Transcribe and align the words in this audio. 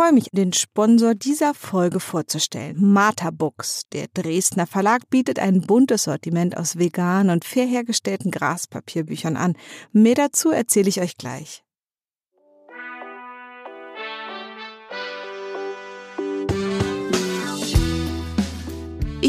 freue 0.00 0.12
mich, 0.12 0.30
den 0.32 0.54
Sponsor 0.54 1.14
dieser 1.14 1.52
Folge 1.52 2.00
vorzustellen. 2.00 2.90
Martha 2.90 3.30
Books. 3.30 3.82
Der 3.92 4.06
Dresdner 4.14 4.66
Verlag 4.66 5.10
bietet 5.10 5.38
ein 5.38 5.60
buntes 5.60 6.04
Sortiment 6.04 6.56
aus 6.56 6.78
veganen 6.78 7.30
und 7.30 7.44
fair 7.44 7.66
hergestellten 7.66 8.30
Graspapierbüchern 8.30 9.36
an. 9.36 9.58
Mehr 9.92 10.14
dazu 10.14 10.52
erzähle 10.52 10.88
ich 10.88 11.02
euch 11.02 11.18
gleich. 11.18 11.64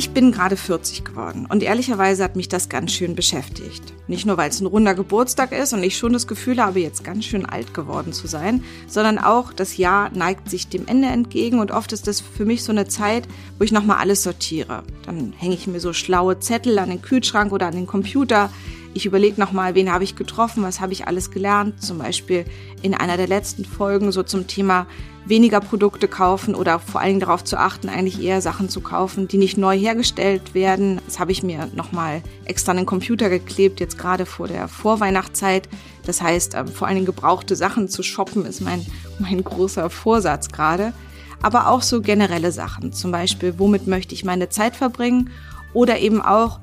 Ich 0.02 0.10
bin 0.10 0.32
gerade 0.32 0.58
40 0.58 1.04
geworden 1.04 1.46
und 1.48 1.62
ehrlicherweise 1.62 2.24
hat 2.24 2.36
mich 2.36 2.50
das 2.50 2.70
ganz 2.70 2.92
schön 2.92 3.14
beschäftigt. 3.14 3.94
Nicht 4.08 4.26
nur, 4.26 4.36
weil 4.36 4.50
es 4.50 4.60
ein 4.60 4.66
runder 4.66 4.96
Geburtstag 4.96 5.52
ist 5.52 5.74
und 5.74 5.84
ich 5.84 5.96
schon 5.96 6.12
das 6.12 6.26
Gefühl 6.26 6.60
habe, 6.60 6.80
jetzt 6.80 7.04
ganz 7.04 7.24
schön 7.24 7.46
alt 7.46 7.76
geworden 7.76 8.12
zu 8.12 8.26
sein, 8.26 8.64
sondern 8.88 9.20
auch 9.20 9.54
das 9.54 9.78
Jahr 9.78 10.10
neigt 10.10 10.50
sich 10.50 10.68
dem 10.68 10.88
Ende 10.88 11.08
entgegen 11.10 11.60
und 11.60 11.70
oft 11.70 11.94
ist 11.94 12.08
das 12.08 12.20
für 12.20 12.45
mich 12.45 12.64
so 12.64 12.72
eine 12.72 12.88
Zeit, 12.88 13.28
wo 13.59 13.64
ich 13.64 13.72
nochmal 13.72 13.98
alles 13.98 14.23
sortiere. 14.23 14.82
Dann 15.06 15.34
hänge 15.38 15.54
ich 15.54 15.68
mir 15.68 15.80
so 15.80 15.94
schlaue 15.94 16.40
Zettel 16.40 16.80
an 16.80 16.90
den 16.90 17.04
Kühlschrank 17.04 17.52
oder 17.52 17.68
an 17.68 17.76
den 17.76 17.86
Computer. 17.86 18.50
Ich 18.95 19.06
überlege 19.06 19.40
nochmal, 19.40 19.76
wen 19.76 19.92
habe 19.92 20.04
ich 20.04 20.16
getroffen, 20.16 20.64
was 20.64 20.81
habe 20.81 20.94
ich 20.94 21.06
alles 21.06 21.30
gelernt. 21.30 21.80
Zum 21.80 22.00
Beispiel 22.00 22.45
in 22.81 22.95
einer 22.95 23.18
der 23.18 23.28
letzten 23.28 23.66
Folgen 23.66 24.12
so 24.12 24.23
zum 24.23 24.48
Thema 24.48 24.88
weniger 25.25 25.59
Produkte 25.59 26.07
kaufen 26.07 26.55
oder 26.55 26.80
vor 26.80 26.99
allen 26.99 27.09
Dingen 27.09 27.20
darauf 27.20 27.43
zu 27.43 27.57
achten, 27.57 27.89
eigentlich 27.89 28.21
eher 28.21 28.41
Sachen 28.41 28.70
zu 28.70 28.81
kaufen, 28.81 29.27
die 29.27 29.38
nicht 29.38 29.57
neu 29.57 29.77
hergestellt 29.77 30.53
werden. 30.53 30.99
Das 31.05 31.20
habe 31.20 31.31
ich 31.31 31.44
mir 31.44 31.70
nochmal 31.75 32.21
extra 32.45 32.71
an 32.71 32.77
den 32.77 32.85
Computer 32.85 33.30
geklebt, 33.30 33.80
jetzt 33.80 33.97
gerade 33.97 34.25
vor 34.25 34.47
der 34.47 34.67
Vorweihnachtszeit. 34.67 35.70
Das 36.05 36.21
heißt, 36.21 36.55
ähm, 36.55 36.67
vor 36.67 36.88
allen 36.88 36.95
Dingen 36.95 37.05
gebrauchte 37.05 37.55
Sachen 37.55 37.88
zu 37.88 38.03
shoppen 38.03 38.45
ist 38.45 38.61
mein, 38.61 38.85
mein 39.20 39.44
großer 39.44 39.89
Vorsatz 39.89 40.49
gerade. 40.49 40.94
Aber 41.41 41.69
auch 41.69 41.81
so 41.81 42.02
generelle 42.02 42.52
Sachen, 42.52 42.94
zum 42.94 43.11
Beispiel, 43.11 43.55
womit 43.58 43.88
möchte 43.88 44.13
ich 44.13 44.23
meine 44.23 44.50
Zeit 44.50 44.75
verbringen 44.75 45.31
oder 45.73 46.00
eben 46.00 46.22
auch, 46.22 46.59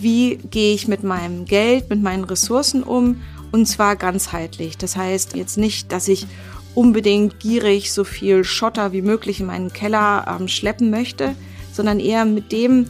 wie 0.00 0.36
gehe 0.36 0.74
ich 0.74 0.88
mit 0.88 1.02
meinem 1.02 1.44
Geld, 1.44 1.90
mit 1.90 2.02
meinen 2.02 2.24
Ressourcen 2.24 2.82
um 2.82 3.20
und 3.52 3.66
zwar 3.66 3.96
ganzheitlich. 3.96 4.78
Das 4.78 4.96
heißt 4.96 5.36
jetzt 5.36 5.58
nicht, 5.58 5.92
dass 5.92 6.08
ich 6.08 6.26
unbedingt 6.74 7.38
gierig 7.38 7.92
so 7.92 8.02
viel 8.02 8.44
Schotter 8.44 8.92
wie 8.92 9.02
möglich 9.02 9.40
in 9.40 9.46
meinen 9.46 9.72
Keller 9.72 10.26
ähm, 10.28 10.48
schleppen 10.48 10.90
möchte, 10.90 11.34
sondern 11.72 12.00
eher 12.00 12.24
mit 12.24 12.50
dem, 12.50 12.86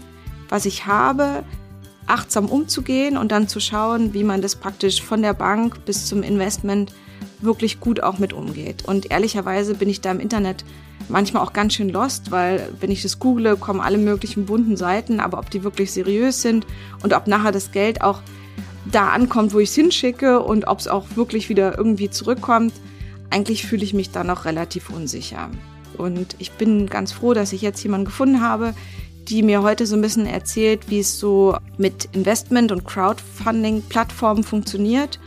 was 0.48 0.64
ich 0.64 0.86
habe, 0.86 1.44
achtsam 2.06 2.46
umzugehen 2.46 3.16
und 3.16 3.32
dann 3.32 3.48
zu 3.48 3.60
schauen, 3.60 4.14
wie 4.14 4.24
man 4.24 4.42
das 4.42 4.56
praktisch 4.56 5.02
von 5.02 5.22
der 5.22 5.34
Bank 5.34 5.84
bis 5.84 6.06
zum 6.06 6.22
Investment 6.22 6.92
wirklich 7.40 7.80
gut 7.80 8.02
auch 8.02 8.18
mit 8.18 8.32
umgeht. 8.32 8.84
Und 8.86 9.10
ehrlicherweise 9.10 9.74
bin 9.74 9.88
ich 9.88 10.00
da 10.00 10.10
im 10.10 10.20
Internet 10.20 10.64
manchmal 11.08 11.42
auch 11.42 11.52
ganz 11.52 11.74
schön 11.74 11.88
lost, 11.88 12.30
weil 12.30 12.68
wenn 12.80 12.90
ich 12.90 13.02
das 13.02 13.18
google, 13.18 13.56
kommen 13.56 13.80
alle 13.80 13.98
möglichen 13.98 14.46
bunten 14.46 14.76
Seiten, 14.76 15.20
aber 15.20 15.38
ob 15.38 15.50
die 15.50 15.64
wirklich 15.64 15.90
seriös 15.92 16.42
sind 16.42 16.66
und 17.02 17.12
ob 17.12 17.26
nachher 17.26 17.52
das 17.52 17.72
Geld 17.72 18.02
auch 18.02 18.20
da 18.84 19.08
ankommt, 19.10 19.52
wo 19.52 19.58
ich 19.58 19.70
es 19.70 19.74
hinschicke 19.74 20.40
und 20.40 20.66
ob 20.66 20.78
es 20.80 20.88
auch 20.88 21.06
wirklich 21.14 21.48
wieder 21.48 21.76
irgendwie 21.76 22.10
zurückkommt, 22.10 22.72
eigentlich 23.30 23.66
fühle 23.66 23.84
ich 23.84 23.94
mich 23.94 24.10
da 24.10 24.24
noch 24.24 24.44
relativ 24.44 24.90
unsicher. 24.90 25.50
Und 25.96 26.36
ich 26.38 26.52
bin 26.52 26.86
ganz 26.88 27.12
froh, 27.12 27.34
dass 27.34 27.52
ich 27.52 27.62
jetzt 27.62 27.82
jemanden 27.82 28.06
gefunden 28.06 28.40
habe, 28.40 28.74
die 29.28 29.42
mir 29.42 29.62
heute 29.62 29.86
so 29.86 29.94
ein 29.94 30.00
bisschen 30.00 30.26
erzählt, 30.26 30.90
wie 30.90 31.00
es 31.00 31.18
so 31.18 31.56
mit 31.78 32.08
Investment- 32.12 32.72
und 32.72 32.84
Crowdfunding-Plattformen 32.84 34.42
funktioniert. 34.42 35.20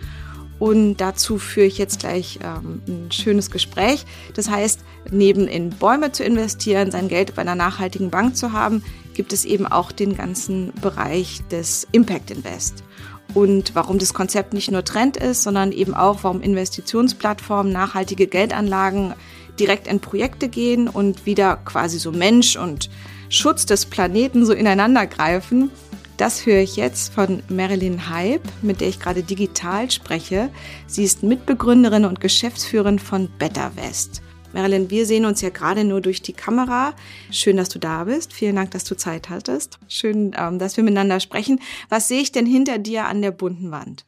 Und 0.60 0.98
dazu 0.98 1.38
führe 1.38 1.68
ich 1.68 1.78
jetzt 1.78 2.00
gleich 2.00 2.40
ähm, 2.42 2.82
ein 2.88 3.12
schönes 3.12 3.52
Gespräch. 3.52 4.06
Das 4.36 4.50
heißt, 4.50 4.82
neben 5.12 5.48
in 5.48 5.70
Bäume 5.70 6.12
zu 6.12 6.24
investieren, 6.24 6.92
sein 6.92 7.08
Geld 7.08 7.36
bei 7.36 7.42
einer 7.42 7.56
nachhaltigen 7.56 8.10
Bank 8.10 8.38
zu 8.38 8.54
haben, 8.54 8.84
gibt 9.14 9.34
es 9.34 9.46
eben 9.46 9.66
auch 9.66 9.92
den 9.92 10.16
ganzen 10.16 10.72
Bereich 10.82 11.42
des 11.50 11.88
Impact 11.92 12.32
Invest 12.32 12.85
und 13.34 13.76
warum 13.76 13.98
das 13.98 14.14
Konzept 14.14 14.54
nicht 14.54 14.72
nur 14.72 14.84
Trend 14.84 15.18
ist, 15.18 15.44
sondern 15.44 15.72
eben 15.72 15.94
auch, 15.94 16.20
warum 16.24 16.42
Investitionsplattformen, 16.42 17.72
nachhaltige 17.72 18.28
Geldanlagen 18.28 19.14
direkt 19.60 19.88
in 19.88 20.00
Projekte 20.00 20.50
gehen 20.50 20.88
und 20.88 21.26
wieder 21.26 21.58
quasi 21.58 22.00
so 22.00 22.12
Mensch 22.12 22.56
und 22.56 22.90
Schutz 23.30 23.66
des 23.66 23.86
Planeten 23.86 24.46
so 24.46 24.54
ineinander 24.54 25.08
greifen. 25.08 25.72
Das 26.18 26.46
höre 26.46 26.62
ich 26.62 26.78
jetzt 26.78 27.14
von 27.14 27.44
Marilyn 27.50 28.10
Hype, 28.10 28.48
mit 28.62 28.80
der 28.80 28.88
ich 28.88 29.00
gerade 29.00 29.24
digital 29.24 29.92
spreche. 29.92 30.50
Sie 30.88 31.04
ist 31.04 31.24
Mitbegründerin 31.24 32.06
und 32.06 32.22
Geschäftsführerin 32.22 33.00
von 33.00 33.30
Better 33.38 33.72
West. 33.76 34.22
Marilyn, 34.56 34.90
wir 34.90 35.06
sehen 35.06 35.26
uns 35.26 35.42
ja 35.42 35.50
gerade 35.50 35.84
nur 35.84 36.00
durch 36.00 36.22
die 36.22 36.32
Kamera. 36.32 36.94
Schön, 37.30 37.58
dass 37.58 37.68
du 37.68 37.78
da 37.78 38.06
bist. 38.06 38.32
Vielen 38.32 38.56
Dank, 38.56 38.72
dass 38.72 38.86
du 38.86 38.96
Zeit 38.96 39.30
hattest. 39.30 39.80
Schön, 39.90 40.34
ähm, 40.38 40.60
dass 40.60 40.78
wir 40.78 40.84
miteinander 40.86 41.20
sprechen. 41.20 41.60
Was 41.90 42.08
sehe 42.08 42.22
ich 42.22 42.32
denn 42.32 42.46
hinter 42.46 42.80
dir 42.80 43.06
an 43.06 43.22
der 43.22 43.32
bunten 43.32 43.72
Wand? 43.72 44.06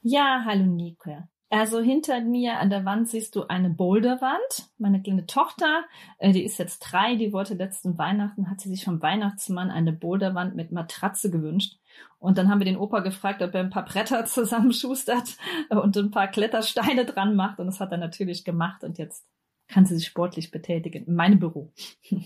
Ja, 0.00 0.42
hallo 0.46 0.64
Nico. 0.64 1.10
Also 1.50 1.80
hinter 1.80 2.22
mir 2.22 2.58
an 2.58 2.70
der 2.70 2.86
Wand 2.86 3.10
siehst 3.10 3.36
du 3.36 3.46
eine 3.46 3.68
Boulderwand. 3.68 4.70
Meine 4.78 5.02
kleine 5.02 5.26
Tochter, 5.26 5.84
äh, 6.16 6.32
die 6.32 6.44
ist 6.44 6.58
jetzt 6.58 6.78
drei, 6.80 7.16
die 7.16 7.34
wollte 7.34 7.52
letzten 7.52 7.98
Weihnachten, 7.98 8.50
hat 8.50 8.62
sie 8.62 8.70
sich 8.70 8.84
vom 8.84 9.02
Weihnachtsmann 9.02 9.70
eine 9.70 9.92
Boulderwand 9.92 10.56
mit 10.56 10.72
Matratze 10.72 11.30
gewünscht. 11.30 11.76
Und 12.18 12.38
dann 12.38 12.48
haben 12.48 12.58
wir 12.58 12.64
den 12.64 12.78
Opa 12.78 13.00
gefragt, 13.00 13.42
ob 13.42 13.54
er 13.54 13.60
ein 13.60 13.70
paar 13.70 13.84
Bretter 13.84 14.24
zusammenschustert 14.24 15.36
und 15.68 15.94
ein 15.96 16.10
paar 16.10 16.28
Klettersteine 16.28 17.04
dran 17.04 17.36
macht. 17.36 17.58
Und 17.60 17.66
das 17.66 17.80
hat 17.80 17.92
er 17.92 17.98
natürlich 17.98 18.44
gemacht. 18.44 18.82
Und 18.82 18.96
jetzt 18.96 19.26
kann 19.68 19.86
sie 19.86 19.96
sich 19.96 20.06
sportlich 20.06 20.50
betätigen. 20.50 21.04
In 21.06 21.14
meinem 21.14 21.38
Büro. 21.38 21.72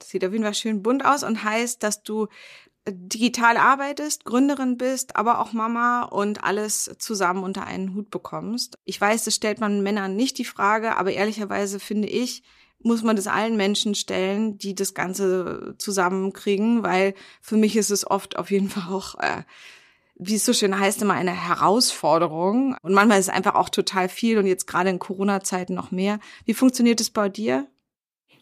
Das 0.00 0.10
sieht 0.10 0.24
auf 0.24 0.32
jeden 0.32 0.44
Fall 0.44 0.54
schön 0.54 0.82
bunt 0.82 1.04
aus 1.04 1.22
und 1.22 1.44
heißt, 1.44 1.82
dass 1.82 2.02
du 2.02 2.26
äh, 2.84 2.92
digital 2.92 3.56
arbeitest, 3.56 4.24
Gründerin 4.24 4.76
bist, 4.76 5.16
aber 5.16 5.40
auch 5.40 5.52
Mama 5.52 6.02
und 6.02 6.44
alles 6.44 6.94
zusammen 6.98 7.42
unter 7.42 7.64
einen 7.64 7.94
Hut 7.94 8.10
bekommst. 8.10 8.76
Ich 8.84 9.00
weiß, 9.00 9.24
das 9.24 9.34
stellt 9.34 9.60
man 9.60 9.82
Männern 9.82 10.14
nicht 10.14 10.36
die 10.36 10.44
Frage, 10.44 10.96
aber 10.96 11.12
ehrlicherweise 11.12 11.80
finde 11.80 12.08
ich, 12.08 12.42
muss 12.80 13.02
man 13.02 13.16
das 13.16 13.26
allen 13.26 13.56
Menschen 13.56 13.94
stellen, 13.94 14.58
die 14.58 14.74
das 14.74 14.92
Ganze 14.92 15.74
zusammenkriegen, 15.78 16.82
weil 16.82 17.14
für 17.40 17.56
mich 17.56 17.76
ist 17.76 17.90
es 17.90 18.06
oft 18.06 18.36
auf 18.36 18.50
jeden 18.50 18.68
Fall 18.68 18.92
auch 18.92 19.14
äh, 19.20 19.42
wie 20.16 20.36
es 20.36 20.44
so 20.44 20.52
schön 20.52 20.78
heißt, 20.78 21.02
immer 21.02 21.14
eine 21.14 21.32
Herausforderung. 21.32 22.76
Und 22.82 22.92
manchmal 22.92 23.18
ist 23.18 23.28
es 23.28 23.34
einfach 23.34 23.54
auch 23.54 23.68
total 23.68 24.08
viel 24.08 24.38
und 24.38 24.46
jetzt 24.46 24.66
gerade 24.66 24.90
in 24.90 24.98
Corona-Zeiten 24.98 25.74
noch 25.74 25.90
mehr. 25.90 26.20
Wie 26.44 26.54
funktioniert 26.54 27.00
es 27.00 27.10
bei 27.10 27.28
dir? 27.28 27.66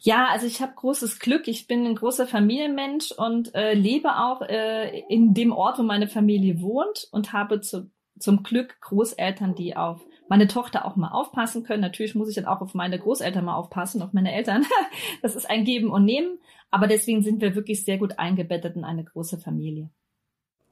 Ja, 0.05 0.29
also 0.31 0.47
ich 0.47 0.61
habe 0.61 0.73
großes 0.75 1.21
Glück. 1.21 1.47
Ich 1.47 1.69
bin 1.69 1.87
ein 1.87 1.95
großer 1.95 2.27
Familienmensch 2.27 3.13
und 3.13 3.55
äh, 3.55 3.73
lebe 3.75 4.17
auch 4.17 4.43
äh, 4.43 5.01
in 5.09 5.33
dem 5.33 5.53
Ort, 5.53 5.79
wo 5.79 5.85
meine 5.85 6.09
Familie 6.09 6.61
wohnt 6.61 7.09
und 7.13 7.33
habe 7.33 7.61
zu, 7.61 7.89
zum 8.19 8.43
Glück 8.43 8.81
Großeltern, 8.81 9.55
die 9.55 9.77
auf 9.77 10.05
meine 10.29 10.49
Tochter 10.49 10.87
auch 10.87 10.97
mal 10.97 11.13
aufpassen 11.13 11.63
können. 11.63 11.83
Natürlich 11.83 12.15
muss 12.17 12.29
ich 12.29 12.35
dann 12.35 12.47
auch 12.47 12.61
auf 12.61 12.75
meine 12.75 12.99
Großeltern 12.99 13.45
mal 13.45 13.55
aufpassen, 13.55 14.03
auf 14.03 14.13
meine 14.13 14.33
Eltern. 14.33 14.67
das 15.23 15.37
ist 15.37 15.49
ein 15.49 15.65
Geben 15.65 15.91
und 15.91 16.05
Nehmen. 16.05 16.39
Aber 16.71 16.89
deswegen 16.89 17.23
sind 17.23 17.41
wir 17.41 17.55
wirklich 17.55 17.85
sehr 17.85 17.99
gut 17.99 18.19
eingebettet 18.19 18.75
in 18.75 18.85
eine 18.85 19.05
große 19.05 19.39
Familie. 19.39 19.91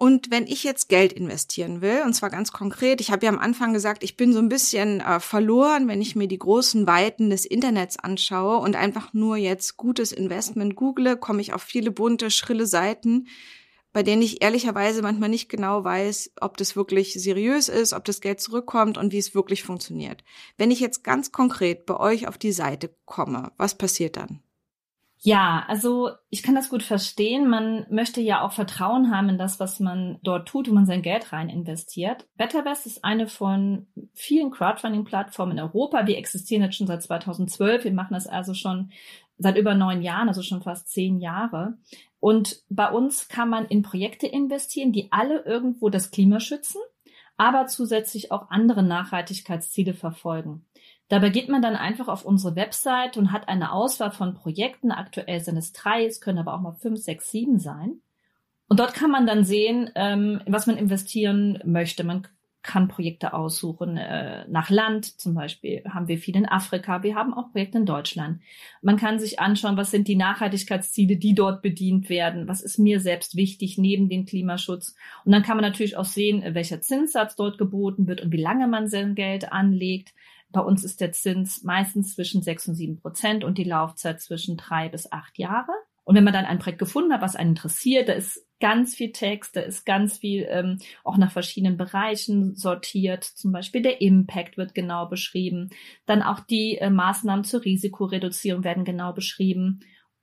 Und 0.03 0.31
wenn 0.31 0.47
ich 0.47 0.65
jetzt 0.65 0.88
Geld 0.88 1.12
investieren 1.12 1.83
will, 1.83 2.00
und 2.06 2.15
zwar 2.15 2.31
ganz 2.31 2.53
konkret, 2.53 3.03
ich 3.03 3.11
habe 3.11 3.27
ja 3.27 3.31
am 3.31 3.38
Anfang 3.38 3.75
gesagt, 3.75 4.03
ich 4.03 4.16
bin 4.16 4.33
so 4.33 4.38
ein 4.38 4.49
bisschen 4.49 5.00
äh, 5.00 5.21
verloren, 5.21 5.88
wenn 5.88 6.00
ich 6.00 6.16
mir 6.16 6.27
die 6.27 6.38
großen 6.38 6.87
Weiten 6.87 7.28
des 7.28 7.44
Internets 7.44 7.99
anschaue 7.99 8.61
und 8.61 8.77
einfach 8.77 9.12
nur 9.12 9.37
jetzt 9.37 9.77
gutes 9.77 10.12
Investment 10.12 10.75
google, 10.75 11.19
komme 11.19 11.43
ich 11.43 11.53
auf 11.53 11.61
viele 11.61 11.91
bunte, 11.91 12.31
schrille 12.31 12.65
Seiten, 12.65 13.27
bei 13.93 14.03
denen 14.03 14.22
ich 14.22 14.41
ehrlicherweise 14.41 15.03
manchmal 15.03 15.28
nicht 15.28 15.50
genau 15.50 15.84
weiß, 15.84 16.32
ob 16.41 16.56
das 16.56 16.77
wirklich 16.77 17.12
seriös 17.12 17.69
ist, 17.69 17.93
ob 17.93 18.06
das 18.06 18.22
Geld 18.22 18.41
zurückkommt 18.41 18.97
und 18.97 19.12
wie 19.12 19.19
es 19.19 19.34
wirklich 19.34 19.65
funktioniert. 19.65 20.25
Wenn 20.56 20.71
ich 20.71 20.81
jetzt 20.81 21.05
ganz 21.05 21.31
konkret 21.31 21.84
bei 21.84 22.00
euch 22.00 22.27
auf 22.27 22.38
die 22.38 22.53
Seite 22.53 22.91
komme, 23.05 23.53
was 23.59 23.77
passiert 23.77 24.17
dann? 24.17 24.41
Ja, 25.22 25.67
also 25.69 26.12
ich 26.31 26.43
kann 26.43 26.55
das 26.55 26.70
gut 26.70 26.82
verstehen. 26.82 27.46
Man 27.46 27.87
möchte 27.90 28.22
ja 28.22 28.40
auch 28.40 28.52
Vertrauen 28.52 29.14
haben 29.14 29.28
in 29.28 29.37
das, 29.37 29.61
was 29.61 29.78
man 29.78 30.19
dort 30.22 30.49
tut, 30.49 30.67
wo 30.67 30.72
man 30.72 30.87
sein 30.87 31.02
Geld 31.02 31.31
rein 31.31 31.50
investiert. 31.50 32.26
BetterVest 32.38 32.87
ist 32.87 33.05
eine 33.05 33.28
von 33.28 33.87
vielen 34.14 34.50
Crowdfunding-Plattformen 34.50 35.58
in 35.58 35.62
Europa. 35.62 36.06
Wir 36.06 36.17
existieren 36.17 36.62
jetzt 36.62 36.76
schon 36.76 36.87
seit 36.87 37.02
2012. 37.02 37.84
Wir 37.84 37.93
machen 37.93 38.14
das 38.14 38.26
also 38.26 38.55
schon 38.55 38.93
seit 39.37 39.58
über 39.58 39.75
neun 39.75 40.00
Jahren, 40.00 40.28
also 40.28 40.40
schon 40.40 40.62
fast 40.62 40.88
zehn 40.88 41.19
Jahre. 41.19 41.76
Und 42.19 42.62
bei 42.70 42.90
uns 42.90 43.28
kann 43.28 43.50
man 43.50 43.67
in 43.67 43.82
Projekte 43.82 44.26
investieren, 44.26 44.93
die 44.93 45.12
alle 45.12 45.44
irgendwo 45.44 45.90
das 45.90 46.11
Klima 46.11 46.40
schützen, 46.40 46.81
aber 47.37 47.67
zusätzlich 47.67 48.32
auch 48.32 48.49
andere 48.49 48.82
Nachhaltigkeitsziele 48.82 49.93
verfolgen. 49.93 50.64
Dabei 51.10 51.30
geht 51.30 51.48
man 51.48 51.60
dann 51.60 51.74
einfach 51.74 52.06
auf 52.06 52.24
unsere 52.24 52.54
Website 52.54 53.16
und 53.16 53.32
hat 53.32 53.48
eine 53.48 53.72
Auswahl 53.72 54.12
von 54.12 54.32
Projekten. 54.32 54.92
Aktuell 54.92 55.40
sind 55.40 55.56
es 55.56 55.72
drei, 55.72 56.06
es 56.06 56.20
können 56.20 56.38
aber 56.38 56.54
auch 56.54 56.60
mal 56.60 56.72
fünf, 56.72 57.00
sechs, 57.00 57.32
sieben 57.32 57.58
sein. 57.58 58.00
Und 58.68 58.78
dort 58.78 58.94
kann 58.94 59.10
man 59.10 59.26
dann 59.26 59.42
sehen, 59.42 59.90
ähm, 59.96 60.40
was 60.46 60.68
man 60.68 60.76
investieren 60.76 61.58
möchte. 61.64 62.04
Man 62.04 62.28
kann 62.62 62.86
Projekte 62.86 63.32
aussuchen 63.32 63.96
äh, 63.96 64.46
nach 64.48 64.70
Land. 64.70 65.20
Zum 65.20 65.34
Beispiel 65.34 65.82
haben 65.88 66.06
wir 66.06 66.16
viel 66.16 66.36
in 66.36 66.46
Afrika. 66.46 67.02
Wir 67.02 67.16
haben 67.16 67.34
auch 67.34 67.50
Projekte 67.50 67.78
in 67.78 67.86
Deutschland. 67.86 68.40
Man 68.80 68.96
kann 68.96 69.18
sich 69.18 69.40
anschauen, 69.40 69.76
was 69.76 69.90
sind 69.90 70.06
die 70.06 70.14
Nachhaltigkeitsziele, 70.14 71.16
die 71.16 71.34
dort 71.34 71.60
bedient 71.60 72.08
werden. 72.08 72.46
Was 72.46 72.60
ist 72.60 72.78
mir 72.78 73.00
selbst 73.00 73.34
wichtig 73.34 73.78
neben 73.78 74.08
dem 74.08 74.26
Klimaschutz? 74.26 74.94
Und 75.24 75.32
dann 75.32 75.42
kann 75.42 75.56
man 75.56 75.64
natürlich 75.64 75.96
auch 75.96 76.04
sehen, 76.04 76.44
welcher 76.54 76.80
Zinssatz 76.80 77.34
dort 77.34 77.58
geboten 77.58 78.06
wird 78.06 78.20
und 78.20 78.30
wie 78.30 78.40
lange 78.40 78.68
man 78.68 78.86
sein 78.86 79.16
Geld 79.16 79.50
anlegt. 79.50 80.14
Bei 80.52 80.61
uns 80.61 80.85
ist 80.85 81.00
der 81.00 81.12
Zins 81.12 81.62
meistens 81.62 82.14
zwischen 82.14 82.43
sechs 82.43 82.67
und 82.67 82.75
sieben 82.75 83.00
Prozent 83.00 83.44
und 83.44 83.58
die 83.58 83.64
Laufzeit 83.64 84.20
zwischen 84.20 84.56
drei 84.56 84.88
bis 84.88 85.11
acht 85.11 85.38
Jahre. 85.38 85.73
Und 86.05 86.17
wenn 86.17 86.25
man 86.25 86.32
dann 86.32 86.44
ein 86.44 86.58
Projekt 86.58 86.81
gefunden 86.81 87.12
hat, 87.12 87.23
was 87.23 87.37
einen 87.37 87.50
interessiert, 87.50 88.08
da 88.08 88.14
ist 88.14 88.44
ganz 88.58 88.94
viel 88.94 89.12
Text, 89.12 89.56
da 89.56 89.61
ist 89.61 89.87
ganz 89.87 90.19
viel 90.19 90.47
ähm, 90.50 90.79
auch 91.05 91.17
nach 91.17 91.32
verschiedenen 91.32 91.76
Bereichen 91.76 92.55
sortiert. 92.56 93.25
Zum 93.25 93.52
Beispiel 93.52 93.82
der 93.82 94.00
Impact 94.00 94.56
wird 94.56 94.75
genau 94.75 95.06
beschrieben. 95.06 95.70
Dann 96.06 96.23
auch 96.23 96.41
die 96.41 96.79
äh, 96.79 96.91
Maßnahmen 96.91 97.44
zur 97.44 97.64
Risikoreduzierung 97.64 98.64
werden 98.64 98.85
genau 98.85 99.12
beschrieben. 99.12 99.81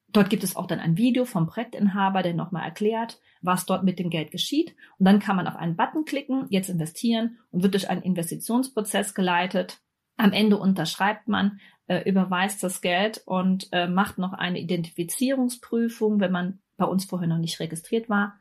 Dort 0.10 0.30
gibt 0.30 0.44
es 0.44 0.56
auch 0.56 0.68
dann 0.68 0.80
ein 0.80 0.98
Video 0.98 1.26
vom 1.26 1.48
Projektinhaber, 1.48 2.22
der 2.22 2.34
nochmal 2.34 2.64
erklärt, 2.64 3.20
was 3.42 3.66
dort 3.66 3.84
mit 3.84 4.00
dem 4.00 4.10
Geld 4.10 4.32
geschieht. 4.32 4.76
Und 5.00 5.06
dann 5.06 5.20
kann 5.20 5.36
man 5.36 5.48
auf 5.48 5.56
einen 5.56 5.76
Button 5.76 6.06
klicken, 6.06 6.46
jetzt 6.50 6.70
investieren 6.70 7.38
und 7.52 7.64
wird 7.64 7.74
durch 7.74 7.90
einen 7.90 8.04
Investitionsprozess 8.04 9.14
geleitet. 9.14 9.80
Am 10.18 10.34
Ende 10.34 10.58
unterschreibt 10.58 11.28
man, 11.28 11.60
äh, 11.88 12.08
überweist 12.10 12.64
das 12.64 12.82
Geld 12.82 13.22
und 13.26 13.70
äh, 13.72 13.88
macht 13.88 14.18
noch 14.18 14.34
eine 14.34 14.60
Identifizierungsprüfung, 14.60 16.20
wenn 16.20 16.32
man 16.32 16.60
bei 16.76 16.86
uns 16.86 17.06
vorher 17.06 17.28
noch 17.28 17.38
nicht 17.38 17.60
registriert 17.60 18.10
war. 18.10 18.40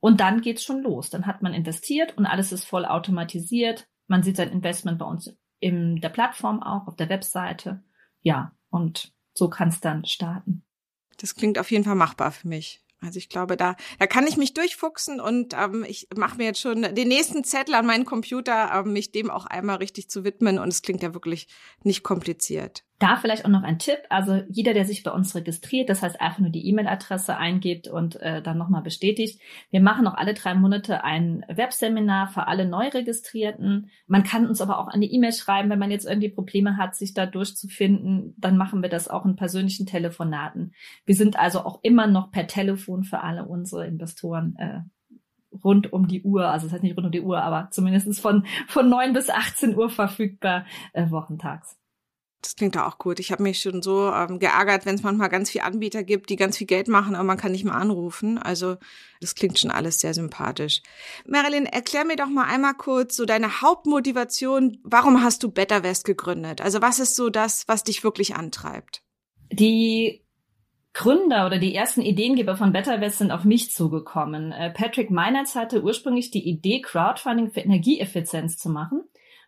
Und 0.00 0.20
dann 0.20 0.40
geht's 0.40 0.64
schon 0.64 0.82
los. 0.82 1.10
Dann 1.10 1.26
hat 1.26 1.42
man 1.42 1.54
investiert 1.54 2.16
und 2.16 2.26
alles 2.26 2.52
ist 2.52 2.64
voll 2.64 2.84
automatisiert. 2.86 3.86
Man 4.08 4.22
sieht 4.22 4.36
sein 4.36 4.50
Investment 4.50 4.98
bei 4.98 5.04
uns 5.04 5.36
in 5.60 6.00
der 6.00 6.08
Plattform 6.08 6.62
auch, 6.62 6.88
auf 6.88 6.96
der 6.96 7.10
Webseite. 7.10 7.82
Ja, 8.22 8.52
und 8.70 9.12
so 9.34 9.48
kann 9.48 9.68
es 9.68 9.80
dann 9.80 10.04
starten. 10.04 10.64
Das 11.18 11.34
klingt 11.34 11.58
auf 11.58 11.70
jeden 11.70 11.84
Fall 11.84 11.94
machbar 11.94 12.32
für 12.32 12.48
mich. 12.48 12.82
Also 13.00 13.18
ich 13.18 13.28
glaube, 13.28 13.56
da, 13.56 13.76
da 13.98 14.06
kann 14.06 14.26
ich 14.26 14.36
mich 14.36 14.52
durchfuchsen 14.52 15.20
und 15.20 15.54
ähm, 15.54 15.84
ich 15.88 16.08
mache 16.16 16.36
mir 16.36 16.44
jetzt 16.44 16.60
schon 16.60 16.82
den 16.82 17.08
nächsten 17.08 17.44
Zettel 17.44 17.74
an 17.74 17.86
meinen 17.86 18.04
Computer, 18.04 18.70
ähm, 18.74 18.92
mich 18.92 19.10
dem 19.10 19.30
auch 19.30 19.46
einmal 19.46 19.76
richtig 19.76 20.10
zu 20.10 20.24
widmen. 20.24 20.58
Und 20.58 20.68
es 20.68 20.82
klingt 20.82 21.02
ja 21.02 21.14
wirklich 21.14 21.48
nicht 21.82 22.02
kompliziert. 22.02 22.84
Da 23.00 23.16
vielleicht 23.16 23.46
auch 23.46 23.50
noch 23.50 23.62
ein 23.62 23.78
Tipp. 23.78 23.98
Also 24.10 24.42
jeder, 24.50 24.74
der 24.74 24.84
sich 24.84 25.02
bei 25.02 25.10
uns 25.10 25.34
registriert, 25.34 25.88
das 25.88 26.02
heißt 26.02 26.20
einfach 26.20 26.40
nur 26.40 26.50
die 26.50 26.68
E-Mail-Adresse 26.68 27.34
eingibt 27.34 27.88
und 27.88 28.20
äh, 28.20 28.42
dann 28.42 28.58
nochmal 28.58 28.82
bestätigt. 28.82 29.40
Wir 29.70 29.80
machen 29.80 30.06
auch 30.06 30.14
alle 30.14 30.34
drei 30.34 30.54
Monate 30.54 31.02
ein 31.02 31.42
Webseminar 31.48 32.28
für 32.28 32.46
alle 32.46 32.68
Neuregistrierten. 32.68 33.90
Man 34.06 34.22
kann 34.22 34.46
uns 34.46 34.60
aber 34.60 34.78
auch 34.78 34.88
eine 34.88 35.06
E-Mail 35.06 35.32
schreiben, 35.32 35.70
wenn 35.70 35.78
man 35.78 35.90
jetzt 35.90 36.04
irgendwie 36.04 36.28
Probleme 36.28 36.76
hat, 36.76 36.94
sich 36.94 37.14
da 37.14 37.24
durchzufinden. 37.24 38.34
Dann 38.36 38.58
machen 38.58 38.82
wir 38.82 38.90
das 38.90 39.08
auch 39.08 39.24
in 39.24 39.34
persönlichen 39.34 39.86
Telefonaten. 39.86 40.74
Wir 41.06 41.14
sind 41.14 41.38
also 41.38 41.60
auch 41.60 41.80
immer 41.82 42.06
noch 42.06 42.30
per 42.30 42.48
Telefon 42.48 43.04
für 43.04 43.20
alle 43.20 43.46
unsere 43.46 43.86
Investoren 43.86 44.56
äh, 44.58 44.80
rund 45.64 45.90
um 45.90 46.06
die 46.06 46.22
Uhr, 46.22 46.48
also 46.48 46.66
das 46.66 46.74
heißt 46.74 46.82
nicht 46.82 46.98
rund 46.98 47.06
um 47.06 47.12
die 47.12 47.22
Uhr, 47.22 47.42
aber 47.42 47.70
zumindest 47.70 48.20
von, 48.20 48.44
von 48.68 48.90
neun 48.90 49.14
bis 49.14 49.30
18 49.30 49.74
Uhr 49.74 49.88
verfügbar 49.88 50.66
äh, 50.92 51.10
wochentags. 51.10 51.79
Das 52.42 52.56
klingt 52.56 52.74
da 52.74 52.86
auch 52.86 52.96
gut. 52.96 53.20
Ich 53.20 53.32
habe 53.32 53.42
mich 53.42 53.60
schon 53.60 53.82
so 53.82 54.10
ähm, 54.10 54.38
geärgert, 54.38 54.86
wenn 54.86 54.94
es 54.94 55.02
manchmal 55.02 55.28
ganz 55.28 55.50
viele 55.50 55.64
Anbieter 55.64 56.02
gibt, 56.02 56.30
die 56.30 56.36
ganz 56.36 56.56
viel 56.56 56.66
Geld 56.66 56.88
machen, 56.88 57.14
aber 57.14 57.24
man 57.24 57.36
kann 57.36 57.52
nicht 57.52 57.64
mehr 57.64 57.74
anrufen. 57.74 58.38
Also 58.38 58.76
das 59.20 59.34
klingt 59.34 59.58
schon 59.58 59.70
alles 59.70 60.00
sehr 60.00 60.14
sympathisch. 60.14 60.82
Marilyn, 61.26 61.66
erklär 61.66 62.06
mir 62.06 62.16
doch 62.16 62.28
mal 62.28 62.44
einmal 62.44 62.74
kurz 62.74 63.16
so 63.16 63.26
deine 63.26 63.60
Hauptmotivation. 63.60 64.78
Warum 64.84 65.22
hast 65.22 65.42
du 65.42 65.50
Better 65.50 65.82
West 65.82 66.04
gegründet? 66.04 66.62
Also 66.62 66.80
was 66.80 66.98
ist 66.98 67.14
so 67.14 67.28
das, 67.28 67.68
was 67.68 67.84
dich 67.84 68.04
wirklich 68.04 68.34
antreibt? 68.34 69.02
Die 69.52 70.24
Gründer 70.92 71.46
oder 71.46 71.58
die 71.58 71.74
ersten 71.74 72.02
Ideengeber 72.02 72.56
von 72.56 72.72
Better 72.72 73.00
West 73.00 73.18
sind 73.18 73.30
auf 73.30 73.44
mich 73.44 73.70
zugekommen. 73.70 74.52
Äh, 74.52 74.70
Patrick 74.70 75.10
Meinertz 75.10 75.54
hatte 75.54 75.82
ursprünglich 75.82 76.30
die 76.30 76.48
Idee, 76.48 76.80
Crowdfunding 76.80 77.50
für 77.50 77.60
Energieeffizienz 77.60 78.58
zu 78.58 78.70
machen, 78.70 79.02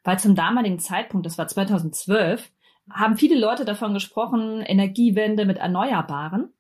weil 0.05 0.19
zum 0.19 0.35
damaligen 0.35 0.79
Zeitpunkt, 0.79 1.27
das 1.27 1.39
war 1.39 1.49
2012, 1.49 2.51
haben 2.91 3.17
viele 3.17 3.39
Leute 3.39 3.65
davon 3.65 3.95
gesprochen, 3.95 4.61
Energiewende 4.61 5.45
mit 5.45 5.59
Erneuerbaren. 5.59 6.53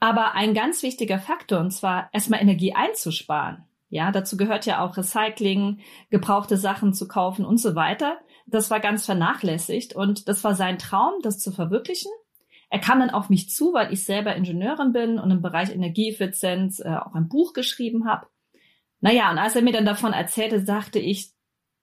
Aber 0.00 0.34
ein 0.34 0.54
ganz 0.54 0.82
wichtiger 0.82 1.18
Faktor, 1.18 1.60
und 1.60 1.72
zwar 1.72 2.08
erstmal 2.12 2.40
Energie 2.40 2.74
einzusparen. 2.74 3.64
Ja, 3.90 4.12
dazu 4.12 4.36
gehört 4.36 4.66
ja 4.66 4.84
auch 4.84 4.96
Recycling, 4.96 5.80
gebrauchte 6.10 6.56
Sachen 6.56 6.92
zu 6.92 7.08
kaufen 7.08 7.44
und 7.44 7.58
so 7.58 7.74
weiter. 7.74 8.18
Das 8.46 8.70
war 8.70 8.80
ganz 8.80 9.06
vernachlässigt 9.06 9.94
und 9.94 10.28
das 10.28 10.44
war 10.44 10.54
sein 10.54 10.78
Traum, 10.78 11.14
das 11.22 11.38
zu 11.38 11.52
verwirklichen. 11.52 12.10
Er 12.70 12.80
kam 12.80 13.00
dann 13.00 13.10
auf 13.10 13.30
mich 13.30 13.48
zu, 13.48 13.72
weil 13.72 13.92
ich 13.92 14.04
selber 14.04 14.36
Ingenieurin 14.36 14.92
bin 14.92 15.18
und 15.18 15.30
im 15.30 15.40
Bereich 15.40 15.70
Energieeffizienz 15.70 16.80
äh, 16.80 16.96
auch 16.96 17.14
ein 17.14 17.28
Buch 17.28 17.54
geschrieben 17.54 18.06
habe. 18.06 18.26
Naja, 19.00 19.30
und 19.30 19.38
als 19.38 19.56
er 19.56 19.62
mir 19.62 19.72
dann 19.72 19.86
davon 19.86 20.12
erzählte, 20.12 20.60
sagte 20.60 20.98
ich, 20.98 21.32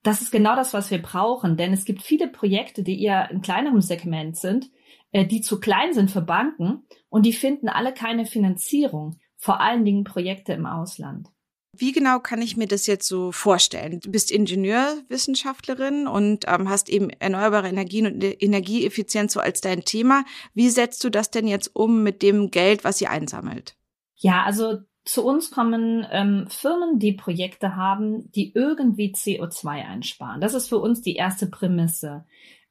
das 0.06 0.22
ist 0.22 0.32
genau 0.32 0.56
das, 0.56 0.74
was 0.74 0.92
wir 0.92 1.02
brauchen, 1.02 1.58
denn 1.58 1.74
es 1.74 1.84
gibt 1.84 2.02
viele 2.02 2.28
Projekte, 2.28 2.84
die 2.84 3.02
eher 3.02 3.32
in 3.32 3.42
kleinerem 3.42 3.82
Segment 3.82 4.38
sind, 4.38 4.70
äh, 5.12 5.26
die 5.26 5.42
zu 5.42 5.60
klein 5.60 5.94
sind 5.94 6.12
für 6.12 6.22
Banken 6.22 6.84
und 7.10 7.26
die 7.26 7.34
finden 7.34 7.70
alle 7.70 7.94
keine 7.94 8.26
Finanzierung, 8.26 9.20
vor 9.38 9.62
allen 9.62 9.84
Dingen 9.84 10.04
Projekte 10.04 10.54
im 10.54 10.68
Ausland. 10.68 11.30
Wie 11.78 11.92
genau 11.92 12.20
kann 12.20 12.42
ich 12.42 12.56
mir 12.56 12.68
das 12.68 12.88
jetzt 12.88 13.08
so 13.08 13.32
vorstellen? 13.32 14.00
Du 14.00 14.10
bist 14.10 14.32
Ingenieurwissenschaftlerin 14.32 16.08
und 16.08 16.46
ähm, 16.48 16.70
hast 16.70 16.88
eben 16.88 17.10
erneuerbare 17.10 17.68
Energien 17.68 18.06
und 18.06 18.24
Energieeffizienz 18.24 19.34
so 19.34 19.40
als 19.42 19.60
dein 19.60 19.84
Thema. 19.84 20.24
Wie 20.54 20.70
setzt 20.70 21.04
du 21.04 21.10
das 21.10 21.32
denn 21.32 21.48
jetzt 21.48 21.76
um 21.76 22.02
mit 22.02 22.22
dem 22.22 22.50
Geld, 22.52 22.84
was 22.86 23.02
ihr 23.02 23.10
einsammelt? 23.10 23.76
Ja, 24.16 24.44
also 24.44 24.78
zu 25.06 25.24
uns 25.24 25.52
kommen 25.52 26.06
ähm, 26.12 26.48
Firmen, 26.50 27.00
die 27.00 27.14
Projekte 27.14 27.76
haben, 27.76 28.32
die 28.32 28.54
irgendwie 28.54 29.14
CO2 29.14 29.86
einsparen. 29.86 30.42
Das 30.42 30.56
ist 30.56 30.68
für 30.68 30.80
uns 30.80 31.02
die 31.02 31.16
erste 31.16 31.48
Prämisse. 31.48 32.26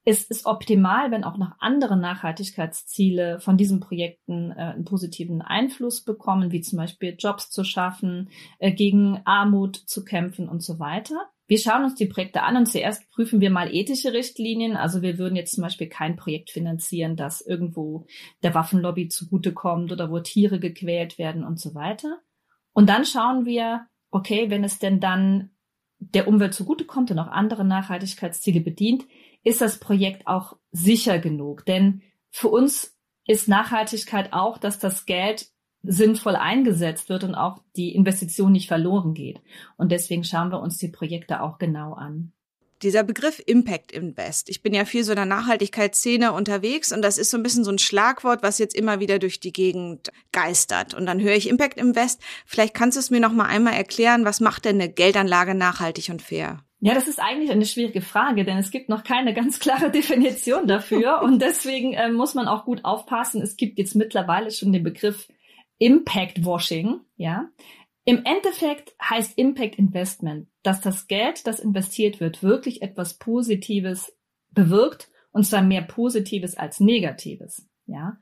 Es 0.05 0.25
ist 0.25 0.45
optimal, 0.45 1.11
wenn 1.11 1.25
auch 1.25 1.39
noch 1.39 1.53
andere 1.61 1.97
Nachhaltigkeitsziele 1.97 3.41
von 3.41 3.57
diesen 3.57 3.81
Projekten 3.81 4.51
äh, 4.51 4.75
einen 4.75 4.85
positiven 4.85 5.41
Einfluss 5.41 6.03
bekommen, 6.03 6.51
wie 6.51 6.61
zum 6.61 6.77
Beispiel 6.77 7.17
Jobs 7.19 7.51
zu 7.51 7.65
schaffen, 7.65 8.29
äh, 8.59 8.73
gegen 8.73 9.23
Armut 9.25 9.77
zu 9.77 10.05
kämpfen 10.05 10.49
und 10.49 10.63
so 10.63 10.79
weiter. 10.79 11.31
Wir 11.47 11.59
schauen 11.59 11.85
uns 11.85 11.95
die 11.95 12.07
Projekte 12.07 12.43
an 12.43 12.57
und 12.57 12.67
zuerst 12.67 13.11
prüfen 13.11 13.41
wir 13.41 13.51
mal 13.51 13.75
ethische 13.75 14.13
Richtlinien. 14.13 14.77
Also 14.77 15.03
wir 15.03 15.19
würden 15.19 15.37
jetzt 15.37 15.55
zum 15.55 15.63
Beispiel 15.63 15.89
kein 15.89 16.17
Projekt 16.17 16.51
finanzieren, 16.51 17.17
das 17.17 17.43
irgendwo 17.43 18.07
der 18.43 18.55
Waffenlobby 18.55 19.09
zugutekommt 19.09 19.93
oder 19.93 20.11
wo 20.11 20.21
Tiere 20.21 20.59
gequält 20.59 21.19
werden 21.19 21.45
und 21.45 21.61
so 21.61 21.75
weiter. 21.75 22.21
Und 22.73 22.89
dann 22.89 23.05
schauen 23.05 23.45
wir, 23.45 23.87
okay, 24.11 24.49
wenn 24.49 24.65
es 24.65 24.79
denn 24.79 25.01
dann 25.01 25.51
der 25.99 26.29
Umwelt 26.29 26.55
zugutekommt 26.55 27.11
und 27.11 27.19
auch 27.19 27.29
andere 27.29 27.65
Nachhaltigkeitsziele 27.65 28.61
bedient, 28.61 29.05
ist 29.43 29.61
das 29.61 29.79
Projekt 29.79 30.27
auch 30.27 30.57
sicher 30.71 31.19
genug. 31.19 31.67
Denn 31.67 32.03
für 32.31 32.49
uns 32.49 32.97
ist 33.27 33.49
Nachhaltigkeit 33.49 34.33
auch, 34.33 34.59
dass 34.59 34.79
das 34.79 35.07
Geld 35.07 35.49
sinnvoll 35.85 36.37
eingesetzt 36.37 37.09
wird 37.09 37.25
und 37.25 37.35
auch 37.35 37.61
die 37.77 37.95
Investition 37.95 38.53
nicht 38.53 38.69
verloren 38.69 39.15
geht. 39.15 39.41
Und 39.77 39.93
deswegen 39.93 40.25
schauen 40.25 40.51
wir 40.51 40.61
uns 40.61 40.79
die 40.79 40.89
Projekte 40.89 41.41
auch 41.41 41.59
genau 41.59 41.95
an. 41.95 42.33
Dieser 42.83 43.03
Begriff 43.03 43.41
Impact 43.47 43.93
Invest. 43.93 44.51
Ich 44.51 44.61
bin 44.61 44.75
ja 44.75 44.85
viel 44.85 45.05
so 45.05 45.13
in 45.13 45.17
der 45.17 45.25
Nachhaltigkeitsszene 45.25 46.33
unterwegs 46.33 46.93
und 46.93 47.03
das 47.03 47.19
ist 47.19 47.31
so 47.31 47.39
ein 47.39 47.43
bisschen 47.43 47.65
so 47.65 47.71
ein 47.71 47.79
Schlagwort, 47.79 48.43
was 48.43 48.59
jetzt 48.59 48.75
immer 48.77 49.01
wieder 49.01 49.19
durch 49.19 49.41
die 49.41 49.53
Gegend 49.53 50.11
geistert. 50.33 50.93
Und 50.93 51.07
dann 51.07 51.21
höre 51.21 51.35
ich 51.35 51.49
Impact 51.49 51.79
Invest. 51.79 52.21
Vielleicht 52.45 52.75
kannst 52.75 52.97
du 52.97 53.01
es 53.01 53.11
mir 53.11 53.21
noch 53.21 53.33
mal 53.33 53.47
einmal 53.47 53.75
erklären, 53.75 54.25
was 54.25 54.41
macht 54.41 54.65
denn 54.65 54.81
eine 54.81 54.93
Geldanlage 54.93 55.55
nachhaltig 55.55 56.11
und 56.11 56.21
fair? 56.21 56.65
Ja, 56.81 56.93
das 56.93 57.09
ist 57.09 57.21
eigentlich 57.21 57.51
eine 57.51 57.65
schwierige 57.65 58.03
Frage, 58.03 58.45
denn 58.45 58.59
es 58.59 58.71
gibt 58.71 58.91
noch 58.91 59.05
keine 59.05 59.33
ganz 59.33 59.61
klare 59.61 59.91
Definition 59.93 60.67
dafür 60.67 61.23
und 61.23 61.41
deswegen 61.41 61.95
äh, 61.95 62.11
muss 62.11 62.35
man 62.35 62.49
auch 62.49 62.67
gut 62.67 62.85
aufpassen. 62.85 63.41
Es 63.41 63.57
gibt 63.57 63.79
jetzt 63.79 63.95
mittlerweile 63.95 64.51
schon 64.51 64.73
den 64.73 64.83
Begriff 64.83 65.29
Impact 65.85 66.47
Washing, 66.47 67.01
ja. 67.17 67.51
Im 68.07 68.25
Endeffekt 68.25 68.95
heißt 69.03 69.37
Impact 69.37 69.77
Investment, 69.77 70.49
dass 70.63 70.81
das 70.81 71.09
Geld, 71.09 71.47
das 71.47 71.61
investiert 71.61 72.21
wird, 72.21 72.43
wirklich 72.43 72.81
etwas 72.81 73.19
Positives 73.19 74.17
bewirkt 74.51 75.11
und 75.33 75.45
zwar 75.45 75.61
mehr 75.61 75.83
Positives 75.83 76.57
als 76.57 76.81
Negatives, 76.81 77.69
ja. 77.85 78.17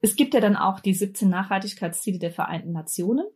Es 0.00 0.16
gibt 0.16 0.32
ja 0.32 0.40
dann 0.40 0.56
auch 0.56 0.80
die 0.80 0.94
17 0.94 1.28
Nachhaltigkeitsziele 1.28 2.18
der 2.18 2.32
Vereinten 2.32 2.72
Nationen 2.72 3.26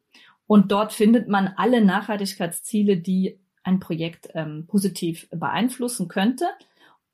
und 0.47 0.73
dort 0.73 0.95
findet 0.95 1.29
man 1.29 1.49
alle 1.57 1.85
Nachhaltigkeitsziele, 1.85 2.97
die 2.97 3.39
ein 3.63 3.79
Projekt 3.79 4.31
ähm, 4.33 4.65
positiv 4.67 5.29
beeinflussen 5.31 6.09
könnte. 6.09 6.47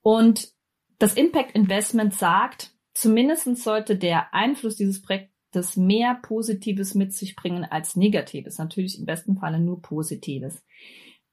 Und 0.00 0.52
das 0.98 1.14
Impact 1.14 1.56
Investment 1.56 2.14
sagt, 2.14 2.70
zumindest 2.94 3.56
sollte 3.56 3.96
der 3.96 4.32
Einfluss 4.32 4.76
dieses 4.76 5.02
Projekts 5.02 5.31
das 5.52 5.76
mehr 5.76 6.18
Positives 6.22 6.94
mit 6.94 7.12
sich 7.12 7.36
bringen 7.36 7.64
als 7.64 7.96
Negatives. 7.96 8.58
Natürlich 8.58 8.98
im 8.98 9.06
besten 9.06 9.36
Falle 9.36 9.60
nur 9.60 9.80
Positives. 9.80 10.64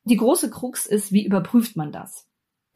Die 0.03 0.17
große 0.17 0.49
Krux 0.49 0.85
ist, 0.85 1.11
wie 1.11 1.25
überprüft 1.25 1.75
man 1.75 1.91
das? 1.91 2.27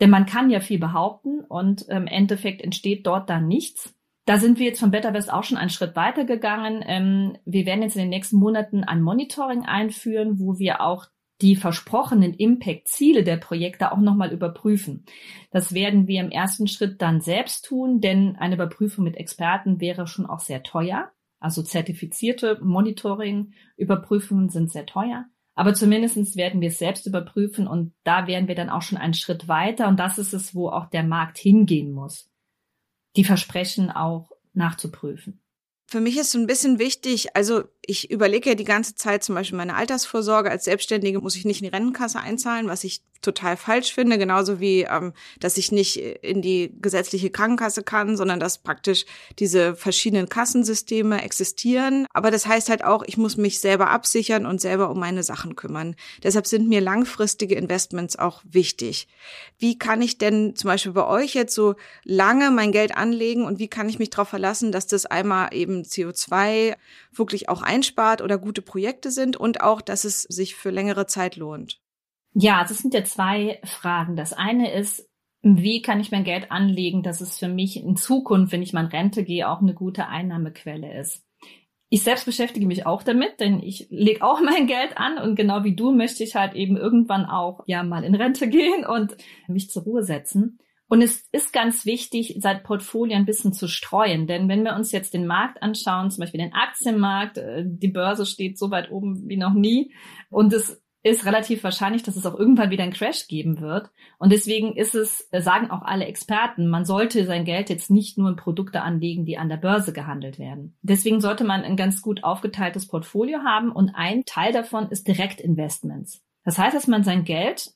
Denn 0.01 0.09
man 0.09 0.25
kann 0.25 0.49
ja 0.49 0.59
viel 0.59 0.79
behaupten 0.79 1.41
und 1.41 1.83
im 1.83 2.07
Endeffekt 2.07 2.61
entsteht 2.61 3.05
dort 3.07 3.29
dann 3.29 3.47
nichts. 3.47 3.93
Da 4.25 4.37
sind 4.37 4.57
wir 4.57 4.67
jetzt 4.67 4.79
von 4.79 4.91
Better 4.91 5.13
West 5.13 5.31
auch 5.31 5.43
schon 5.43 5.57
einen 5.57 5.69
Schritt 5.69 5.95
weiter 5.95 6.23
gegangen. 6.25 6.83
Ähm, 6.85 7.37
wir 7.45 7.65
werden 7.65 7.83
jetzt 7.83 7.95
in 7.95 8.03
den 8.03 8.09
nächsten 8.09 8.37
Monaten 8.37 8.83
ein 8.83 9.01
Monitoring 9.01 9.65
einführen, 9.65 10.39
wo 10.39 10.59
wir 10.59 10.81
auch 10.81 11.07
die 11.41 11.55
versprochenen 11.55 12.33
Impact-Ziele 12.33 13.23
der 13.23 13.37
Projekte 13.37 13.91
auch 13.91 13.97
nochmal 13.97 14.31
überprüfen. 14.31 15.05
Das 15.51 15.73
werden 15.73 16.07
wir 16.07 16.21
im 16.21 16.31
ersten 16.31 16.67
Schritt 16.67 17.01
dann 17.01 17.19
selbst 17.19 17.65
tun, 17.65 17.99
denn 17.99 18.37
eine 18.37 18.55
Überprüfung 18.55 19.03
mit 19.03 19.17
Experten 19.17 19.81
wäre 19.81 20.07
schon 20.07 20.25
auch 20.25 20.39
sehr 20.39 20.63
teuer. 20.63 21.11
Also 21.43 21.61
zertifizierte 21.61 22.57
Monitoring-Überprüfungen 22.61 24.47
sind 24.47 24.71
sehr 24.71 24.85
teuer. 24.85 25.25
Aber 25.55 25.73
zumindestens 25.73 26.37
werden 26.37 26.61
wir 26.61 26.69
es 26.69 26.79
selbst 26.79 27.05
überprüfen 27.05 27.67
und 27.67 27.93
da 28.05 28.27
wären 28.27 28.47
wir 28.47 28.55
dann 28.55 28.69
auch 28.69 28.81
schon 28.81 28.97
einen 28.97 29.13
Schritt 29.13 29.49
weiter 29.49 29.89
und 29.89 29.99
das 29.99 30.17
ist 30.17 30.33
es, 30.33 30.55
wo 30.55 30.69
auch 30.69 30.89
der 30.89 31.03
Markt 31.03 31.37
hingehen 31.37 31.91
muss. 31.91 32.31
Die 33.17 33.25
Versprechen 33.25 33.91
auch 33.91 34.31
nachzuprüfen. 34.53 35.41
Für 35.85 35.99
mich 35.99 36.17
ist 36.17 36.31
so 36.31 36.39
ein 36.39 36.47
bisschen 36.47 36.79
wichtig, 36.79 37.35
also 37.35 37.65
ich 37.85 38.09
überlege 38.09 38.51
ja 38.51 38.55
die 38.55 38.63
ganze 38.63 38.95
Zeit 38.95 39.23
zum 39.25 39.35
Beispiel 39.35 39.57
meine 39.57 39.75
Altersvorsorge. 39.75 40.49
Als 40.49 40.63
Selbstständige 40.63 41.19
muss 41.19 41.35
ich 41.35 41.43
nicht 41.43 41.61
in 41.61 41.65
die 41.65 41.75
Rentenkasse 41.75 42.21
einzahlen, 42.21 42.67
was 42.67 42.85
ich 42.85 43.03
total 43.23 43.57
falsch 43.57 43.93
finde, 43.93 44.17
genauso 44.17 44.59
wie, 44.59 44.81
ähm, 44.81 45.13
dass 45.39 45.57
ich 45.57 45.71
nicht 45.71 45.97
in 45.97 46.41
die 46.41 46.75
gesetzliche 46.81 47.29
Krankenkasse 47.29 47.83
kann, 47.83 48.15
sondern 48.17 48.39
dass 48.39 48.59
praktisch 48.59 49.05
diese 49.39 49.75
verschiedenen 49.75 50.29
Kassensysteme 50.29 51.23
existieren. 51.23 52.05
Aber 52.13 52.31
das 52.31 52.45
heißt 52.45 52.69
halt 52.69 52.83
auch, 52.83 53.03
ich 53.05 53.17
muss 53.17 53.37
mich 53.37 53.59
selber 53.59 53.89
absichern 53.89 54.45
und 54.45 54.61
selber 54.61 54.89
um 54.89 54.99
meine 54.99 55.23
Sachen 55.23 55.55
kümmern. 55.55 55.95
Deshalb 56.21 56.47
sind 56.47 56.67
mir 56.69 56.81
langfristige 56.81 57.55
Investments 57.55 58.17
auch 58.17 58.41
wichtig. 58.43 59.07
Wie 59.57 59.77
kann 59.77 60.01
ich 60.01 60.17
denn 60.17 60.55
zum 60.55 60.67
Beispiel 60.67 60.93
bei 60.93 61.07
euch 61.07 61.33
jetzt 61.33 61.55
so 61.55 61.75
lange 62.03 62.51
mein 62.51 62.71
Geld 62.71 62.95
anlegen 62.95 63.45
und 63.45 63.59
wie 63.59 63.67
kann 63.67 63.89
ich 63.89 63.99
mich 63.99 64.09
darauf 64.09 64.29
verlassen, 64.29 64.71
dass 64.71 64.87
das 64.87 65.05
einmal 65.05 65.53
eben 65.53 65.83
CO2 65.83 66.75
wirklich 67.11 67.49
auch 67.49 67.61
einspart 67.61 68.21
oder 68.21 68.37
gute 68.37 68.61
Projekte 68.61 69.11
sind 69.11 69.37
und 69.37 69.61
auch, 69.61 69.81
dass 69.81 70.03
es 70.03 70.23
sich 70.23 70.55
für 70.55 70.69
längere 70.69 71.07
Zeit 71.07 71.35
lohnt? 71.35 71.82
Ja, 72.33 72.63
das 72.67 72.79
sind 72.79 72.93
ja 72.93 73.03
zwei 73.03 73.59
Fragen. 73.63 74.15
Das 74.15 74.33
eine 74.33 74.73
ist, 74.73 75.07
wie 75.41 75.81
kann 75.81 75.99
ich 75.99 76.11
mein 76.11 76.23
Geld 76.23 76.51
anlegen, 76.51 77.03
dass 77.03 77.21
es 77.21 77.37
für 77.37 77.47
mich 77.47 77.77
in 77.77 77.95
Zukunft, 77.95 78.51
wenn 78.53 78.63
ich 78.63 78.73
mal 78.73 78.85
in 78.85 78.91
Rente 78.91 79.23
gehe, 79.23 79.49
auch 79.49 79.61
eine 79.61 79.73
gute 79.73 80.07
Einnahmequelle 80.07 80.99
ist. 80.99 81.23
Ich 81.89 82.01
selbst 82.01 82.25
beschäftige 82.25 82.65
mich 82.65 82.87
auch 82.87 83.03
damit, 83.03 83.39
denn 83.39 83.61
ich 83.61 83.87
lege 83.89 84.23
auch 84.23 84.41
mein 84.43 84.65
Geld 84.65 84.97
an 84.97 85.19
und 85.19 85.35
genau 85.35 85.63
wie 85.63 85.75
du 85.75 85.91
möchte 85.91 86.23
ich 86.23 86.35
halt 86.35 86.55
eben 86.55 86.75
irgendwann 86.75 87.25
auch 87.25 87.61
ja 87.67 87.83
mal 87.83 88.03
in 88.03 88.15
Rente 88.15 88.47
gehen 88.49 88.85
und 88.85 89.15
mich 89.47 89.69
zur 89.69 89.83
Ruhe 89.83 90.03
setzen. 90.03 90.57
Und 90.87 91.01
es 91.01 91.27
ist 91.31 91.53
ganz 91.53 91.85
wichtig, 91.85 92.35
sein 92.39 92.61
Portfolio 92.61 93.15
ein 93.15 93.25
bisschen 93.25 93.51
zu 93.51 93.67
streuen. 93.67 94.27
Denn 94.27 94.47
wenn 94.47 94.63
wir 94.63 94.75
uns 94.75 94.91
jetzt 94.91 95.13
den 95.13 95.25
Markt 95.25 95.63
anschauen, 95.63 96.11
zum 96.11 96.21
Beispiel 96.21 96.41
den 96.41 96.53
Aktienmarkt, 96.53 97.37
äh, 97.39 97.63
die 97.65 97.87
Börse 97.87 98.25
steht 98.27 98.59
so 98.59 98.69
weit 98.69 98.91
oben 98.91 99.27
wie 99.27 99.37
noch 99.37 99.53
nie. 99.53 99.93
Und 100.29 100.53
es 100.53 100.82
ist 101.03 101.25
relativ 101.25 101.63
wahrscheinlich, 101.63 102.03
dass 102.03 102.15
es 102.15 102.25
auch 102.25 102.39
irgendwann 102.39 102.69
wieder 102.69 102.83
einen 102.83 102.93
Crash 102.93 103.27
geben 103.27 103.59
wird. 103.59 103.91
Und 104.19 104.31
deswegen 104.31 104.75
ist 104.75 104.95
es, 104.95 105.27
äh, 105.31 105.41
sagen 105.41 105.69
auch 105.69 105.81
alle 105.81 106.05
Experten, 106.05 106.69
man 106.69 106.85
sollte 106.85 107.25
sein 107.25 107.43
Geld 107.43 107.69
jetzt 107.69 107.91
nicht 107.91 108.17
nur 108.17 108.29
in 108.29 108.37
Produkte 108.37 108.81
anlegen, 108.81 109.25
die 109.25 109.37
an 109.37 109.49
der 109.49 109.57
Börse 109.57 109.91
gehandelt 109.91 110.39
werden. 110.39 110.77
Deswegen 110.81 111.19
sollte 111.19 111.43
man 111.43 111.63
ein 111.63 111.75
ganz 111.75 112.01
gut 112.01 112.23
aufgeteiltes 112.23 112.87
Portfolio 112.87 113.39
haben 113.39 113.71
und 113.71 113.91
ein 113.95 114.23
Teil 114.25 114.53
davon 114.53 114.87
ist 114.89 115.07
Direktinvestments. 115.07 116.23
Das 116.45 116.57
heißt, 116.57 116.75
dass 116.75 116.87
man 116.87 117.03
sein 117.03 117.25
Geld 117.25 117.73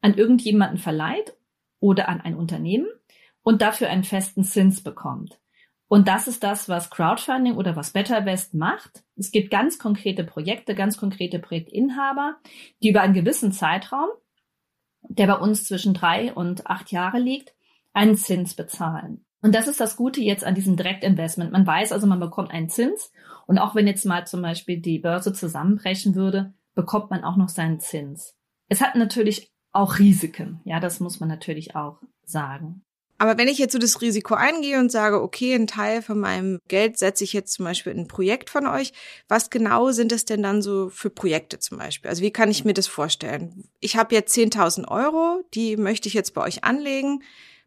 an 0.00 0.14
irgendjemanden 0.14 0.78
verleiht 0.78 1.36
oder 1.78 2.08
an 2.08 2.20
ein 2.20 2.34
Unternehmen 2.34 2.88
und 3.42 3.62
dafür 3.62 3.88
einen 3.88 4.04
festen 4.04 4.42
Zins 4.42 4.82
bekommt. 4.82 5.38
Und 5.88 6.08
das 6.08 6.28
ist 6.28 6.42
das, 6.42 6.68
was 6.68 6.90
Crowdfunding 6.90 7.56
oder 7.56 7.76
was 7.76 7.90
BetterVest 7.90 8.54
macht. 8.54 9.04
Es 9.16 9.30
gibt 9.30 9.50
ganz 9.50 9.78
konkrete 9.78 10.24
Projekte, 10.24 10.74
ganz 10.74 10.96
konkrete 10.96 11.38
Projektinhaber, 11.38 12.36
die 12.82 12.90
über 12.90 13.02
einen 13.02 13.14
gewissen 13.14 13.52
Zeitraum, 13.52 14.08
der 15.02 15.26
bei 15.26 15.34
uns 15.34 15.64
zwischen 15.64 15.94
drei 15.94 16.32
und 16.32 16.66
acht 16.66 16.90
Jahre 16.90 17.18
liegt, 17.18 17.54
einen 17.92 18.16
Zins 18.16 18.54
bezahlen. 18.54 19.24
Und 19.42 19.54
das 19.54 19.68
ist 19.68 19.78
das 19.78 19.96
Gute 19.96 20.22
jetzt 20.22 20.42
an 20.42 20.54
diesem 20.54 20.76
Direktinvestment. 20.76 21.52
Man 21.52 21.66
weiß 21.66 21.92
also, 21.92 22.06
man 22.06 22.18
bekommt 22.18 22.50
einen 22.50 22.70
Zins. 22.70 23.12
Und 23.46 23.58
auch 23.58 23.74
wenn 23.74 23.86
jetzt 23.86 24.06
mal 24.06 24.26
zum 24.26 24.40
Beispiel 24.40 24.80
die 24.80 24.98
Börse 24.98 25.34
zusammenbrechen 25.34 26.14
würde, 26.14 26.54
bekommt 26.74 27.10
man 27.10 27.24
auch 27.24 27.36
noch 27.36 27.50
seinen 27.50 27.78
Zins. 27.78 28.34
Es 28.68 28.80
hat 28.80 28.96
natürlich 28.96 29.52
auch 29.70 29.98
Risiken. 29.98 30.60
Ja, 30.64 30.80
das 30.80 30.98
muss 30.98 31.20
man 31.20 31.28
natürlich 31.28 31.76
auch 31.76 32.00
sagen. 32.24 32.84
Aber 33.18 33.38
wenn 33.38 33.48
ich 33.48 33.58
jetzt 33.58 33.72
so 33.72 33.78
das 33.78 34.00
Risiko 34.00 34.34
eingehe 34.34 34.78
und 34.78 34.90
sage, 34.90 35.22
okay, 35.22 35.54
ein 35.54 35.66
Teil 35.66 36.02
von 36.02 36.18
meinem 36.18 36.58
Geld 36.68 36.98
setze 36.98 37.24
ich 37.24 37.32
jetzt 37.32 37.52
zum 37.52 37.64
Beispiel 37.64 37.92
in 37.92 38.00
ein 38.00 38.08
Projekt 38.08 38.50
von 38.50 38.66
euch, 38.66 38.92
was 39.28 39.50
genau 39.50 39.92
sind 39.92 40.10
es 40.12 40.24
denn 40.24 40.42
dann 40.42 40.62
so 40.62 40.88
für 40.88 41.10
Projekte 41.10 41.58
zum 41.58 41.78
Beispiel? 41.78 42.08
Also 42.08 42.22
wie 42.22 42.32
kann 42.32 42.50
ich 42.50 42.64
mir 42.64 42.74
das 42.74 42.86
vorstellen? 42.86 43.68
Ich 43.80 43.96
habe 43.96 44.14
jetzt 44.14 44.36
10.000 44.36 44.88
Euro, 44.88 45.42
die 45.54 45.76
möchte 45.76 46.08
ich 46.08 46.14
jetzt 46.14 46.34
bei 46.34 46.42
euch 46.42 46.64
anlegen. 46.64 47.22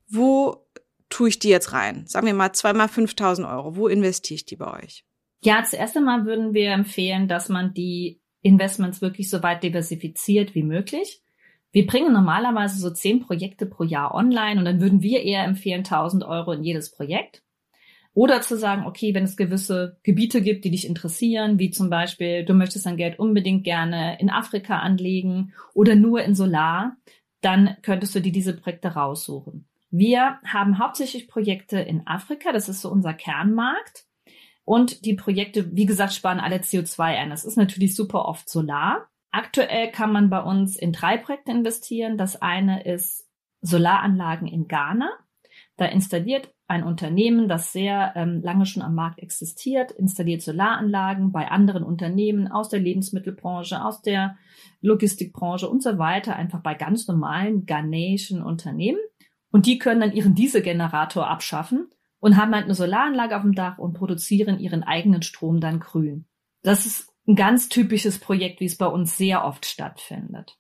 Wo 0.10 0.68
tue 1.10 1.30
ich 1.30 1.40
die 1.40 1.50
jetzt 1.50 1.72
rein? 1.72 2.06
Sagen 2.08 2.28
wir 2.28 2.34
mal 2.34 2.54
zweimal 2.54 2.88
5.000 2.88 3.50
Euro. 3.50 3.76
Wo 3.76 3.88
investiere 3.88 4.36
ich 4.36 4.46
die 4.46 4.58
bei 4.58 4.84
euch? 4.84 5.06
Ja, 5.42 5.64
zuerst 5.64 5.96
einmal 5.96 6.26
würden 6.26 6.54
wir 6.54 6.72
empfehlen, 6.72 7.28
dass 7.28 7.48
man 7.48 7.74
die 7.74 8.22
Investments 8.42 9.02
wirklich 9.02 9.30
so 9.30 9.44
weit 9.44 9.64
diversifiziert 9.64 10.56
wie 10.56 10.64
möglich. 10.64 11.22
Wir 11.78 11.86
bringen 11.86 12.12
normalerweise 12.12 12.80
so 12.80 12.90
zehn 12.90 13.20
Projekte 13.20 13.68
pro 13.68 13.84
Jahr 13.84 14.16
online 14.16 14.60
und 14.60 14.66
dann 14.66 14.82
würden 14.82 15.04
wir 15.04 15.22
eher 15.22 15.44
empfehlen 15.44 15.82
1000 15.82 16.24
Euro 16.24 16.54
in 16.54 16.64
jedes 16.64 16.90
Projekt. 16.90 17.44
Oder 18.16 18.42
zu 18.42 18.58
sagen, 18.58 18.88
okay, 18.88 19.14
wenn 19.14 19.26
es 19.26 19.38
gewisse 19.38 20.00
Gebiete 20.02 20.42
gibt, 20.42 20.66
die 20.66 20.72
dich 20.72 20.88
interessieren, 20.88 21.60
wie 21.60 21.70
zum 21.70 21.92
Beispiel, 21.92 22.44
du 22.46 22.56
möchtest 22.56 22.88
dein 22.88 22.98
Geld 22.98 23.20
unbedingt 23.20 23.64
gerne 23.64 24.20
in 24.20 24.32
Afrika 24.32 24.80
anlegen 24.80 25.54
oder 25.76 25.94
nur 25.94 26.24
in 26.24 26.34
Solar, 26.34 26.98
dann 27.42 27.78
könntest 27.84 28.16
du 28.16 28.22
dir 28.22 28.32
diese 28.32 28.58
Projekte 28.58 28.96
raussuchen. 28.96 29.68
Wir 29.92 30.40
haben 30.48 30.80
hauptsächlich 30.80 31.28
Projekte 31.28 31.78
in 31.78 32.08
Afrika, 32.08 32.52
das 32.52 32.70
ist 32.70 32.82
so 32.82 32.90
unser 32.90 33.14
Kernmarkt. 33.14 34.08
Und 34.66 35.06
die 35.06 35.14
Projekte, 35.14 35.76
wie 35.76 35.86
gesagt, 35.86 36.14
sparen 36.14 36.40
alle 36.40 36.58
CO2 36.58 37.02
ein. 37.04 37.30
Das 37.30 37.46
ist 37.46 37.56
natürlich 37.56 37.96
super 37.96 38.26
oft 38.26 38.50
Solar. 38.50 39.08
Aktuell 39.32 39.92
kann 39.92 40.12
man 40.12 40.30
bei 40.30 40.42
uns 40.42 40.78
in 40.78 40.94
drei 40.94 41.18
Projekte 41.18 41.52
investieren. 41.52 42.18
Das 42.18 42.42
eine 42.42 42.84
ist 42.84 43.28
Solaranlagen 43.62 44.48
in 44.48 44.68
Ghana. 44.68 45.10
Da 45.76 45.86
installiert 45.86 46.54
ein 46.68 46.84
Unternehmen, 46.84 47.48
das 47.48 47.72
sehr 47.72 48.14
ähm, 48.16 48.42
lange 48.42 48.66
schon 48.66 48.84
am 48.84 48.96
Markt 48.96 49.20
existiert, 49.20 49.92
installiert 49.92 50.42
Solaranlagen 50.42 51.32
bei 51.32 51.50
anderen 51.50 51.84
Unternehmen 51.84 52.48
aus 52.48 52.70
der 52.70 52.80
Lebensmittelbranche, 52.80 53.84
aus 53.84 54.02
der 54.02 54.38
Logistikbranche 54.82 55.70
und 55.70 55.82
so 55.82 55.98
weiter, 55.98 56.36
einfach 56.36 56.62
bei 56.62 56.74
ganz 56.74 57.08
normalen 57.08 57.66
ghanäischen 57.66 58.42
Unternehmen. 58.42 59.00
Und 59.52 59.66
die 59.66 59.78
können 59.78 60.02
dann 60.02 60.12
ihren 60.12 60.36
Dieselgenerator 60.36 61.28
abschaffen 61.28 61.90
und 62.20 62.36
haben 62.36 62.54
halt 62.54 62.66
eine 62.66 62.76
Solaranlage 62.76 63.38
auf 63.38 63.44
dem 63.44 63.56
Dach 63.56 63.78
und 63.78 63.94
produzieren 63.94 64.60
ihren 64.60 64.84
eigenen 64.84 65.22
Strom 65.22 65.62
dann 65.62 65.80
grün. 65.80 66.26
Das 66.64 66.86
ist 66.86 67.14
ein 67.28 67.36
ganz 67.36 67.70
typisches 67.70 68.20
Projekt, 68.20 68.60
wie 68.60 68.66
es 68.66 68.78
bei 68.78 68.88
uns 68.88 69.18
sehr 69.18 69.44
oft 69.44 69.66
stattfindet. 69.66 70.58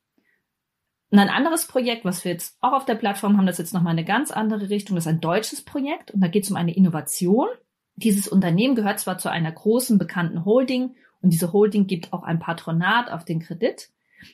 Und 1.10 1.20
ein 1.20 1.30
anderes 1.30 1.66
Projekt, 1.66 2.04
was 2.04 2.26
wir 2.26 2.34
jetzt 2.34 2.58
auch 2.60 2.74
auf 2.74 2.86
der 2.86 2.96
Plattform 2.96 3.38
haben, 3.38 3.46
das 3.46 3.56
ist 3.56 3.68
jetzt 3.68 3.74
nochmal 3.74 3.94
eine 3.94 4.04
ganz 4.04 4.32
andere 4.32 4.70
Richtung, 4.70 4.96
das 4.96 5.06
ist 5.06 5.12
ein 5.12 5.22
deutsches 5.22 5.64
Projekt 5.64 6.12
und 6.12 6.20
da 6.20 6.28
geht 6.28 6.44
es 6.44 6.52
um 6.52 6.58
eine 6.58 6.76
Innovation. 6.76 7.48
Dieses 7.96 8.28
Unternehmen 8.28 8.76
gehört 8.76 9.00
zwar 9.00 9.18
zu 9.18 9.32
einer 9.32 9.52
großen 9.52 9.98
bekannten 9.98 10.44
Holding 10.44 10.96
und 11.22 11.32
diese 11.32 11.54
Holding 11.54 11.88
gibt 11.88 12.12
auch 12.12 12.24
ein 12.24 12.40
Patronat 12.40 13.10
auf 13.10 13.24
den 13.24 13.40
Kredit, 13.40 13.90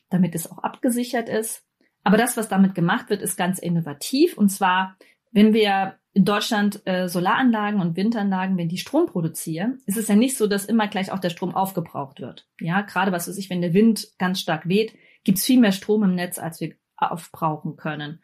damit 0.09 0.33
es 0.33 0.51
auch 0.51 0.57
abgesichert 0.57 1.29
ist. 1.29 1.63
Aber 2.03 2.17
das, 2.17 2.35
was 2.35 2.49
damit 2.49 2.73
gemacht 2.73 3.09
wird, 3.09 3.21
ist 3.21 3.37
ganz 3.37 3.59
innovativ 3.59 4.37
und 4.37 4.49
zwar, 4.49 4.97
wenn 5.31 5.53
wir 5.53 5.99
in 6.13 6.25
Deutschland 6.25 6.85
äh, 6.85 7.09
Solaranlagen 7.09 7.81
und 7.81 7.95
Windanlagen, 7.95 8.57
wenn 8.57 8.69
die 8.69 8.77
Strom 8.77 9.07
produzieren, 9.07 9.81
ist 9.87 9.97
es 9.97 10.07
ja 10.07 10.15
nicht 10.15 10.37
so, 10.37 10.45
dass 10.47 10.65
immer 10.65 10.87
gleich 10.87 11.11
auch 11.11 11.19
der 11.19 11.31
Strom 11.31 11.55
aufgebraucht 11.55 12.19
wird. 12.19 12.47
Ja, 12.59 12.81
gerade 12.81 13.11
was 13.11 13.27
weiß 13.27 13.37
ich, 13.37 13.49
wenn 13.49 13.61
der 13.61 13.73
Wind 13.73 14.07
ganz 14.19 14.39
stark 14.39 14.67
weht, 14.67 14.93
gibt's 15.23 15.45
viel 15.45 15.59
mehr 15.59 15.71
Strom 15.71 16.03
im 16.03 16.15
Netz, 16.15 16.37
als 16.37 16.61
wir 16.61 16.75
aufbrauchen 16.97 17.75
können. 17.77 18.21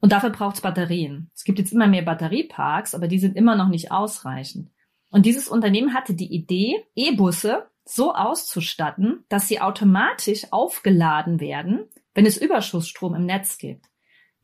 Und 0.00 0.12
dafür 0.12 0.30
braucht's 0.30 0.60
Batterien. 0.60 1.30
Es 1.34 1.44
gibt 1.44 1.58
jetzt 1.58 1.72
immer 1.72 1.86
mehr 1.86 2.02
Batterieparks, 2.02 2.94
aber 2.94 3.08
die 3.08 3.18
sind 3.18 3.36
immer 3.36 3.56
noch 3.56 3.68
nicht 3.68 3.90
ausreichend. 3.90 4.70
Und 5.10 5.26
dieses 5.26 5.48
Unternehmen 5.48 5.94
hatte 5.94 6.14
die 6.14 6.32
Idee, 6.32 6.84
E-Busse 6.94 7.66
so 7.84 8.14
auszustatten, 8.14 9.24
dass 9.28 9.48
sie 9.48 9.60
automatisch 9.60 10.46
aufgeladen 10.52 11.40
werden, 11.40 11.86
wenn 12.14 12.26
es 12.26 12.36
Überschussstrom 12.36 13.14
im 13.14 13.26
Netz 13.26 13.58
gibt. 13.58 13.89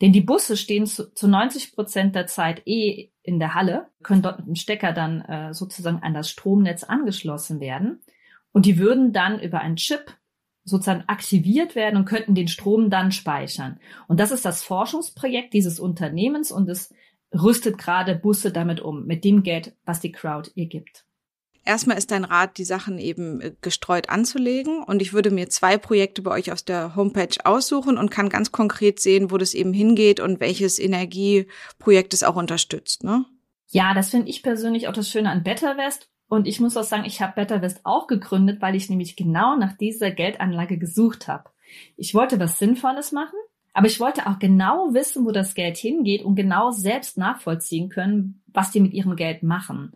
Denn 0.00 0.12
die 0.12 0.20
Busse 0.20 0.56
stehen 0.56 0.86
zu, 0.86 1.12
zu 1.14 1.26
90 1.26 1.72
Prozent 1.72 2.14
der 2.14 2.26
Zeit 2.26 2.66
eh 2.66 3.10
in 3.22 3.38
der 3.38 3.54
Halle, 3.54 3.88
können 4.02 4.22
dort 4.22 4.38
mit 4.38 4.46
dem 4.46 4.54
Stecker 4.54 4.92
dann 4.92 5.22
äh, 5.22 5.54
sozusagen 5.54 6.02
an 6.02 6.14
das 6.14 6.30
Stromnetz 6.30 6.84
angeschlossen 6.84 7.60
werden. 7.60 8.02
Und 8.52 8.66
die 8.66 8.78
würden 8.78 9.12
dann 9.12 9.40
über 9.40 9.60
einen 9.60 9.76
Chip 9.76 10.14
sozusagen 10.64 11.04
aktiviert 11.06 11.74
werden 11.74 11.96
und 11.96 12.04
könnten 12.04 12.34
den 12.34 12.48
Strom 12.48 12.90
dann 12.90 13.12
speichern. 13.12 13.78
Und 14.08 14.20
das 14.20 14.32
ist 14.32 14.44
das 14.44 14.62
Forschungsprojekt 14.62 15.54
dieses 15.54 15.80
Unternehmens 15.80 16.52
und 16.52 16.68
es 16.68 16.92
rüstet 17.32 17.78
gerade 17.78 18.16
Busse 18.16 18.52
damit 18.52 18.80
um, 18.80 19.06
mit 19.06 19.24
dem 19.24 19.42
Geld, 19.42 19.76
was 19.84 20.00
die 20.00 20.12
Crowd 20.12 20.50
ihr 20.54 20.66
gibt. 20.66 21.05
Erstmal 21.66 21.98
ist 21.98 22.12
dein 22.12 22.24
Rat, 22.24 22.58
die 22.58 22.64
Sachen 22.64 22.98
eben 22.98 23.40
äh, 23.40 23.52
gestreut 23.60 24.08
anzulegen. 24.08 24.84
Und 24.84 25.02
ich 25.02 25.12
würde 25.12 25.32
mir 25.32 25.50
zwei 25.50 25.76
Projekte 25.76 26.22
bei 26.22 26.30
euch 26.30 26.52
aus 26.52 26.64
der 26.64 26.94
Homepage 26.94 27.36
aussuchen 27.44 27.98
und 27.98 28.10
kann 28.10 28.28
ganz 28.28 28.52
konkret 28.52 29.00
sehen, 29.00 29.32
wo 29.32 29.36
das 29.36 29.52
eben 29.52 29.72
hingeht 29.72 30.20
und 30.20 30.38
welches 30.38 30.78
Energieprojekt 30.78 32.14
es 32.14 32.22
auch 32.22 32.36
unterstützt. 32.36 33.02
Ne? 33.02 33.24
Ja, 33.68 33.94
das 33.94 34.10
finde 34.10 34.28
ich 34.28 34.44
persönlich 34.44 34.86
auch 34.86 34.92
das 34.92 35.10
Schöne 35.10 35.28
an 35.28 35.42
BetterWest. 35.42 36.08
Und 36.28 36.46
ich 36.46 36.60
muss 36.60 36.76
auch 36.76 36.84
sagen, 36.84 37.04
ich 37.04 37.20
habe 37.20 37.34
BetterWest 37.34 37.80
auch 37.84 38.06
gegründet, 38.06 38.62
weil 38.62 38.76
ich 38.76 38.88
nämlich 38.88 39.16
genau 39.16 39.56
nach 39.56 39.76
dieser 39.76 40.12
Geldanlage 40.12 40.78
gesucht 40.78 41.26
habe. 41.26 41.50
Ich 41.96 42.14
wollte 42.14 42.38
was 42.38 42.58
Sinnvolles 42.58 43.10
machen, 43.10 43.38
aber 43.74 43.88
ich 43.88 43.98
wollte 43.98 44.26
auch 44.28 44.38
genau 44.38 44.94
wissen, 44.94 45.24
wo 45.26 45.32
das 45.32 45.54
Geld 45.54 45.76
hingeht 45.76 46.22
und 46.22 46.36
genau 46.36 46.70
selbst 46.70 47.18
nachvollziehen 47.18 47.88
können, 47.88 48.42
was 48.46 48.70
die 48.70 48.80
mit 48.80 48.92
ihrem 48.92 49.16
Geld 49.16 49.42
machen. 49.42 49.92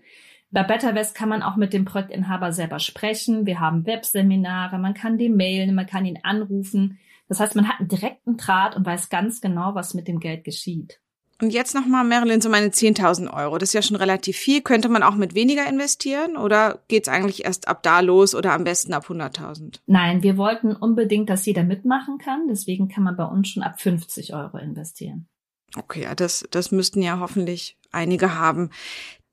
Bei 0.52 0.64
BetterWest 0.64 1.14
kann 1.14 1.28
man 1.28 1.42
auch 1.42 1.56
mit 1.56 1.72
dem 1.72 1.84
Projektinhaber 1.84 2.52
selber 2.52 2.80
sprechen. 2.80 3.46
Wir 3.46 3.60
haben 3.60 3.86
Webseminare, 3.86 4.78
man 4.78 4.94
kann 4.94 5.16
den 5.16 5.36
mailen, 5.36 5.74
man 5.74 5.86
kann 5.86 6.04
ihn 6.04 6.18
anrufen. 6.22 6.98
Das 7.28 7.38
heißt, 7.38 7.54
man 7.54 7.68
hat 7.68 7.78
einen 7.78 7.88
direkten 7.88 8.36
Draht 8.36 8.74
und 8.74 8.84
weiß 8.84 9.08
ganz 9.08 9.40
genau, 9.40 9.76
was 9.76 9.94
mit 9.94 10.08
dem 10.08 10.18
Geld 10.18 10.42
geschieht. 10.42 11.00
Und 11.40 11.50
jetzt 11.50 11.74
nochmal, 11.74 12.04
Marilyn, 12.04 12.40
so 12.40 12.50
meine 12.50 12.66
10.000 12.66 13.32
Euro. 13.32 13.56
Das 13.56 13.70
ist 13.70 13.72
ja 13.72 13.82
schon 13.82 13.96
relativ 13.96 14.36
viel. 14.36 14.60
Könnte 14.60 14.88
man 14.88 15.02
auch 15.02 15.14
mit 15.14 15.34
weniger 15.34 15.66
investieren 15.66 16.36
oder 16.36 16.80
geht's 16.88 17.08
eigentlich 17.08 17.44
erst 17.44 17.66
ab 17.66 17.82
da 17.82 18.00
los 18.00 18.34
oder 18.34 18.52
am 18.52 18.64
besten 18.64 18.92
ab 18.92 19.06
100.000? 19.08 19.80
Nein, 19.86 20.22
wir 20.22 20.36
wollten 20.36 20.74
unbedingt, 20.74 21.30
dass 21.30 21.46
jeder 21.46 21.62
mitmachen 21.62 22.18
kann. 22.18 22.48
Deswegen 22.48 22.88
kann 22.88 23.04
man 23.04 23.16
bei 23.16 23.24
uns 23.24 23.48
schon 23.48 23.62
ab 23.62 23.80
50 23.80 24.34
Euro 24.34 24.58
investieren. 24.58 25.28
Okay, 25.76 26.02
ja, 26.02 26.14
das, 26.14 26.44
das 26.50 26.72
müssten 26.72 27.00
ja 27.00 27.20
hoffentlich 27.20 27.78
einige 27.92 28.34
haben. 28.34 28.70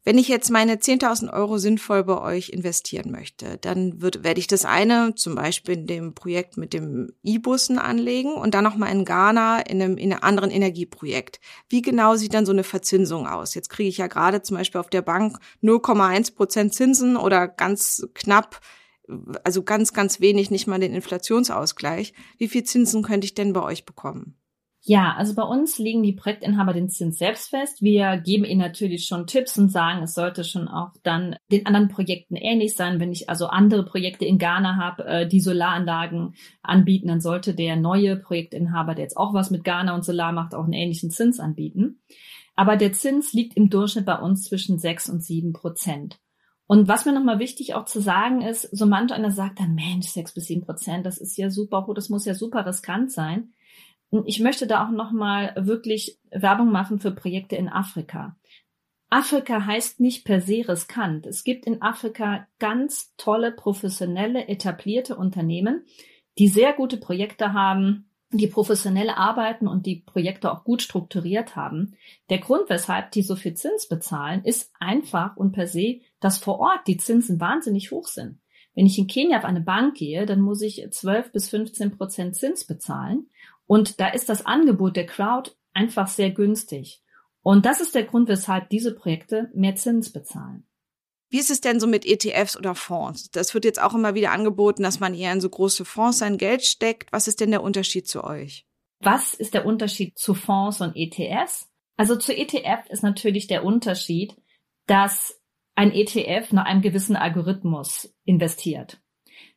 Wenn 0.08 0.18
ich 0.18 0.30
jetzt 0.30 0.52
meine 0.52 0.76
10.000 0.76 1.34
Euro 1.34 1.58
sinnvoll 1.58 2.06
bei 2.06 2.22
euch 2.22 2.48
investieren 2.48 3.12
möchte, 3.12 3.58
dann 3.58 4.02
wird, 4.02 4.24
werde 4.24 4.40
ich 4.40 4.48
das 4.48 4.64
eine 4.64 5.16
zum 5.16 5.36
Beispiel 5.36 5.74
in 5.74 5.86
dem 5.86 6.16
Projekt 6.16 6.56
mit 6.56 6.72
dem 6.72 7.12
E-Bussen 7.24 7.78
anlegen 7.78 8.34
und 8.34 8.54
dann 8.54 8.64
nochmal 8.64 8.94
in 8.94 9.04
Ghana 9.04 9.60
in 9.60 9.82
einem, 9.82 9.98
in 9.98 10.14
einem 10.14 10.24
anderen 10.24 10.50
Energieprojekt. 10.50 11.42
Wie 11.68 11.82
genau 11.82 12.16
sieht 12.16 12.34
dann 12.34 12.46
so 12.46 12.54
eine 12.54 12.64
Verzinsung 12.64 13.28
aus? 13.28 13.54
Jetzt 13.54 13.68
kriege 13.68 13.90
ich 13.90 13.98
ja 13.98 14.08
gerade 14.08 14.42
zum 14.42 14.56
Beispiel 14.56 14.80
auf 14.80 14.90
der 14.90 15.02
Bank 15.02 15.40
0,1 15.62 16.36
Prozent 16.36 16.74
Zinsen 16.74 17.18
oder 17.18 17.50
ganz 17.50 18.08
knapp 18.14 18.62
also 19.44 19.62
ganz, 19.62 19.92
ganz 19.92 20.22
wenig, 20.22 20.52
nicht 20.52 20.68
mal 20.68 20.80
den 20.80 20.94
Inflationsausgleich. 20.94 22.14
Wie 22.38 22.48
viel 22.48 22.64
Zinsen 22.64 23.04
könnte 23.04 23.26
ich 23.26 23.36
denn 23.36 23.52
bei 23.52 23.62
euch 23.62 23.86
bekommen? 23.86 24.38
Ja, 24.90 25.16
also 25.18 25.36
bei 25.36 25.44
uns 25.44 25.78
legen 25.80 26.02
die 26.02 26.14
Projektinhaber 26.14 26.72
den 26.72 26.88
Zins 26.88 27.18
selbst 27.18 27.50
fest. 27.50 27.82
Wir 27.82 28.16
geben 28.16 28.46
ihnen 28.46 28.62
natürlich 28.62 29.06
schon 29.06 29.28
Tipps 29.28 29.58
und 29.58 29.70
sagen, 29.70 30.02
es 30.02 30.14
sollte 30.14 30.46
schon 30.46 30.70
auch 30.70 30.94
dann 31.04 31.36
den 31.52 31.66
anderen 31.66 31.90
Projekten 31.90 32.38
ähnlich 32.38 32.74
sein. 32.74 33.02
Wenn 33.02 33.12
ich 33.12 33.30
also 33.30 33.48
andere 33.48 33.84
Projekte 33.84 34.24
in 34.24 34.38
Ghana 34.38 34.78
habe, 34.78 35.06
äh, 35.06 35.28
die 35.28 35.42
Solaranlagen 35.42 36.36
anbieten, 36.62 37.10
dann 37.10 37.20
sollte 37.20 37.54
der 37.54 37.76
neue 37.76 38.16
Projektinhaber, 38.16 38.96
der 38.96 39.04
jetzt 39.04 39.18
auch 39.18 39.34
was 39.34 39.52
mit 39.52 39.66
Ghana 39.66 39.94
und 39.94 40.06
Solar 40.06 40.32
macht, 40.32 40.56
auch 40.56 40.64
einen 40.64 40.72
ähnlichen 40.72 41.12
Zins 41.12 41.42
anbieten. 41.42 42.00
Aber 42.56 42.78
der 42.78 42.94
Zins 42.94 43.34
liegt 43.34 43.58
im 43.58 43.70
Durchschnitt 43.70 44.06
bei 44.06 44.18
uns 44.18 44.44
zwischen 44.44 44.80
sechs 44.80 45.10
und 45.10 45.22
sieben 45.22 45.52
Prozent. 45.52 46.18
Und 46.66 46.88
was 46.88 47.06
mir 47.06 47.12
nochmal 47.12 47.40
wichtig 47.40 47.74
auch 47.74 47.84
zu 47.84 48.00
sagen 48.00 48.42
ist, 48.42 48.62
so 48.72 48.86
manch 48.86 49.12
einer 49.12 49.32
sagt 49.32 49.60
dann, 49.60 49.76
Mensch, 49.76 50.08
sechs 50.08 50.34
bis 50.34 50.46
sieben 50.46 50.66
Prozent, 50.66 51.06
das 51.06 51.18
ist 51.18 51.36
ja 51.36 51.50
super 51.50 51.86
hoch, 51.86 51.94
das 51.94 52.08
muss 52.08 52.24
ja 52.24 52.34
super 52.34 52.66
riskant 52.66 53.12
sein. 53.12 53.52
Ich 54.26 54.40
möchte 54.40 54.68
da 54.68 54.86
auch 54.86 54.92
nochmal 54.92 55.54
wirklich 55.58 56.20
Werbung 56.32 56.72
machen 56.72 57.00
für 57.00 57.12
Projekte 57.12 57.56
in 57.56 57.68
Afrika. 57.68 58.38
Afrika 59.10 59.66
heißt 59.66 60.00
nicht 60.00 60.26
per 60.26 60.42
se 60.42 60.68
riskant. 60.68 61.26
Es 61.26 61.44
gibt 61.44 61.66
in 61.66 61.82
Afrika 61.82 62.48
ganz 62.60 63.14
tolle, 63.18 63.52
professionelle, 63.52 64.48
etablierte 64.48 65.16
Unternehmen, 65.16 65.86
die 66.38 66.48
sehr 66.48 66.74
gute 66.74 66.98
Projekte 66.98 67.54
haben, 67.54 68.10
die 68.32 68.48
professionell 68.48 69.10
arbeiten 69.10 69.68
und 69.68 69.86
die 69.86 69.98
Projekte 69.98 70.52
auch 70.52 70.66
gut 70.66 70.82
strukturiert 70.82 71.56
haben. 71.56 71.96
Der 72.30 72.40
Grund, 72.40 72.70
weshalb 72.70 73.12
die 73.12 73.22
so 73.22 73.38
viel 73.38 73.54
Zins 73.54 73.88
bezahlen, 73.88 74.44
ist 74.44 74.72
einfach 74.80 75.38
und 75.38 75.54
per 75.54 75.68
se, 75.68 76.02
dass 76.20 76.38
vor 76.38 76.60
Ort 76.60 76.88
die 76.88 76.98
Zinsen 76.98 77.40
wahnsinnig 77.40 77.92
hoch 77.92 78.08
sind. 78.08 78.40
Wenn 78.76 78.86
ich 78.86 79.00
in 79.00 79.08
Kenia 79.08 79.38
auf 79.38 79.46
eine 79.46 79.62
Bank 79.62 79.96
gehe, 79.96 80.26
dann 80.26 80.42
muss 80.42 80.62
ich 80.62 80.86
12 80.92 81.32
bis 81.32 81.50
15 81.50 81.98
Prozent 81.98 82.36
Zins 82.36 82.66
bezahlen. 82.66 83.28
Und 83.68 84.00
da 84.00 84.08
ist 84.08 84.30
das 84.30 84.46
Angebot 84.46 84.96
der 84.96 85.06
Crowd 85.06 85.52
einfach 85.74 86.08
sehr 86.08 86.32
günstig. 86.32 87.04
Und 87.42 87.66
das 87.66 87.80
ist 87.80 87.96
der 87.96 88.04
Grund, 88.04 88.28
weshalb 88.28 88.70
diese 88.70 88.96
Projekte 88.96 89.52
mehr 89.54 89.76
Zins 89.76 90.12
bezahlen. 90.12 90.68
Wie 91.30 91.40
ist 91.40 91.52
es 91.52 91.62
denn 91.62 91.80
so 91.80 91.88
mit 91.88 92.06
ETFs 92.06 92.58
oder 92.58 92.74
Fonds? 92.74 93.30
Das 93.32 93.54
wird 93.54 93.66
jetzt 93.66 93.82
auch 93.82 93.94
immer 93.94 94.16
wieder 94.16 94.32
angeboten, 94.32 94.84
dass 94.84 95.00
man 95.00 95.14
eher 95.14 95.34
in 95.34 95.42
so 95.42 95.50
große 95.50 95.84
Fonds 95.84 96.20
sein 96.20 96.38
Geld 96.38 96.64
steckt. 96.64 97.12
Was 97.12 97.28
ist 97.28 97.42
denn 97.42 97.52
der 97.52 97.64
Unterschied 97.64 98.08
zu 98.08 98.24
euch? 98.24 98.66
Was 99.00 99.34
ist 99.34 99.54
der 99.54 99.66
Unterschied 99.66 100.18
zu 100.18 100.34
Fonds 100.34 100.82
und 100.82 100.96
ETFs? 100.96 101.70
Also 101.98 102.16
zu 102.16 102.36
ETF 102.36 102.90
ist 102.90 103.04
natürlich 103.04 103.48
der 103.48 103.66
Unterschied, 103.66 104.36
dass 104.86 105.42
ein 105.76 105.92
ETF 105.92 106.54
nach 106.54 106.66
einem 106.66 106.82
gewissen 106.82 107.16
Algorithmus 107.16 108.14
investiert. 108.24 109.02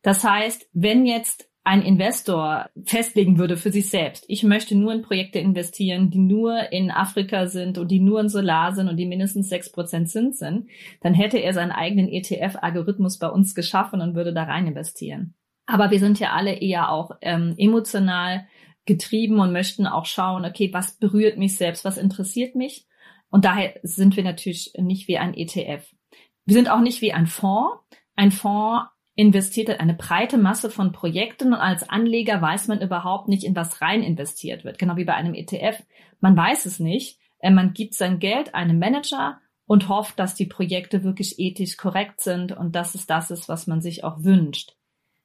Das 0.03 0.25
heißt, 0.25 0.69
wenn 0.73 1.07
jetzt 1.07 1.50
ein 1.63 1.83
Investor 1.83 2.71
festlegen 2.85 3.39
würde 3.39 3.57
für 3.57 3.71
sich 3.71 3.91
selbst, 3.91 4.25
ich 4.29 4.43
möchte 4.43 4.75
nur 4.75 4.93
in 4.93 5.03
Projekte 5.03 5.39
investieren, 5.39 6.11
die 6.11 6.19
nur 6.19 6.73
in 6.73 6.91
Afrika 6.91 7.49
sind 7.49 7.77
und 7.77 7.91
die 7.91 8.01
nur 8.01 8.21
in 8.21 8.29
Solar 8.29 8.75
sind 8.75 8.89
und 8.89 8.97
die 8.97 9.07
mindestens 9.07 9.49
sechs 9.49 9.71
Prozent 9.71 10.09
Zins 10.09 10.39
sind, 10.39 10.69
dann 11.03 11.13
hätte 11.13 11.39
er 11.39 11.53
seinen 11.53 11.73
eigenen 11.73 12.09
ETF-Algorithmus 12.09 13.19
bei 13.19 13.29
uns 13.29 13.55
geschaffen 13.55 14.01
und 14.01 14.15
würde 14.15 14.33
da 14.33 14.45
rein 14.45 14.67
investieren. 14.67 15.35
Aber 15.67 15.91
wir 15.91 15.99
sind 16.01 16.19
ja 16.19 16.33
alle 16.33 16.55
eher 16.55 16.91
auch 16.91 17.13
ähm, 17.21 17.55
emotional 17.59 18.47
getrieben 18.87 19.39
und 19.39 19.53
möchten 19.53 19.87
auch 19.87 20.07
schauen, 20.07 20.45
okay, 20.45 20.71
was 20.73 20.97
berührt 20.97 21.37
mich 21.37 21.57
selbst, 21.57 21.85
was 21.85 21.99
interessiert 21.99 22.57
mich? 22.57 22.87
Und 23.29 23.45
daher 23.45 23.75
sind 23.83 24.17
wir 24.17 24.25
natürlich 24.25 24.73
nicht 24.79 25.07
wie 25.07 25.19
ein 25.19 25.35
ETF. 25.35 25.87
Wir 26.45 26.55
sind 26.55 26.71
auch 26.71 26.81
nicht 26.81 27.03
wie 27.03 27.13
ein 27.13 27.27
Fonds. 27.27 27.79
Ein 28.17 28.33
Fonds 28.33 28.89
investiert 29.21 29.69
in 29.69 29.77
eine 29.77 29.95
breite 29.95 30.39
Masse 30.39 30.71
von 30.71 30.93
Projekten 30.93 31.49
und 31.49 31.61
als 31.61 31.89
Anleger 31.89 32.41
weiß 32.41 32.69
man 32.69 32.81
überhaupt 32.81 33.29
nicht, 33.29 33.45
in 33.45 33.55
was 33.55 33.83
rein 33.83 34.03
investiert 34.03 34.65
wird. 34.65 34.79
Genau 34.79 34.97
wie 34.97 35.05
bei 35.05 35.15
einem 35.15 35.35
ETF. 35.35 35.83
Man 36.21 36.37
weiß 36.37 36.65
es 36.65 36.81
nicht. 36.81 37.19
Äh, 37.39 37.51
man 37.51 37.75
gibt 37.75 37.95
sein 37.95 38.19
Geld 38.19 38.55
einem 38.55 38.79
Manager 38.79 39.39
und 39.67 39.89
hofft, 39.89 40.19
dass 40.19 40.35
die 40.35 40.47
Projekte 40.47 41.05
wirklich 41.05 41.39
ethisch 41.39 41.77
korrekt 41.77 42.23
sind 42.23 42.53
und 42.53 42.75
dass 42.75 42.95
es 42.95 43.07
das 43.07 43.31
ist, 43.31 43.49
was 43.49 43.67
man 43.67 43.83
sich 43.83 44.05
auch 44.05 44.25
wünscht. 44.25 44.77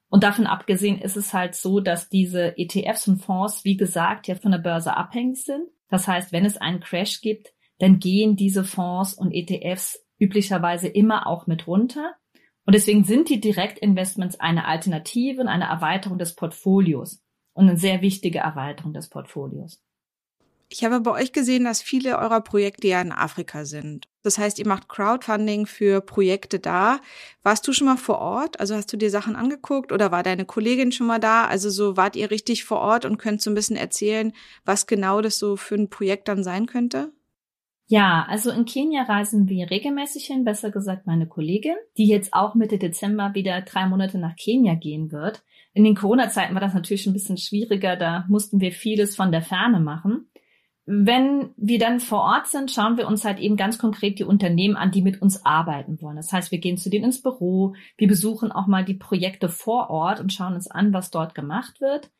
Und 0.08 0.22
davon 0.22 0.46
abgesehen 0.46 1.00
ist 1.00 1.16
es 1.16 1.32
halt 1.32 1.54
so, 1.54 1.80
dass 1.80 2.10
diese 2.10 2.56
ETFs 2.58 3.08
und 3.08 3.18
Fonds, 3.18 3.64
wie 3.64 3.76
gesagt, 3.76 4.28
ja 4.28 4.34
von 4.34 4.52
der 4.52 4.58
Börse 4.58 4.94
abhängig 4.94 5.42
sind. 5.42 5.68
Das 5.88 6.06
heißt, 6.06 6.32
wenn 6.32 6.44
es 6.44 6.58
einen 6.58 6.80
Crash 6.80 7.22
gibt, 7.22 7.54
dann 7.78 7.98
gehen 7.98 8.36
diese 8.36 8.62
Fonds 8.62 9.14
und 9.14 9.32
ETFs 9.32 10.04
üblicherweise 10.18 10.86
immer 10.86 11.26
auch 11.26 11.46
mit 11.46 11.66
runter. 11.66 12.14
Und 12.66 12.74
deswegen 12.74 13.04
sind 13.04 13.28
die 13.28 13.40
Direktinvestments 13.40 14.40
eine 14.40 14.66
Alternative 14.66 15.40
und 15.40 15.48
eine 15.48 15.66
Erweiterung 15.66 16.18
des 16.18 16.34
Portfolios 16.34 17.22
und 17.54 17.68
eine 17.68 17.78
sehr 17.78 18.02
wichtige 18.02 18.40
Erweiterung 18.40 18.92
des 18.92 19.08
Portfolios. 19.08 19.80
Ich 20.68 20.84
habe 20.84 21.00
bei 21.00 21.12
euch 21.12 21.32
gesehen, 21.32 21.62
dass 21.62 21.80
viele 21.80 22.18
eurer 22.18 22.40
Projekte 22.40 22.88
ja 22.88 23.00
in 23.00 23.12
Afrika 23.12 23.64
sind. 23.64 24.08
Das 24.24 24.36
heißt, 24.36 24.58
ihr 24.58 24.66
macht 24.66 24.88
Crowdfunding 24.88 25.66
für 25.66 26.00
Projekte 26.00 26.58
da. 26.58 26.98
Warst 27.44 27.68
du 27.68 27.72
schon 27.72 27.86
mal 27.86 27.96
vor 27.96 28.18
Ort? 28.18 28.58
Also 28.58 28.74
hast 28.74 28.92
du 28.92 28.96
dir 28.96 29.10
Sachen 29.10 29.36
angeguckt 29.36 29.92
oder 29.92 30.10
war 30.10 30.24
deine 30.24 30.44
Kollegin 30.44 30.90
schon 30.90 31.06
mal 31.06 31.20
da? 31.20 31.46
Also 31.46 31.70
so 31.70 31.96
wart 31.96 32.16
ihr 32.16 32.32
richtig 32.32 32.64
vor 32.64 32.80
Ort 32.80 33.04
und 33.04 33.16
könnt 33.16 33.42
so 33.42 33.50
ein 33.50 33.54
bisschen 33.54 33.76
erzählen, 33.76 34.32
was 34.64 34.88
genau 34.88 35.20
das 35.20 35.38
so 35.38 35.56
für 35.56 35.76
ein 35.76 35.88
Projekt 35.88 36.26
dann 36.26 36.42
sein 36.42 36.66
könnte? 36.66 37.12
Ja, 37.88 38.26
also 38.28 38.50
in 38.50 38.64
Kenia 38.64 39.04
reisen 39.04 39.48
wir 39.48 39.70
regelmäßig 39.70 40.26
hin, 40.26 40.44
besser 40.44 40.72
gesagt 40.72 41.06
meine 41.06 41.28
Kollegin, 41.28 41.76
die 41.96 42.08
jetzt 42.08 42.34
auch 42.34 42.56
Mitte 42.56 42.78
Dezember 42.78 43.34
wieder 43.34 43.60
drei 43.62 43.86
Monate 43.86 44.18
nach 44.18 44.34
Kenia 44.34 44.74
gehen 44.74 45.12
wird. 45.12 45.44
In 45.72 45.84
den 45.84 45.94
Corona-Zeiten 45.94 46.54
war 46.54 46.60
das 46.60 46.74
natürlich 46.74 47.06
ein 47.06 47.12
bisschen 47.12 47.36
schwieriger, 47.36 47.96
da 47.96 48.24
mussten 48.28 48.60
wir 48.60 48.72
vieles 48.72 49.14
von 49.14 49.30
der 49.30 49.42
Ferne 49.42 49.78
machen. 49.78 50.28
Wenn 50.84 51.50
wir 51.56 51.78
dann 51.78 52.00
vor 52.00 52.22
Ort 52.22 52.48
sind, 52.48 52.72
schauen 52.72 52.96
wir 52.96 53.06
uns 53.06 53.24
halt 53.24 53.38
eben 53.38 53.56
ganz 53.56 53.78
konkret 53.78 54.18
die 54.18 54.24
Unternehmen 54.24 54.76
an, 54.76 54.90
die 54.90 55.02
mit 55.02 55.22
uns 55.22 55.44
arbeiten 55.44 56.00
wollen. 56.00 56.16
Das 56.16 56.32
heißt, 56.32 56.50
wir 56.50 56.58
gehen 56.58 56.78
zu 56.78 56.90
denen 56.90 57.06
ins 57.06 57.22
Büro, 57.22 57.74
wir 57.96 58.08
besuchen 58.08 58.50
auch 58.50 58.66
mal 58.66 58.84
die 58.84 58.94
Projekte 58.94 59.48
vor 59.48 59.90
Ort 59.90 60.20
und 60.20 60.32
schauen 60.32 60.54
uns 60.54 60.68
an, 60.68 60.92
was 60.92 61.10
dort 61.10 61.36
gemacht 61.36 61.80
wird. 61.80 62.10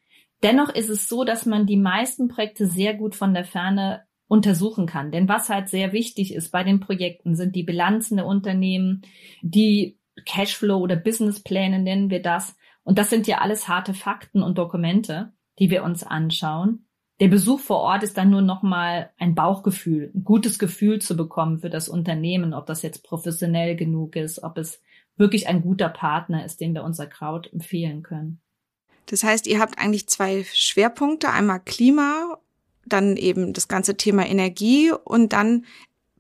Dennoch 0.43 0.69
ist 0.69 0.91
es 0.91 1.09
so, 1.09 1.25
dass 1.25 1.47
man 1.47 1.67
die 1.67 1.77
meisten 1.77 2.29
Projekte 2.29 2.67
sehr 2.67 2.95
gut 2.95 3.17
von 3.17 3.35
der 3.35 3.45
Ferne 3.45 4.06
untersuchen 4.29 4.87
kann. 4.87 5.13
Denn 5.13 5.29
was 5.29 5.49
halt 5.49 5.69
sehr 5.69 5.93
wichtig 5.93 6.35
ist 6.35 6.51
bei 6.51 6.65
den 6.65 6.81
Projekten, 6.81 7.37
sind 7.37 7.55
die 7.55 7.63
Bilanzen 7.63 8.17
der 8.17 8.27
Unternehmen, 8.27 9.03
die 9.43 9.99
Cashflow 10.25 10.79
oder 10.79 10.97
Businesspläne 10.97 11.79
nennen 11.79 12.11
wir 12.11 12.23
das. 12.23 12.57
Und 12.83 12.99
das 12.99 13.11
sind 13.11 13.27
ja 13.27 13.39
alles 13.39 13.69
harte 13.69 13.95
Fakten 13.95 14.43
und 14.43 14.59
Dokumente, 14.59 15.33
die 15.59 15.71
wir 15.71 15.85
uns 15.85 16.03
anschauen. 16.03 16.87
Der 17.21 17.29
Besuch 17.29 17.61
vor 17.61 17.79
Ort 17.79 18.03
ist 18.03 18.19
dann 18.19 18.31
nur 18.31 18.43
nochmal 18.43 19.11
ein 19.19 19.35
Bauchgefühl, 19.35 20.13
ein 20.15 20.25
gutes 20.25 20.59
Gefühl 20.59 21.01
zu 21.01 21.17
bekommen 21.17 21.61
für 21.61 21.71
das 21.71 21.89
Unternehmen, 21.89 22.53
ob 22.53 22.67
das 22.67 22.83
jetzt 22.83 23.05
professionell 23.05 23.75
genug 23.75 24.17
ist, 24.17 24.43
ob 24.43 24.59
es 24.59 24.83
wirklich 25.17 25.49
ein 25.49 25.63
guter 25.63 25.89
Partner 25.89 26.45
ist, 26.45 26.61
den 26.61 26.75
wir 26.75 26.85
unser 26.85 27.07
Kraut 27.07 27.51
empfehlen 27.53 28.03
können. 28.03 28.43
Das 29.07 29.25
heißt, 29.25 29.47
ihr 29.47 29.61
habt 29.61 29.79
eigentlich 29.79 30.09
zwei 30.09 30.45
Schwerpunkte, 30.53 31.31
einmal 31.31 31.61
Klima, 31.61 32.39
dann 32.87 33.17
eben 33.17 33.53
das 33.53 33.69
ganze 33.69 33.97
Thema 33.97 34.27
Energie 34.27 34.93
und 35.05 35.33
dann, 35.33 35.65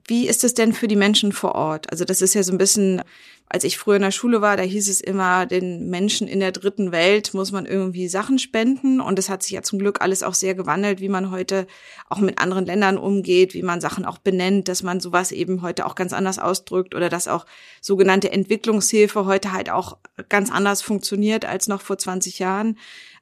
wie 0.07 0.29
ist 0.29 0.45
es 0.45 0.55
denn 0.55 0.73
für 0.73 0.89
die 0.89 0.97
Menschen 0.97 1.33
vor 1.33 1.55
Ort? 1.55 1.91
Also 1.91 2.05
das 2.05 2.23
ist 2.23 2.35
ja 2.35 2.43
so 2.43 2.53
ein 2.53 2.59
bisschen 2.59 3.03
als 3.49 3.63
ich 3.63 3.79
früher 3.79 3.97
in 3.97 4.03
der 4.03 4.11
Schule 4.11 4.41
war, 4.41 4.57
da 4.57 4.65
hieß 4.65 4.89
es 4.89 5.01
immer, 5.01 5.47
den 5.47 5.89
Menschen 5.89 6.27
in 6.27 6.41
der 6.41 6.51
dritten 6.51 6.91
Welt 6.91 7.33
muss 7.33 7.53
man 7.53 7.65
irgendwie 7.65 8.09
Sachen 8.09 8.41
spenden. 8.41 9.01
Und 9.01 9.21
es 9.21 9.29
hat 9.29 9.45
sich 9.45 9.53
ja 9.53 9.63
zum 9.63 9.79
Glück 9.79 10.01
alles 10.01 10.25
auch 10.25 10.35
sehr 10.35 10.57
gewandelt, 10.57 11.01
wie 11.01 11.09
man 11.09 11.31
heute 11.31 11.69
auch 12.09 12.19
mit 12.19 12.41
anderen 12.41 12.67
Ländern 12.67 12.99
umgeht, 12.99 13.55
wie 13.55 13.63
man 13.63 13.81
Sachen 13.81 14.05
auch 14.05 14.19
benennt, 14.19 14.67
dass 14.67 14.83
man 14.83 14.99
sowas 14.99 15.31
eben 15.31 15.63
heute 15.63 15.87
auch 15.87 15.95
ganz 15.95 16.13
anders 16.13 16.41
ausdrückt 16.41 16.95
oder 16.97 17.09
dass 17.09 17.29
auch 17.29 17.47
sogenannte 17.81 18.33
Entwicklungshilfe 18.33 19.27
heute 19.27 19.53
halt 19.53 19.71
auch 19.71 19.99
ganz 20.29 20.51
anders 20.51 20.83
funktioniert 20.83 21.45
als 21.45 21.69
noch 21.69 21.83
vor 21.83 21.99
20 21.99 22.41
Jahren. 22.41 22.77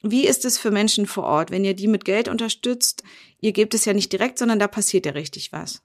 Wie 0.06 0.26
ist 0.26 0.44
es 0.44 0.58
für 0.58 0.70
Menschen 0.70 1.06
vor 1.06 1.24
Ort, 1.24 1.50
wenn 1.50 1.64
ihr 1.64 1.74
die 1.74 1.88
mit 1.88 2.04
Geld 2.04 2.28
unterstützt? 2.28 3.02
Ihr 3.40 3.52
gebt 3.52 3.72
es 3.72 3.86
ja 3.86 3.94
nicht 3.94 4.12
direkt, 4.12 4.38
sondern 4.38 4.58
da 4.58 4.68
passiert 4.68 5.06
ja 5.06 5.12
richtig 5.12 5.50
was. 5.50 5.82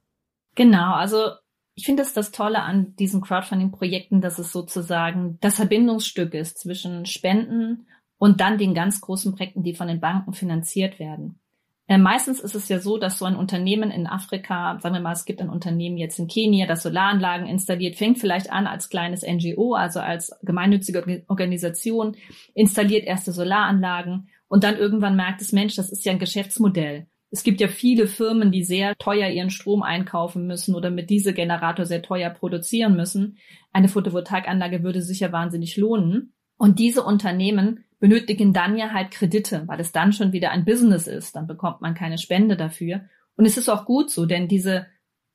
Genau, 0.55 0.93
also 0.93 1.31
ich 1.75 1.85
finde 1.85 2.03
es 2.03 2.11
das 2.11 2.31
Tolle 2.31 2.61
an 2.61 2.95
diesen 2.97 3.21
Crowdfunding-Projekten, 3.21 4.19
dass 4.19 4.37
es 4.37 4.51
sozusagen 4.51 5.37
das 5.39 5.55
Verbindungsstück 5.55 6.33
ist 6.33 6.59
zwischen 6.59 7.05
Spenden 7.05 7.87
und 8.17 8.41
dann 8.41 8.57
den 8.57 8.73
ganz 8.73 8.99
großen 8.99 9.31
Projekten, 9.35 9.63
die 9.63 9.73
von 9.73 9.87
den 9.87 10.01
Banken 10.01 10.33
finanziert 10.33 10.99
werden. 10.99 11.38
Äh, 11.89 11.97
meistens 11.97 12.39
ist 12.39 12.53
es 12.53 12.69
ja 12.69 12.77
so, 12.77 12.99
dass 12.99 13.17
so 13.17 13.25
ein 13.25 13.35
Unternehmen 13.35 13.89
in 13.89 14.05
Afrika, 14.05 14.77
sagen 14.79 14.93
wir 14.93 15.01
mal, 15.01 15.11
es 15.11 15.25
gibt 15.25 15.41
ein 15.41 15.49
Unternehmen 15.49 15.97
jetzt 15.97 16.19
in 16.19 16.27
Kenia, 16.27 16.67
das 16.67 16.83
Solaranlagen 16.83 17.47
installiert, 17.47 17.95
fängt 17.95 18.19
vielleicht 18.19 18.51
an 18.51 18.67
als 18.67 18.89
kleines 18.89 19.23
NGO, 19.23 19.73
also 19.73 19.99
als 19.99 20.31
gemeinnützige 20.43 21.23
Organisation, 21.27 22.15
installiert 22.53 23.07
erste 23.07 23.31
Solaranlagen 23.31 24.29
und 24.47 24.63
dann 24.63 24.77
irgendwann 24.77 25.15
merkt 25.15 25.41
es, 25.41 25.51
Mensch, 25.51 25.75
das 25.75 25.89
ist 25.89 26.05
ja 26.05 26.11
ein 26.11 26.19
Geschäftsmodell. 26.19 27.07
Es 27.31 27.41
gibt 27.41 27.59
ja 27.59 27.67
viele 27.67 28.05
Firmen, 28.05 28.51
die 28.51 28.63
sehr 28.63 28.95
teuer 28.97 29.29
ihren 29.29 29.49
Strom 29.49 29.81
einkaufen 29.81 30.45
müssen 30.45 30.75
oder 30.75 30.91
mit 30.91 31.09
Dieselgenerator 31.09 31.85
sehr 31.85 32.03
teuer 32.03 32.29
produzieren 32.29 32.95
müssen. 32.95 33.37
Eine 33.73 33.87
Photovoltaikanlage 33.87 34.83
würde 34.83 35.01
sich 35.01 35.21
ja 35.21 35.31
wahnsinnig 35.31 35.75
lohnen. 35.75 36.33
Und 36.57 36.77
diese 36.77 37.03
Unternehmen 37.03 37.83
benötigen 37.99 38.53
dann 38.53 38.77
ja 38.77 38.91
halt 38.91 39.11
Kredite, 39.11 39.63
weil 39.67 39.79
es 39.79 39.91
dann 39.91 40.13
schon 40.13 40.31
wieder 40.31 40.51
ein 40.51 40.65
Business 40.65 41.07
ist. 41.07 41.35
Dann 41.35 41.47
bekommt 41.47 41.81
man 41.81 41.95
keine 41.95 42.17
Spende 42.17 42.57
dafür. 42.57 43.01
Und 43.35 43.45
es 43.45 43.57
ist 43.57 43.69
auch 43.69 43.85
gut 43.85 44.09
so, 44.09 44.25
denn 44.25 44.47
diese 44.47 44.87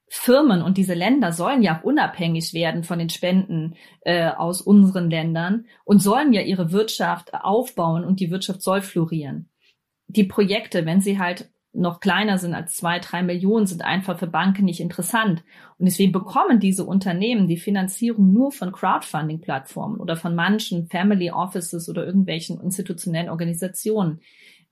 Firmen 0.08 0.62
und 0.62 0.76
diese 0.76 0.94
Länder 0.94 1.32
sollen 1.32 1.62
ja 1.62 1.78
auch 1.78 1.84
unabhängig 1.84 2.52
werden 2.52 2.84
von 2.84 2.98
den 2.98 3.08
Spenden 3.08 3.74
äh, 4.02 4.28
aus 4.28 4.60
unseren 4.60 5.10
Ländern 5.10 5.66
und 5.84 6.00
sollen 6.00 6.32
ja 6.32 6.42
ihre 6.42 6.72
Wirtschaft 6.72 7.34
aufbauen 7.34 8.04
und 8.04 8.20
die 8.20 8.30
Wirtschaft 8.30 8.62
soll 8.62 8.82
florieren. 8.82 9.48
Die 10.06 10.24
Projekte, 10.24 10.84
wenn 10.84 11.00
sie 11.00 11.18
halt 11.18 11.50
noch 11.74 12.00
kleiner 12.00 12.38
sind 12.38 12.54
als 12.54 12.74
zwei, 12.74 12.98
drei 13.00 13.22
Millionen, 13.22 13.66
sind 13.66 13.82
einfach 13.82 14.18
für 14.18 14.26
Banken 14.26 14.64
nicht 14.64 14.80
interessant. 14.80 15.42
Und 15.78 15.86
deswegen 15.86 16.12
bekommen 16.12 16.60
diese 16.60 16.84
Unternehmen 16.84 17.48
die 17.48 17.56
Finanzierung 17.56 18.32
nur 18.32 18.52
von 18.52 18.72
Crowdfunding-Plattformen 18.72 19.98
oder 19.98 20.16
von 20.16 20.34
manchen 20.34 20.86
Family 20.86 21.30
Offices 21.30 21.88
oder 21.88 22.06
irgendwelchen 22.06 22.60
institutionellen 22.60 23.28
Organisationen. 23.28 24.20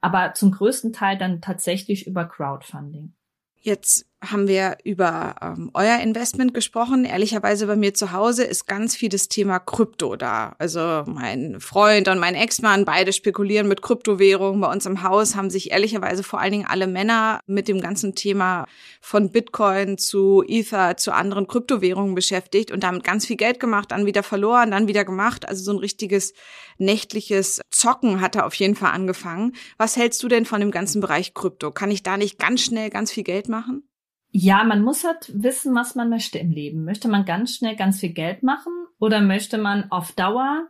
Aber 0.00 0.34
zum 0.34 0.52
größten 0.52 0.92
Teil 0.92 1.18
dann 1.18 1.40
tatsächlich 1.40 2.06
über 2.06 2.24
Crowdfunding. 2.24 3.12
Jetzt 3.60 4.06
haben 4.22 4.46
wir 4.46 4.78
über 4.84 5.34
ähm, 5.42 5.70
euer 5.74 5.98
Investment 5.98 6.54
gesprochen. 6.54 7.04
Ehrlicherweise 7.04 7.66
bei 7.66 7.76
mir 7.76 7.92
zu 7.92 8.12
Hause 8.12 8.44
ist 8.44 8.66
ganz 8.66 8.94
viel 8.94 9.08
das 9.08 9.28
Thema 9.28 9.58
Krypto 9.58 10.14
da. 10.16 10.54
Also 10.58 11.02
mein 11.06 11.60
Freund 11.60 12.08
und 12.08 12.18
mein 12.18 12.34
Ex-Mann, 12.34 12.84
beide 12.84 13.12
spekulieren 13.12 13.66
mit 13.66 13.82
Kryptowährungen. 13.82 14.60
Bei 14.60 14.70
uns 14.70 14.86
im 14.86 15.02
Haus 15.02 15.34
haben 15.34 15.50
sich 15.50 15.72
ehrlicherweise 15.72 16.22
vor 16.22 16.40
allen 16.40 16.52
Dingen 16.52 16.66
alle 16.68 16.86
Männer 16.86 17.40
mit 17.46 17.66
dem 17.66 17.80
ganzen 17.80 18.14
Thema 18.14 18.66
von 19.00 19.32
Bitcoin 19.32 19.98
zu 19.98 20.44
Ether 20.46 20.96
zu 20.96 21.12
anderen 21.12 21.48
Kryptowährungen 21.48 22.14
beschäftigt 22.14 22.70
und 22.70 22.84
damit 22.84 23.02
ganz 23.02 23.26
viel 23.26 23.36
Geld 23.36 23.58
gemacht, 23.58 23.90
dann 23.90 24.06
wieder 24.06 24.22
verloren, 24.22 24.70
dann 24.70 24.86
wieder 24.86 25.04
gemacht. 25.04 25.48
Also 25.48 25.64
so 25.64 25.72
ein 25.72 25.78
richtiges 25.78 26.32
nächtliches 26.78 27.60
Zocken 27.70 28.20
hat 28.20 28.36
er 28.36 28.46
auf 28.46 28.54
jeden 28.54 28.76
Fall 28.76 28.92
angefangen. 28.92 29.54
Was 29.78 29.96
hältst 29.96 30.22
du 30.22 30.28
denn 30.28 30.44
von 30.44 30.60
dem 30.60 30.70
ganzen 30.70 31.00
Bereich 31.00 31.34
Krypto? 31.34 31.72
Kann 31.72 31.90
ich 31.90 32.04
da 32.04 32.16
nicht 32.16 32.38
ganz 32.38 32.62
schnell 32.62 32.88
ganz 32.88 33.10
viel 33.10 33.24
Geld 33.24 33.48
machen? 33.48 33.82
Ja, 34.34 34.64
man 34.64 34.82
muss 34.82 35.04
halt 35.04 35.30
wissen, 35.34 35.74
was 35.74 35.94
man 35.94 36.08
möchte 36.08 36.38
im 36.38 36.50
Leben. 36.50 36.84
Möchte 36.84 37.08
man 37.08 37.26
ganz 37.26 37.54
schnell 37.54 37.76
ganz 37.76 38.00
viel 38.00 38.14
Geld 38.14 38.42
machen 38.42 38.72
oder 38.98 39.20
möchte 39.20 39.58
man 39.58 39.90
auf 39.90 40.12
Dauer 40.12 40.68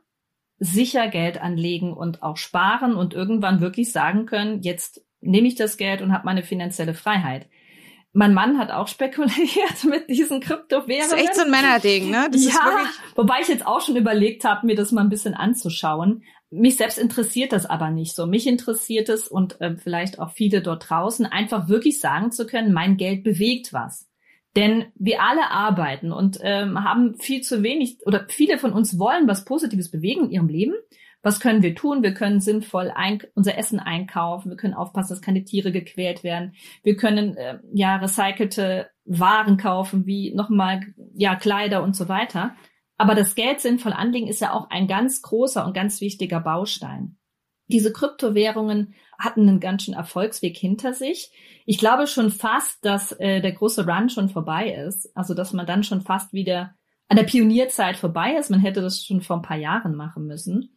sicher 0.59 1.09
Geld 1.09 1.41
anlegen 1.41 1.93
und 1.93 2.23
auch 2.23 2.37
sparen 2.37 2.97
und 2.97 3.15
irgendwann 3.15 3.61
wirklich 3.61 3.93
sagen 3.93 4.27
können, 4.27 4.63
jetzt 4.63 5.05
nehme 5.21 5.47
ich 5.47 5.55
das 5.55 5.77
Geld 5.77 6.03
und 6.03 6.13
habe 6.13 6.25
meine 6.25 6.43
finanzielle 6.43 6.95
Freiheit. 6.95 7.49
Mein 8.13 8.35
Mann 8.35 8.59
hat 8.59 8.71
auch 8.73 8.89
spekuliert 8.89 9.85
mit 9.85 10.11
diesen 10.11 10.41
Kryptowährungen. 10.41 11.11
Das 11.11 11.21
ist 11.21 11.25
echt 11.29 11.35
so 11.37 11.43
ein 11.43 11.51
Männerding, 11.51 12.11
ne? 12.11 12.29
Das 12.31 12.45
ja, 12.45 12.85
wobei 13.15 13.41
ich 13.43 13.49
jetzt 13.49 13.67
auch 13.67 13.81
schon 13.81 13.97
überlegt 13.97 14.45
habe, 14.45 14.67
mir 14.67 14.75
das 14.75 14.91
mal 14.91 15.03
ein 15.03 15.09
bisschen 15.09 15.35
anzuschauen. 15.35 16.25
Mich 16.53 16.77
selbst 16.77 16.99
interessiert 16.99 17.53
das 17.53 17.65
aber 17.65 17.91
nicht 17.91 18.15
so. 18.15 18.27
Mich 18.27 18.47
interessiert 18.47 19.09
es 19.09 19.27
und 19.27 19.61
äh, 19.61 19.77
vielleicht 19.77 20.19
auch 20.19 20.33
viele 20.33 20.61
dort 20.61 20.89
draußen, 20.91 21.25
einfach 21.25 21.69
wirklich 21.69 21.99
sagen 21.99 22.31
zu 22.31 22.47
können, 22.47 22.73
mein 22.73 22.99
Geld 22.99 23.25
bewegt 23.25 23.73
was. 23.73 24.09
Denn 24.55 24.85
wir 24.95 25.23
alle 25.23 25.51
arbeiten 25.51 26.13
und 26.13 26.39
ähm, 26.43 26.85
haben 26.85 27.19
viel 27.19 27.41
zu 27.41 27.63
wenig 27.63 27.99
oder 28.05 28.27
viele 28.29 28.59
von 28.59 28.75
uns 28.75 28.99
wollen 28.99 29.27
was 29.27 29.47
Positives 29.47 29.91
bewegen 29.91 30.27
in 30.27 30.31
ihrem 30.31 30.49
Leben. 30.49 30.75
Was 31.23 31.41
können 31.41 31.63
wir 31.63 31.75
tun? 31.75 32.03
Wir 32.03 32.13
können 32.13 32.41
sinnvoll 32.41 32.93
unser 33.35 33.57
Essen 33.57 33.81
einkaufen. 33.81 34.51
Wir 34.51 34.57
können 34.57 34.75
aufpassen, 34.75 35.15
dass 35.15 35.23
keine 35.23 35.45
Tiere 35.45 35.73
gequält 35.73 36.23
werden. 36.23 36.55
Wir 36.83 36.97
können 36.97 37.37
äh, 37.37 37.61
ja 37.73 37.97
recycelte 37.97 38.91
Waren 39.05 39.57
kaufen, 39.57 40.05
wie 40.05 40.35
nochmal 40.35 40.83
ja 41.15 41.35
Kleider 41.35 41.83
und 41.83 41.97
so 41.97 42.09
weiter. 42.09 42.55
Aber 42.99 43.15
das 43.15 43.35
Geld 43.35 43.61
sinnvoll 43.61 43.93
anlegen 43.93 44.29
ist 44.29 44.41
ja 44.41 44.53
auch 44.53 44.71
ein 44.71 44.87
ganz 44.87 45.23
großer 45.23 45.65
und 45.65 45.75
ganz 45.75 46.01
wichtiger 46.01 46.41
Baustein. 46.41 47.17
Diese 47.69 47.93
Kryptowährungen 47.93 48.95
hatten 49.19 49.49
einen 49.49 49.61
ganz 49.61 49.85
schönen 49.85 49.97
Erfolgsweg 49.97 50.57
hinter 50.57 50.93
sich. 50.93 51.33
Ich 51.65 51.79
glaube 51.79 52.07
schon 52.07 52.31
fast, 52.31 52.85
dass 52.85 53.13
äh, 53.13 53.41
der 53.41 53.53
große 53.53 53.87
Run 53.87 54.11
schon 54.11 54.29
vorbei 54.29 54.75
ist. 54.87 55.11
Also, 55.17 55.35
dass 55.35 55.53
man 55.53 55.67
dann 55.67 55.85
schon 55.85 56.03
fast 56.03 56.33
wieder 56.33 56.75
an 57.09 57.17
der 57.17 57.25
Pionierzeit 57.25 57.97
vorbei 57.97 58.37
ist. 58.37 58.51
Man 58.51 58.61
hätte 58.61 58.81
das 58.81 59.05
schon 59.05 59.21
vor 59.21 59.37
ein 59.37 59.43
paar 59.43 59.57
Jahren 59.57 59.95
machen 59.95 60.27
müssen. 60.27 60.77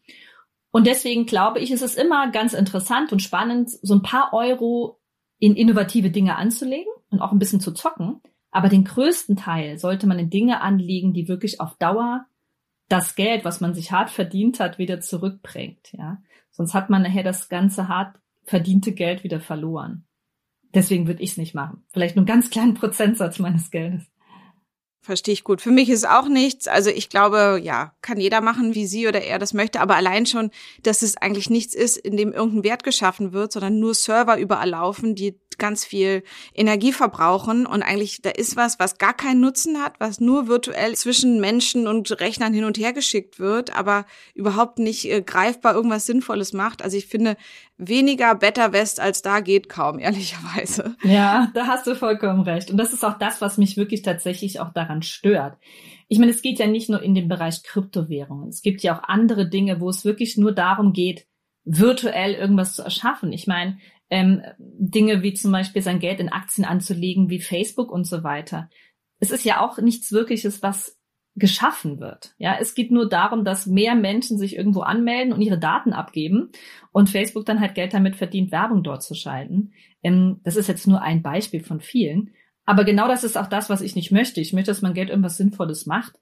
Und 0.72 0.88
deswegen 0.88 1.26
glaube 1.26 1.60
ich, 1.60 1.72
ist 1.72 1.82
es 1.82 1.96
immer 1.96 2.30
ganz 2.32 2.54
interessant 2.54 3.12
und 3.12 3.22
spannend, 3.22 3.70
so 3.82 3.94
ein 3.96 4.02
paar 4.02 4.34
Euro 4.34 5.00
in 5.40 5.56
innovative 5.56 6.12
Dinge 6.12 6.36
anzulegen 6.36 6.92
und 7.10 7.22
auch 7.22 7.32
ein 7.32 7.40
bisschen 7.40 7.62
zu 7.62 7.72
zocken. 7.72 8.22
Aber 8.56 8.70
den 8.70 8.86
größten 8.86 9.36
Teil 9.36 9.78
sollte 9.78 10.08
man 10.08 10.18
in 10.18 10.30
Dinge 10.30 10.62
anlegen, 10.62 11.12
die 11.12 11.28
wirklich 11.28 11.60
auf 11.60 11.76
Dauer 11.76 12.26
das 12.88 13.16
Geld, 13.16 13.44
was 13.44 13.60
man 13.60 13.74
sich 13.74 13.92
hart 13.92 14.10
verdient 14.10 14.62
hat, 14.62 14.78
wieder 14.78 15.02
zurückbringt, 15.02 15.92
ja. 15.92 16.22
Sonst 16.52 16.74
hat 16.74 16.90
man 16.90 17.02
nachher 17.02 17.24
das 17.24 17.50
ganze 17.50 17.90
hart 17.90 18.18
verdiente 18.46 18.94
Geld 18.94 19.26
wieder 19.26 19.42
verloren. 19.42 20.06
Deswegen 20.74 21.06
würde 21.06 21.22
ich 21.22 21.32
es 21.32 21.38
nicht 21.38 21.54
machen. 21.54 21.84
Vielleicht 21.92 22.16
nur 22.16 22.22
einen 22.22 22.28
ganz 22.28 22.50
kleinen 22.50 22.76
Prozentsatz 22.76 23.40
meines 23.40 23.72
Geldes. 23.72 24.10
Verstehe 25.06 25.34
ich 25.34 25.44
gut. 25.44 25.62
Für 25.62 25.70
mich 25.70 25.92
ist 25.92 26.10
auch 26.10 26.28
nichts. 26.28 26.68
Also 26.68 26.90
ich 26.90 27.10
glaube, 27.10 27.62
ja, 27.62 27.94
kann 28.02 28.20
jeder 28.20 28.42
machen, 28.42 28.74
wie 28.74 28.88
sie 28.88 29.08
oder 29.08 29.22
er 29.22 29.38
das 29.38 29.54
möchte. 29.54 29.80
Aber 29.80 29.96
allein 29.96 30.26
schon, 30.26 30.50
dass 30.82 31.04
es 31.04 31.16
eigentlich 31.16 31.52
nichts 31.52 31.76
ist, 31.76 31.98
in 31.98 32.18
dem 32.18 32.34
irgendein 32.34 32.64
Wert 32.64 32.84
geschaffen 32.84 33.32
wird, 33.32 33.52
sondern 33.52 33.80
nur 33.80 33.94
Server 33.94 34.40
überall 34.40 34.72
laufen, 34.72 35.14
die 35.14 35.40
ganz 35.58 35.86
viel 35.86 36.24
Energie 36.54 36.92
verbrauchen 36.92 37.66
und 37.66 37.84
eigentlich 37.84 38.22
da 38.22 38.30
ist 38.30 38.56
was, 38.56 38.80
was 38.80 38.98
gar 38.98 39.14
keinen 39.14 39.42
Nutzen 39.42 39.82
hat, 39.82 40.00
was 40.00 40.20
nur 40.20 40.48
virtuell 40.48 40.96
zwischen 40.96 41.40
Menschen 41.40 41.88
und 41.88 42.20
Rechnern 42.20 42.54
hin 42.54 42.66
und 42.66 42.78
her 42.78 42.94
geschickt 42.94 43.40
wird, 43.40 43.76
aber 43.76 44.06
überhaupt 44.34 44.80
nicht 44.80 45.10
äh, 45.10 45.22
greifbar 45.22 45.76
irgendwas 45.76 46.06
Sinnvolles 46.06 46.54
macht. 46.54 46.82
Also 46.82 46.98
ich 46.98 47.08
finde, 47.08 47.38
weniger 47.78 48.36
Better 48.36 48.74
West 48.74 49.00
als 49.00 49.22
da 49.22 49.40
geht 49.40 49.70
kaum, 49.70 50.00
ehrlicherweise. 50.00 50.96
Ja, 51.04 51.52
da 51.54 51.68
hast 51.68 51.88
du 51.88 51.96
vollkommen 51.96 52.42
recht. 52.42 52.72
Und 52.72 52.78
das 52.78 52.94
ist 52.94 53.04
auch 53.04 53.18
das, 53.18 53.42
was 53.42 53.58
mich 53.58 53.78
wirklich 53.78 54.02
tatsächlich 54.02 54.60
auch 54.60 54.74
daran 54.74 55.02
stört. 55.02 55.58
Ich 56.08 56.20
meine, 56.20 56.32
es 56.32 56.42
geht 56.42 56.60
ja 56.60 56.68
nicht 56.68 56.90
nur 56.90 57.02
in 57.02 57.16
den 57.16 57.28
Bereich 57.28 57.64
Kryptowährungen. 57.64 58.50
Es 58.50 58.62
gibt 58.62 58.82
ja 58.82 58.98
auch 58.98 59.04
andere 59.04 59.50
Dinge, 59.50 59.80
wo 59.82 59.90
es 59.90 60.06
wirklich 60.06 60.38
nur 60.38 60.52
darum 60.52 60.94
geht, 60.94 61.28
virtuell 61.64 62.34
irgendwas 62.34 62.76
zu 62.76 62.84
erschaffen. 62.84 63.34
Ich 63.34 63.48
meine, 63.48 63.80
ähm, 64.10 64.44
Dinge 64.60 65.24
wie 65.24 65.34
zum 65.34 65.52
Beispiel 65.52 65.82
sein 65.82 66.00
Geld 66.00 66.20
in 66.20 66.30
Aktien 66.30 66.66
anzulegen, 66.66 67.30
wie 67.30 67.42
Facebook 67.42 67.92
und 67.92 68.06
so 68.06 68.24
weiter. 68.24 68.70
Es 69.20 69.32
ist 69.32 69.46
ja 69.46 69.62
auch 69.62 69.80
nichts 69.80 70.12
Wirkliches, 70.12 70.62
was 70.62 70.95
geschaffen 71.36 72.00
wird. 72.00 72.34
Ja, 72.38 72.58
es 72.60 72.76
geht 72.76 72.92
nur 72.92 73.10
darum, 73.10 73.44
dass 73.44 73.68
mehr 73.68 73.96
Menschen 73.96 74.38
sich 74.38 74.56
irgendwo 74.56 74.82
anmelden 74.82 75.34
und 75.34 75.42
ihre 75.42 75.60
Daten 75.60 75.92
abgeben 75.92 76.50
und 76.92 77.10
Facebook 77.10 77.46
dann 77.46 77.60
halt 77.60 77.76
Geld 77.76 77.94
damit 77.94 78.16
verdient, 78.16 78.52
Werbung 78.52 78.84
dort 78.84 79.04
zu 79.04 79.16
schalten. 79.16 79.74
Ähm, 80.02 80.40
das 80.44 80.56
ist 80.56 80.68
jetzt 80.68 80.88
nur 80.88 81.02
ein 81.02 81.22
Beispiel 81.22 81.64
von 81.64 81.82
vielen. 81.82 82.32
Aber 82.66 82.84
genau 82.84 83.08
das 83.08 83.24
ist 83.24 83.38
auch 83.38 83.48
das, 83.48 83.70
was 83.70 83.82
ich 83.82 83.96
nicht 83.96 84.12
möchte. 84.12 84.42
Ich 84.42 84.54
möchte, 84.54 84.72
dass 84.72 84.82
mein 84.82 84.94
Geld 84.94 85.10
irgendwas 85.10 85.38
Sinnvolles 85.38 85.86
macht. 85.86 86.16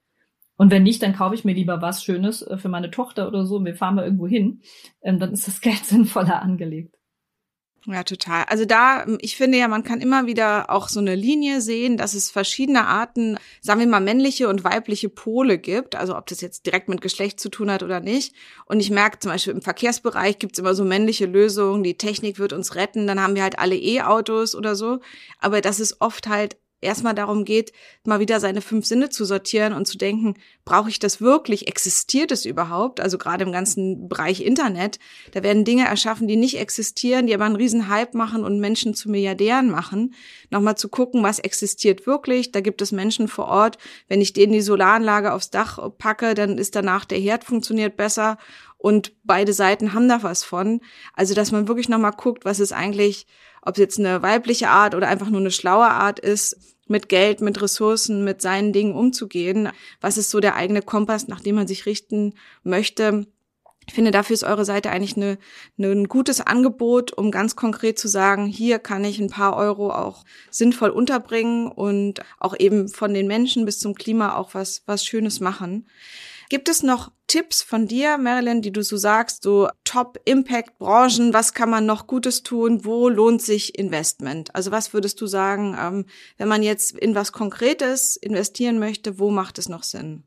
Und 0.56 0.70
wenn 0.70 0.82
nicht, 0.82 1.02
dann 1.02 1.14
kaufe 1.14 1.34
ich 1.34 1.44
mir 1.44 1.54
lieber 1.54 1.80
was 1.80 2.04
Schönes 2.04 2.42
äh, 2.42 2.58
für 2.58 2.68
meine 2.68 2.90
Tochter 2.90 3.28
oder 3.28 3.46
so 3.46 3.56
und 3.56 3.64
wir 3.64 3.76
fahren 3.76 3.94
mal 3.94 4.04
irgendwo 4.04 4.26
hin. 4.26 4.62
Ähm, 5.02 5.18
dann 5.20 5.32
ist 5.32 5.46
das 5.46 5.60
Geld 5.62 5.84
sinnvoller 5.84 6.42
angelegt. 6.42 6.96
Ja, 7.86 8.02
total. 8.02 8.44
Also 8.44 8.64
da, 8.64 9.04
ich 9.20 9.36
finde 9.36 9.58
ja, 9.58 9.68
man 9.68 9.84
kann 9.84 10.00
immer 10.00 10.26
wieder 10.26 10.70
auch 10.70 10.88
so 10.88 11.00
eine 11.00 11.14
Linie 11.14 11.60
sehen, 11.60 11.98
dass 11.98 12.14
es 12.14 12.30
verschiedene 12.30 12.86
Arten, 12.86 13.38
sagen 13.60 13.78
wir 13.78 13.86
mal, 13.86 14.00
männliche 14.00 14.48
und 14.48 14.64
weibliche 14.64 15.10
Pole 15.10 15.58
gibt. 15.58 15.94
Also 15.94 16.16
ob 16.16 16.26
das 16.26 16.40
jetzt 16.40 16.64
direkt 16.64 16.88
mit 16.88 17.02
Geschlecht 17.02 17.40
zu 17.40 17.50
tun 17.50 17.70
hat 17.70 17.82
oder 17.82 18.00
nicht. 18.00 18.34
Und 18.64 18.80
ich 18.80 18.90
merke 18.90 19.18
zum 19.18 19.32
Beispiel 19.32 19.52
im 19.52 19.60
Verkehrsbereich 19.60 20.38
gibt's 20.38 20.58
immer 20.58 20.74
so 20.74 20.82
männliche 20.82 21.26
Lösungen, 21.26 21.82
die 21.82 21.98
Technik 21.98 22.38
wird 22.38 22.54
uns 22.54 22.74
retten, 22.74 23.06
dann 23.06 23.20
haben 23.20 23.34
wir 23.34 23.42
halt 23.42 23.58
alle 23.58 23.76
E-Autos 23.76 24.54
oder 24.54 24.76
so. 24.76 25.00
Aber 25.38 25.60
das 25.60 25.78
ist 25.78 26.00
oft 26.00 26.26
halt 26.26 26.56
erstmal 26.84 27.14
darum 27.14 27.44
geht, 27.44 27.72
mal 28.04 28.20
wieder 28.20 28.40
seine 28.40 28.60
fünf 28.60 28.86
Sinne 28.86 29.08
zu 29.08 29.24
sortieren 29.24 29.72
und 29.72 29.86
zu 29.86 29.98
denken, 29.98 30.34
brauche 30.64 30.88
ich 30.88 30.98
das 30.98 31.20
wirklich? 31.20 31.66
Existiert 31.66 32.30
es 32.30 32.44
überhaupt? 32.44 33.00
Also 33.00 33.18
gerade 33.18 33.44
im 33.44 33.52
ganzen 33.52 34.08
Bereich 34.08 34.42
Internet, 34.42 34.98
da 35.32 35.42
werden 35.42 35.64
Dinge 35.64 35.86
erschaffen, 35.86 36.28
die 36.28 36.36
nicht 36.36 36.58
existieren, 36.58 37.26
die 37.26 37.34
aber 37.34 37.44
einen 37.44 37.56
riesen 37.56 37.88
Hype 37.88 38.14
machen 38.14 38.44
und 38.44 38.60
Menschen 38.60 38.94
zu 38.94 39.10
Milliardären 39.10 39.70
machen. 39.70 40.14
Nochmal 40.50 40.76
zu 40.76 40.88
gucken, 40.88 41.22
was 41.22 41.38
existiert 41.38 42.06
wirklich. 42.06 42.52
Da 42.52 42.60
gibt 42.60 42.82
es 42.82 42.92
Menschen 42.92 43.28
vor 43.28 43.46
Ort. 43.46 43.78
Wenn 44.08 44.20
ich 44.20 44.32
denen 44.32 44.52
die 44.52 44.60
Solaranlage 44.60 45.32
aufs 45.32 45.50
Dach 45.50 45.78
packe, 45.98 46.34
dann 46.34 46.58
ist 46.58 46.76
danach 46.76 47.04
der 47.04 47.18
Herd 47.18 47.44
funktioniert 47.44 47.96
besser 47.96 48.38
und 48.84 49.12
beide 49.24 49.54
Seiten 49.54 49.94
haben 49.94 50.10
da 50.10 50.22
was 50.22 50.44
von. 50.44 50.82
Also, 51.14 51.32
dass 51.32 51.52
man 51.52 51.68
wirklich 51.68 51.88
nochmal 51.88 52.12
guckt, 52.12 52.44
was 52.44 52.60
ist 52.60 52.72
eigentlich, 52.72 53.26
ob 53.62 53.76
es 53.76 53.78
jetzt 53.78 53.98
eine 53.98 54.22
weibliche 54.22 54.68
Art 54.68 54.94
oder 54.94 55.08
einfach 55.08 55.30
nur 55.30 55.40
eine 55.40 55.50
schlaue 55.50 55.88
Art 55.88 56.20
ist, 56.20 56.73
mit 56.86 57.08
Geld, 57.08 57.40
mit 57.40 57.60
Ressourcen, 57.60 58.24
mit 58.24 58.42
seinen 58.42 58.72
Dingen 58.72 58.94
umzugehen. 58.94 59.70
Was 60.00 60.18
ist 60.18 60.30
so 60.30 60.40
der 60.40 60.56
eigene 60.56 60.82
Kompass, 60.82 61.28
nach 61.28 61.40
dem 61.40 61.54
man 61.56 61.66
sich 61.66 61.86
richten 61.86 62.34
möchte? 62.62 63.26
Ich 63.86 63.94
finde, 63.94 64.10
dafür 64.10 64.34
ist 64.34 64.44
eure 64.44 64.64
Seite 64.64 64.90
eigentlich 64.90 65.16
eine, 65.16 65.38
ein 65.78 66.08
gutes 66.08 66.40
Angebot, 66.40 67.12
um 67.12 67.30
ganz 67.30 67.54
konkret 67.54 67.98
zu 67.98 68.08
sagen, 68.08 68.46
hier 68.46 68.78
kann 68.78 69.04
ich 69.04 69.18
ein 69.18 69.28
paar 69.28 69.56
Euro 69.56 69.90
auch 69.90 70.24
sinnvoll 70.50 70.90
unterbringen 70.90 71.70
und 71.70 72.20
auch 72.38 72.54
eben 72.58 72.88
von 72.88 73.12
den 73.12 73.26
Menschen 73.26 73.66
bis 73.66 73.78
zum 73.78 73.94
Klima 73.94 74.36
auch 74.36 74.54
was, 74.54 74.82
was 74.86 75.04
Schönes 75.04 75.40
machen. 75.40 75.86
Gibt 76.54 76.68
es 76.68 76.84
noch 76.84 77.10
Tipps 77.26 77.64
von 77.64 77.88
dir, 77.88 78.16
Marilyn, 78.16 78.62
die 78.62 78.70
du 78.70 78.84
so 78.84 78.96
sagst, 78.96 79.42
so 79.42 79.66
Top-Impact-Branchen, 79.82 81.34
was 81.34 81.52
kann 81.52 81.68
man 81.68 81.84
noch 81.84 82.06
Gutes 82.06 82.44
tun, 82.44 82.84
wo 82.84 83.08
lohnt 83.08 83.42
sich 83.42 83.76
Investment? 83.76 84.54
Also 84.54 84.70
was 84.70 84.94
würdest 84.94 85.20
du 85.20 85.26
sagen, 85.26 85.76
ähm, 85.76 86.06
wenn 86.38 86.46
man 86.46 86.62
jetzt 86.62 86.96
in 86.96 87.16
was 87.16 87.32
Konkretes 87.32 88.14
investieren 88.14 88.78
möchte, 88.78 89.18
wo 89.18 89.32
macht 89.32 89.58
es 89.58 89.68
noch 89.68 89.82
Sinn? 89.82 90.22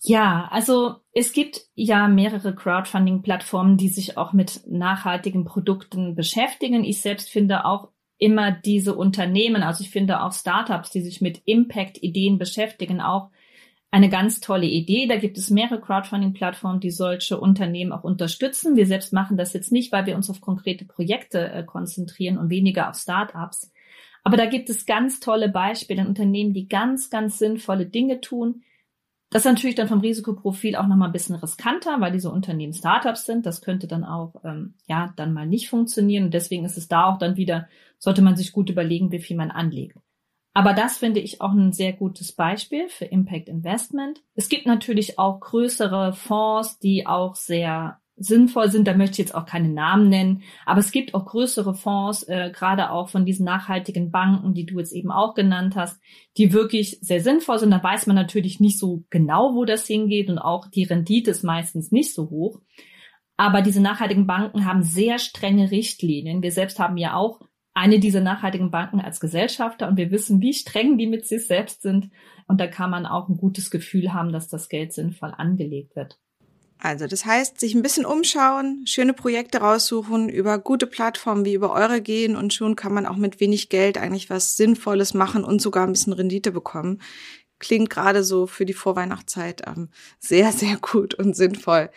Ja, 0.00 0.48
also 0.50 0.96
es 1.12 1.32
gibt 1.32 1.60
ja 1.76 2.08
mehrere 2.08 2.52
Crowdfunding-Plattformen, 2.52 3.76
die 3.76 3.90
sich 3.90 4.18
auch 4.18 4.32
mit 4.32 4.62
nachhaltigen 4.66 5.44
Produkten 5.44 6.16
beschäftigen. 6.16 6.82
Ich 6.82 7.00
selbst 7.00 7.30
finde 7.30 7.64
auch 7.64 7.92
immer 8.18 8.50
diese 8.50 8.96
Unternehmen, 8.96 9.62
also 9.62 9.84
ich 9.84 9.90
finde 9.90 10.20
auch 10.20 10.32
Startups, 10.32 10.90
die 10.90 11.02
sich 11.02 11.20
mit 11.20 11.42
Impact-Ideen 11.44 12.38
beschäftigen, 12.38 13.00
auch 13.00 13.30
eine 13.94 14.08
ganz 14.08 14.40
tolle 14.40 14.66
Idee. 14.66 15.06
Da 15.06 15.16
gibt 15.18 15.38
es 15.38 15.50
mehrere 15.50 15.80
Crowdfunding-Plattformen, 15.80 16.80
die 16.80 16.90
solche 16.90 17.38
Unternehmen 17.38 17.92
auch 17.92 18.02
unterstützen. 18.02 18.74
Wir 18.74 18.86
selbst 18.86 19.12
machen 19.12 19.36
das 19.36 19.52
jetzt 19.52 19.70
nicht, 19.70 19.92
weil 19.92 20.04
wir 20.04 20.16
uns 20.16 20.28
auf 20.28 20.40
konkrete 20.40 20.84
Projekte 20.84 21.48
äh, 21.48 21.62
konzentrieren 21.62 22.36
und 22.36 22.50
weniger 22.50 22.90
auf 22.90 22.96
Startups. 22.96 23.70
Aber 24.24 24.36
da 24.36 24.46
gibt 24.46 24.68
es 24.68 24.86
ganz 24.86 25.20
tolle 25.20 25.48
Beispiele 25.48 26.02
an 26.02 26.08
Unternehmen, 26.08 26.54
die 26.54 26.66
ganz, 26.66 27.08
ganz 27.08 27.38
sinnvolle 27.38 27.86
Dinge 27.86 28.20
tun. 28.20 28.64
Das 29.30 29.44
ist 29.44 29.52
natürlich 29.52 29.76
dann 29.76 29.86
vom 29.86 30.00
Risikoprofil 30.00 30.74
auch 30.74 30.88
nochmal 30.88 31.10
ein 31.10 31.12
bisschen 31.12 31.36
riskanter, 31.36 32.00
weil 32.00 32.10
diese 32.10 32.32
Unternehmen 32.32 32.72
Startups 32.72 33.24
sind. 33.24 33.46
Das 33.46 33.62
könnte 33.62 33.86
dann 33.86 34.02
auch, 34.02 34.42
ähm, 34.44 34.74
ja, 34.88 35.12
dann 35.14 35.32
mal 35.32 35.46
nicht 35.46 35.68
funktionieren. 35.68 36.24
Und 36.24 36.34
deswegen 36.34 36.64
ist 36.64 36.76
es 36.76 36.88
da 36.88 37.04
auch 37.04 37.18
dann 37.18 37.36
wieder, 37.36 37.68
sollte 37.98 38.22
man 38.22 38.34
sich 38.34 38.50
gut 38.50 38.70
überlegen, 38.70 39.12
wie 39.12 39.20
viel 39.20 39.36
man 39.36 39.52
anlegt. 39.52 39.98
Aber 40.56 40.72
das 40.72 40.98
finde 40.98 41.18
ich 41.18 41.40
auch 41.40 41.52
ein 41.52 41.72
sehr 41.72 41.92
gutes 41.92 42.32
Beispiel 42.32 42.88
für 42.88 43.04
Impact 43.04 43.48
Investment. 43.48 44.22
Es 44.36 44.48
gibt 44.48 44.66
natürlich 44.66 45.18
auch 45.18 45.40
größere 45.40 46.12
Fonds, 46.12 46.78
die 46.78 47.06
auch 47.08 47.34
sehr 47.34 48.00
sinnvoll 48.16 48.70
sind. 48.70 48.86
Da 48.86 48.94
möchte 48.94 49.14
ich 49.14 49.18
jetzt 49.18 49.34
auch 49.34 49.46
keine 49.46 49.68
Namen 49.68 50.08
nennen, 50.08 50.42
aber 50.64 50.78
es 50.78 50.92
gibt 50.92 51.14
auch 51.14 51.24
größere 51.26 51.74
Fonds, 51.74 52.22
äh, 52.28 52.52
gerade 52.54 52.90
auch 52.90 53.08
von 53.08 53.26
diesen 53.26 53.44
nachhaltigen 53.44 54.12
Banken, 54.12 54.54
die 54.54 54.64
du 54.64 54.78
jetzt 54.78 54.92
eben 54.92 55.10
auch 55.10 55.34
genannt 55.34 55.74
hast, 55.74 56.00
die 56.36 56.52
wirklich 56.52 56.98
sehr 57.00 57.20
sinnvoll 57.20 57.58
sind. 57.58 57.72
Da 57.72 57.82
weiß 57.82 58.06
man 58.06 58.14
natürlich 58.14 58.60
nicht 58.60 58.78
so 58.78 59.02
genau, 59.10 59.56
wo 59.56 59.64
das 59.64 59.86
hingeht 59.88 60.30
und 60.30 60.38
auch 60.38 60.68
die 60.68 60.84
Rendite 60.84 61.32
ist 61.32 61.42
meistens 61.42 61.90
nicht 61.90 62.14
so 62.14 62.30
hoch. 62.30 62.60
Aber 63.36 63.62
diese 63.62 63.80
nachhaltigen 63.80 64.28
Banken 64.28 64.64
haben 64.64 64.84
sehr 64.84 65.18
strenge 65.18 65.72
Richtlinien. 65.72 66.42
Wir 66.42 66.52
selbst 66.52 66.78
haben 66.78 66.96
ja 66.96 67.16
auch 67.16 67.40
eine 67.74 67.98
dieser 67.98 68.20
nachhaltigen 68.20 68.70
Banken 68.70 69.00
als 69.00 69.20
Gesellschafter 69.20 69.88
und 69.88 69.96
wir 69.96 70.12
wissen, 70.12 70.40
wie 70.40 70.54
streng 70.54 70.96
die 70.96 71.08
mit 71.08 71.26
sich 71.26 71.46
selbst 71.46 71.82
sind. 71.82 72.10
Und 72.46 72.60
da 72.60 72.68
kann 72.68 72.90
man 72.90 73.04
auch 73.04 73.28
ein 73.28 73.36
gutes 73.36 73.70
Gefühl 73.70 74.14
haben, 74.14 74.32
dass 74.32 74.48
das 74.48 74.68
Geld 74.68 74.92
sinnvoll 74.92 75.32
angelegt 75.36 75.96
wird. 75.96 76.18
Also 76.78 77.06
das 77.06 77.24
heißt, 77.24 77.58
sich 77.58 77.74
ein 77.74 77.82
bisschen 77.82 78.04
umschauen, 78.04 78.82
schöne 78.86 79.14
Projekte 79.14 79.58
raussuchen, 79.58 80.28
über 80.28 80.58
gute 80.58 80.86
Plattformen 80.86 81.44
wie 81.44 81.54
über 81.54 81.72
eure 81.72 82.00
gehen 82.02 82.36
und 82.36 82.52
schon 82.52 82.76
kann 82.76 82.92
man 82.92 83.06
auch 83.06 83.16
mit 83.16 83.40
wenig 83.40 83.70
Geld 83.70 83.96
eigentlich 83.96 84.28
was 84.28 84.56
Sinnvolles 84.56 85.14
machen 85.14 85.44
und 85.44 85.62
sogar 85.62 85.86
ein 85.86 85.92
bisschen 85.92 86.12
Rendite 86.12 86.52
bekommen. 86.52 87.00
Klingt 87.58 87.88
gerade 87.88 88.22
so 88.22 88.46
für 88.46 88.66
die 88.66 88.74
Vorweihnachtszeit 88.74 89.62
ähm, 89.66 89.88
sehr, 90.18 90.52
sehr 90.52 90.76
gut 90.76 91.14
und 91.14 91.34
sinnvoll. 91.34 91.90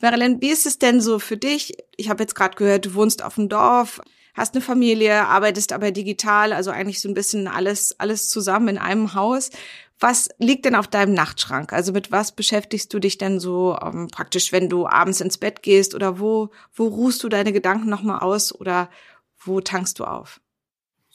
Marilyn, 0.00 0.42
wie 0.42 0.50
ist 0.50 0.66
es 0.66 0.78
denn 0.78 1.00
so 1.00 1.18
für 1.18 1.36
dich? 1.36 1.76
Ich 1.96 2.10
habe 2.10 2.22
jetzt 2.22 2.34
gerade 2.34 2.56
gehört, 2.56 2.86
du 2.86 2.94
wohnst 2.94 3.22
auf 3.22 3.36
dem 3.36 3.48
Dorf 3.48 4.00
hast 4.34 4.54
eine 4.54 4.62
Familie, 4.62 5.26
arbeitest 5.26 5.72
aber 5.72 5.92
digital, 5.92 6.52
also 6.52 6.70
eigentlich 6.70 7.00
so 7.00 7.08
ein 7.08 7.14
bisschen 7.14 7.48
alles, 7.48 7.98
alles 7.98 8.28
zusammen 8.28 8.68
in 8.68 8.78
einem 8.78 9.14
Haus. 9.14 9.50
Was 10.00 10.28
liegt 10.38 10.64
denn 10.64 10.74
auf 10.74 10.88
deinem 10.88 11.14
Nachtschrank? 11.14 11.72
Also 11.72 11.92
mit 11.92 12.10
was 12.10 12.32
beschäftigst 12.32 12.92
du 12.92 12.98
dich 12.98 13.16
denn 13.16 13.38
so 13.38 13.78
ähm, 13.80 14.08
praktisch, 14.08 14.52
wenn 14.52 14.68
du 14.68 14.86
abends 14.86 15.20
ins 15.20 15.38
Bett 15.38 15.62
gehst 15.62 15.94
oder 15.94 16.18
wo, 16.18 16.50
wo 16.74 16.88
ruhst 16.88 17.22
du 17.22 17.28
deine 17.28 17.52
Gedanken 17.52 17.88
nochmal 17.88 18.18
aus 18.18 18.52
oder 18.54 18.90
wo 19.38 19.60
tankst 19.60 20.00
du 20.00 20.04
auf? 20.04 20.40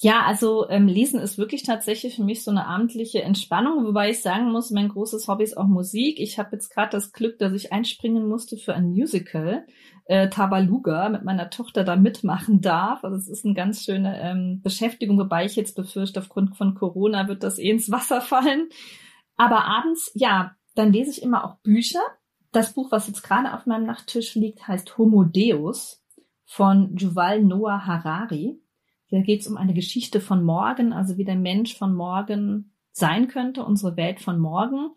Ja, 0.01 0.21
also 0.21 0.69
ähm, 0.69 0.87
Lesen 0.87 1.19
ist 1.19 1.37
wirklich 1.37 1.63
tatsächlich 1.63 2.15
für 2.15 2.23
mich 2.23 2.45
so 2.45 2.51
eine 2.51 2.67
abendliche 2.67 3.21
Entspannung, 3.21 3.85
wobei 3.85 4.11
ich 4.11 4.21
sagen 4.21 4.49
muss, 4.49 4.71
mein 4.71 4.87
großes 4.87 5.27
Hobby 5.27 5.43
ist 5.43 5.57
auch 5.57 5.67
Musik. 5.67 6.21
Ich 6.21 6.39
habe 6.39 6.51
jetzt 6.53 6.69
gerade 6.69 6.91
das 6.91 7.11
Glück, 7.11 7.37
dass 7.37 7.51
ich 7.51 7.73
einspringen 7.73 8.25
musste 8.25 8.55
für 8.55 8.73
ein 8.73 8.91
Musical, 8.91 9.65
äh, 10.09 10.27
Tabaluga, 10.27 11.07
mit 11.09 11.23
meiner 11.23 11.51
Tochter 11.51 11.83
da 11.83 11.95
mitmachen 11.95 12.61
darf. 12.61 13.03
Also 13.03 13.15
es 13.15 13.27
ist 13.27 13.45
eine 13.45 13.53
ganz 13.53 13.83
schöne 13.83 14.19
ähm, 14.19 14.59
Beschäftigung, 14.63 15.19
wobei 15.19 15.45
ich 15.45 15.55
jetzt 15.55 15.75
befürchte, 15.75 16.19
aufgrund 16.19 16.57
von 16.57 16.73
Corona 16.73 17.27
wird 17.27 17.43
das 17.43 17.59
eh 17.59 17.69
ins 17.69 17.91
Wasser 17.91 18.19
fallen. 18.19 18.69
Aber 19.37 19.65
abends, 19.65 20.11
ja, 20.15 20.55
dann 20.73 20.91
lese 20.91 21.11
ich 21.11 21.21
immer 21.21 21.45
auch 21.45 21.59
Bücher. 21.59 21.99
Das 22.51 22.73
Buch, 22.73 22.91
was 22.91 23.05
jetzt 23.05 23.21
gerade 23.21 23.53
auf 23.53 23.67
meinem 23.67 23.85
Nachttisch 23.85 24.33
liegt, 24.33 24.67
heißt 24.67 24.97
Homo 24.97 25.25
Deus 25.25 26.03
von 26.43 26.97
Yuval 26.97 27.43
Noah 27.43 27.85
Harari. 27.85 28.59
Da 29.11 29.21
geht 29.21 29.41
es 29.41 29.47
um 29.47 29.57
eine 29.57 29.75
Geschichte 29.75 30.21
von 30.21 30.43
morgen, 30.43 30.91
also 30.91 31.17
wie 31.17 31.25
der 31.25 31.35
Mensch 31.35 31.77
von 31.77 31.93
morgen 31.93 32.73
sein 32.91 33.27
könnte, 33.27 33.63
unsere 33.63 33.95
Welt 33.95 34.21
von 34.21 34.39
morgen. 34.39 34.89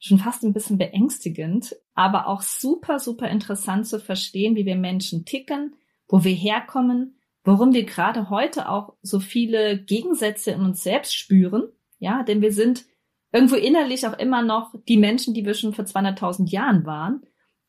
Schon 0.00 0.18
fast 0.18 0.42
ein 0.42 0.52
bisschen 0.52 0.78
beängstigend, 0.78 1.76
aber 1.94 2.26
auch 2.26 2.42
super, 2.42 2.98
super 2.98 3.28
interessant 3.28 3.86
zu 3.86 4.00
verstehen, 4.00 4.56
wie 4.56 4.66
wir 4.66 4.76
Menschen 4.76 5.24
ticken, 5.24 5.76
wo 6.08 6.24
wir 6.24 6.32
herkommen, 6.32 7.20
warum 7.44 7.72
wir 7.72 7.84
gerade 7.84 8.30
heute 8.30 8.68
auch 8.68 8.94
so 9.02 9.20
viele 9.20 9.78
Gegensätze 9.78 10.50
in 10.50 10.62
uns 10.62 10.82
selbst 10.82 11.14
spüren. 11.14 11.68
Ja, 11.98 12.22
denn 12.24 12.40
wir 12.40 12.52
sind 12.52 12.86
irgendwo 13.30 13.54
innerlich 13.54 14.06
auch 14.06 14.18
immer 14.18 14.42
noch 14.42 14.74
die 14.88 14.96
Menschen, 14.96 15.34
die 15.34 15.44
wir 15.44 15.54
schon 15.54 15.74
vor 15.74 15.84
200.000 15.84 16.50
Jahren 16.50 16.84
waren 16.84 17.22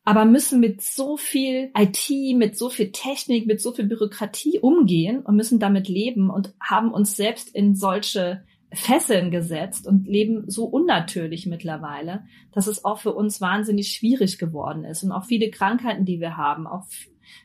aber 0.03 0.25
müssen 0.25 0.59
mit 0.59 0.81
so 0.81 1.15
viel 1.15 1.71
IT, 1.77 2.09
mit 2.35 2.57
so 2.57 2.69
viel 2.69 2.91
Technik, 2.91 3.45
mit 3.45 3.61
so 3.61 3.71
viel 3.71 3.85
Bürokratie 3.85 4.59
umgehen 4.59 5.21
und 5.21 5.35
müssen 5.35 5.59
damit 5.59 5.87
leben 5.87 6.29
und 6.29 6.53
haben 6.59 6.91
uns 6.91 7.15
selbst 7.15 7.53
in 7.53 7.75
solche 7.75 8.43
Fesseln 8.73 9.31
gesetzt 9.31 9.85
und 9.85 10.07
leben 10.07 10.49
so 10.49 10.65
unnatürlich 10.65 11.45
mittlerweile, 11.45 12.23
dass 12.53 12.67
es 12.67 12.85
auch 12.85 12.99
für 12.99 13.13
uns 13.13 13.41
wahnsinnig 13.41 13.89
schwierig 13.89 14.37
geworden 14.37 14.85
ist 14.85 15.03
und 15.03 15.11
auch 15.11 15.25
viele 15.25 15.49
Krankheiten, 15.49 16.05
die 16.05 16.19
wir 16.19 16.37
haben, 16.37 16.67
auch 16.67 16.85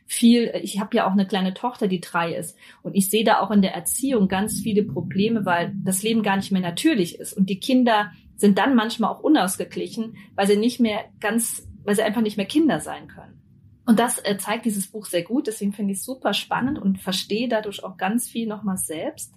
viel, 0.05 0.51
ich 0.61 0.79
habe 0.79 0.95
ja 0.95 1.07
auch 1.07 1.11
eine 1.11 1.27
kleine 1.27 1.53
Tochter, 1.53 1.87
die 1.87 2.01
drei 2.01 2.33
ist 2.33 2.57
und 2.81 2.95
ich 2.95 3.09
sehe 3.09 3.23
da 3.23 3.39
auch 3.39 3.51
in 3.51 3.61
der 3.61 3.73
Erziehung 3.73 4.27
ganz 4.27 4.61
viele 4.61 4.83
Probleme, 4.83 5.45
weil 5.45 5.73
das 5.83 6.01
Leben 6.01 6.23
gar 6.23 6.37
nicht 6.37 6.51
mehr 6.51 6.61
natürlich 6.61 7.19
ist 7.19 7.33
und 7.33 7.49
die 7.49 7.59
Kinder 7.59 8.11
sind 8.37 8.57
dann 8.57 8.75
manchmal 8.75 9.11
auch 9.11 9.19
unausgeglichen, 9.19 10.15
weil 10.35 10.47
sie 10.47 10.57
nicht 10.57 10.79
mehr 10.79 11.05
ganz, 11.19 11.67
weil 11.83 11.95
sie 11.95 12.03
einfach 12.03 12.21
nicht 12.21 12.37
mehr 12.37 12.45
Kinder 12.45 12.79
sein 12.79 13.07
können. 13.07 13.41
Und 13.85 13.99
das 13.99 14.19
äh, 14.19 14.37
zeigt 14.37 14.65
dieses 14.65 14.87
Buch 14.87 15.05
sehr 15.05 15.23
gut. 15.23 15.47
Deswegen 15.47 15.71
finde 15.71 15.93
ich 15.93 15.99
es 15.99 16.05
super 16.05 16.33
spannend 16.33 16.77
und 16.77 16.99
verstehe 16.99 17.47
dadurch 17.47 17.83
auch 17.85 17.95
ganz 17.95 18.27
viel 18.27 18.45
nochmal 18.45 18.77
selbst. 18.77 19.33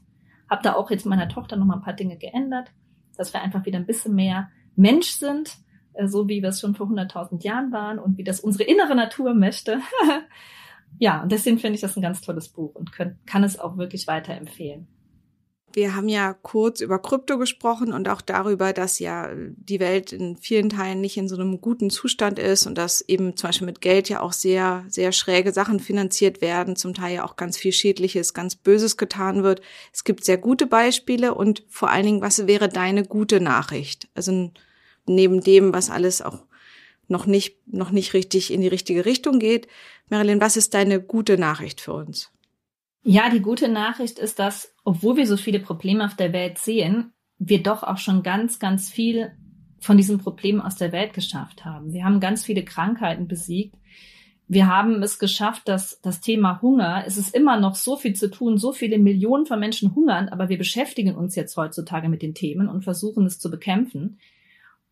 Hab 0.50 0.62
da 0.62 0.74
auch 0.74 0.90
jetzt 0.90 1.06
meiner 1.06 1.28
Tochter 1.28 1.56
nochmal 1.56 1.78
ein 1.78 1.82
paar 1.82 1.94
Dinge 1.94 2.18
geändert, 2.18 2.70
dass 3.16 3.32
wir 3.32 3.40
einfach 3.40 3.64
wieder 3.64 3.78
ein 3.78 3.86
bisschen 3.86 4.14
mehr 4.14 4.50
Mensch 4.76 5.10
sind, 5.10 5.56
äh, 5.94 6.06
so 6.06 6.28
wie 6.28 6.42
wir 6.42 6.50
es 6.50 6.60
schon 6.60 6.74
vor 6.74 6.88
100.000 6.88 7.42
Jahren 7.42 7.72
waren 7.72 7.98
und 7.98 8.18
wie 8.18 8.24
das 8.24 8.40
unsere 8.40 8.64
innere 8.64 8.94
Natur 8.94 9.34
möchte. 9.34 9.80
ja, 10.98 11.22
und 11.22 11.32
deswegen 11.32 11.58
finde 11.58 11.76
ich 11.76 11.80
das 11.80 11.96
ein 11.96 12.02
ganz 12.02 12.20
tolles 12.20 12.48
Buch 12.48 12.74
und 12.74 12.92
kann 12.92 13.44
es 13.44 13.58
auch 13.58 13.78
wirklich 13.78 14.06
weiterempfehlen. 14.06 14.88
Wir 15.72 15.94
haben 15.94 16.08
ja 16.08 16.34
kurz 16.34 16.80
über 16.80 16.98
Krypto 16.98 17.38
gesprochen 17.38 17.92
und 17.92 18.08
auch 18.08 18.20
darüber, 18.20 18.72
dass 18.72 18.98
ja 18.98 19.30
die 19.34 19.78
Welt 19.78 20.12
in 20.12 20.36
vielen 20.36 20.68
Teilen 20.68 21.00
nicht 21.00 21.16
in 21.16 21.28
so 21.28 21.36
einem 21.36 21.60
guten 21.60 21.90
Zustand 21.90 22.40
ist 22.40 22.66
und 22.66 22.76
dass 22.76 23.02
eben 23.02 23.36
zum 23.36 23.48
Beispiel 23.48 23.66
mit 23.66 23.80
Geld 23.80 24.08
ja 24.08 24.20
auch 24.20 24.32
sehr, 24.32 24.84
sehr 24.88 25.12
schräge 25.12 25.52
Sachen 25.52 25.78
finanziert 25.78 26.40
werden, 26.40 26.74
zum 26.74 26.92
Teil 26.92 27.14
ja 27.14 27.24
auch 27.24 27.36
ganz 27.36 27.56
viel 27.56 27.72
Schädliches, 27.72 28.34
ganz 28.34 28.56
Böses 28.56 28.96
getan 28.96 29.44
wird. 29.44 29.60
Es 29.92 30.02
gibt 30.02 30.24
sehr 30.24 30.38
gute 30.38 30.66
Beispiele 30.66 31.34
und 31.34 31.62
vor 31.68 31.90
allen 31.90 32.06
Dingen, 32.06 32.20
was 32.20 32.48
wäre 32.48 32.68
deine 32.68 33.04
gute 33.04 33.40
Nachricht? 33.40 34.08
Also 34.14 34.50
neben 35.06 35.40
dem, 35.40 35.72
was 35.72 35.88
alles 35.88 36.20
auch 36.20 36.44
noch 37.06 37.26
nicht, 37.26 37.58
noch 37.66 37.90
nicht 37.90 38.14
richtig 38.14 38.52
in 38.52 38.60
die 38.60 38.68
richtige 38.68 39.04
Richtung 39.04 39.38
geht. 39.38 39.68
Marilyn, 40.08 40.40
was 40.40 40.56
ist 40.56 40.74
deine 40.74 41.00
gute 41.00 41.38
Nachricht 41.38 41.80
für 41.80 41.92
uns? 41.92 42.30
Ja, 43.02 43.30
die 43.30 43.40
gute 43.40 43.68
Nachricht 43.68 44.18
ist, 44.18 44.38
dass, 44.38 44.74
obwohl 44.84 45.16
wir 45.16 45.26
so 45.26 45.36
viele 45.36 45.60
Probleme 45.60 46.04
auf 46.04 46.14
der 46.14 46.32
Welt 46.32 46.58
sehen, 46.58 47.12
wir 47.38 47.62
doch 47.62 47.82
auch 47.82 47.96
schon 47.96 48.22
ganz, 48.22 48.58
ganz 48.58 48.90
viel 48.90 49.32
von 49.80 49.96
diesen 49.96 50.18
Problemen 50.18 50.60
aus 50.60 50.76
der 50.76 50.92
Welt 50.92 51.14
geschafft 51.14 51.64
haben. 51.64 51.94
Wir 51.94 52.04
haben 52.04 52.20
ganz 52.20 52.44
viele 52.44 52.64
Krankheiten 52.64 53.26
besiegt. 53.26 53.74
Wir 54.46 54.66
haben 54.66 55.02
es 55.02 55.18
geschafft, 55.18 55.68
dass 55.68 56.00
das 56.02 56.20
Thema 56.20 56.60
Hunger, 56.60 57.04
es 57.06 57.16
ist 57.16 57.34
immer 57.34 57.58
noch 57.58 57.76
so 57.76 57.96
viel 57.96 58.14
zu 58.14 58.30
tun, 58.30 58.58
so 58.58 58.72
viele 58.72 58.98
Millionen 58.98 59.46
von 59.46 59.60
Menschen 59.60 59.94
hungern, 59.94 60.28
aber 60.28 60.48
wir 60.48 60.58
beschäftigen 60.58 61.14
uns 61.14 61.36
jetzt 61.36 61.56
heutzutage 61.56 62.08
mit 62.08 62.20
den 62.20 62.34
Themen 62.34 62.68
und 62.68 62.82
versuchen 62.82 63.24
es 63.24 63.38
zu 63.38 63.50
bekämpfen. 63.50 64.18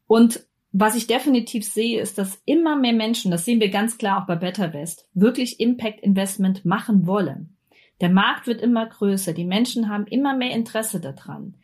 Und 0.07 0.47
was 0.71 0.95
ich 0.95 1.07
definitiv 1.07 1.65
sehe, 1.65 2.01
ist, 2.01 2.19
dass 2.19 2.41
immer 2.47 2.77
mehr 2.77 2.93
Menschen, 2.93 3.31
das 3.31 3.45
sehen 3.45 3.61
wir 3.61 3.69
ganz 3.69 3.99
klar 3.99 4.23
auch 4.23 4.27
bei 4.27 4.37
Better 4.37 4.73
West, 4.73 5.09
wirklich 5.13 5.61
Impact 5.61 6.01
Investment 6.01 6.65
machen 6.65 7.07
wollen. 7.07 7.58
Der 8.01 8.11
Markt 8.11 8.47
wird 8.47 8.61
immer 8.61 8.87
größer, 8.87 9.33
die 9.33 9.45
Menschen 9.45 9.89
haben 9.89 10.07
immer 10.07 10.37
mehr 10.37 10.53
Interesse 10.53 11.01
daran. 11.01 11.55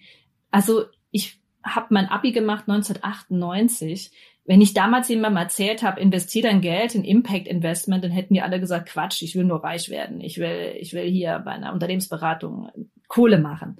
Also 0.51 0.85
ich 1.11 1.41
habe 1.63 1.87
mein 1.91 2.07
Abi 2.09 2.33
gemacht 2.33 2.69
1998. 2.69 4.11
Wenn 4.45 4.61
ich 4.61 4.75
damals 4.75 5.09
jemandem 5.09 5.43
erzählt 5.43 5.83
habe, 5.83 6.01
investiere 6.01 6.49
dein 6.49 6.61
Geld 6.61 6.95
in 6.95 7.05
Impact 7.05 7.49
Investment, 7.49 8.05
dann 8.05 8.11
hätten 8.11 8.35
die 8.35 8.43
alle 8.43 8.61
gesagt, 8.61 8.91
Quatsch, 8.91 9.23
ich 9.23 9.35
will 9.35 9.45
nur 9.45 9.65
reich 9.65 9.89
werden. 9.89 10.21
Ich 10.21 10.39
will, 10.39 10.75
ich 10.79 10.93
will 10.93 11.09
hier 11.09 11.39
bei 11.39 11.53
einer 11.53 11.73
Unternehmensberatung 11.73 12.69
Kohle 13.09 13.39
machen. 13.39 13.79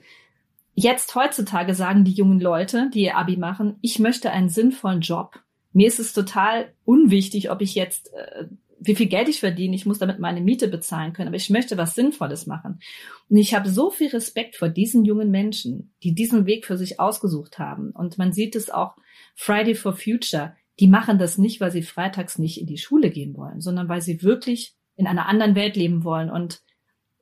Jetzt 0.75 1.15
heutzutage 1.15 1.75
sagen 1.75 2.05
die 2.05 2.13
jungen 2.13 2.41
Leute, 2.41 2.91
die 2.93 3.03
ihr 3.03 3.17
Abi 3.17 3.37
machen, 3.37 3.77
ich 3.81 3.99
möchte 3.99 4.31
einen 4.31 4.49
sinnvollen 4.49 5.03
Job. 5.03 5.41
Mir 5.73 5.87
ist 5.87 6.01
es 6.01 6.13
total 6.13 6.73
unwichtig, 6.85 7.51
ob 7.51 7.61
ich 7.61 7.75
jetzt 7.75 8.13
äh, 8.15 8.47
wie 8.87 8.95
viel 8.95 9.07
Geld 9.07 9.29
ich 9.29 9.41
verdiene, 9.41 9.75
ich 9.75 9.87
muss 9.87 9.99
damit 9.99 10.19
meine 10.19 10.41
Miete 10.41 10.69
bezahlen 10.69 11.13
können, 11.13 11.29
aber 11.29 11.37
ich 11.37 11.51
möchte 11.51 11.77
was 11.77 11.95
Sinnvolles 11.95 12.47
machen. 12.47 12.81
Und 13.29 13.37
ich 13.37 13.55
habe 13.55 13.69
so 13.69 13.91
viel 13.91 14.09
Respekt 14.09 14.57
vor 14.57 14.69
diesen 14.69 15.05
jungen 15.05 15.31
Menschen, 15.31 15.95
die 16.03 16.15
diesen 16.15 16.47
Weg 16.47 16.67
für 16.67 16.77
sich 16.77 17.01
ausgesucht 17.01 17.59
haben. 17.59 17.91
Und 17.91 18.19
man 18.19 18.33
sieht 18.33 18.57
es 18.57 18.71
auch 18.71 18.97
Friday 19.35 19.75
for 19.75 19.95
Future. 19.95 20.55
Die 20.81 20.89
machen 20.89 21.19
das 21.19 21.39
nicht, 21.39 21.61
weil 21.61 21.71
sie 21.71 21.83
freitags 21.83 22.39
nicht 22.39 22.61
in 22.61 22.67
die 22.67 22.79
Schule 22.79 23.11
gehen 23.11 23.37
wollen, 23.37 23.61
sondern 23.61 23.89
weil 23.89 24.03
sie 24.03 24.23
wirklich 24.23 24.75
in 24.97 25.07
einer 25.07 25.27
anderen 25.27 25.55
Welt 25.55 25.77
leben 25.77 26.05
wollen. 26.05 26.31
Und 26.31 26.63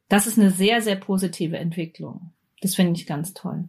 das 0.08 0.26
ist 0.26 0.38
eine 0.38 0.50
sehr, 0.50 0.82
sehr 0.82 0.96
positive 0.96 1.56
Entwicklung. 1.56 2.32
Das 2.60 2.74
finde 2.74 2.98
ich 2.98 3.06
ganz 3.06 3.34
toll 3.34 3.68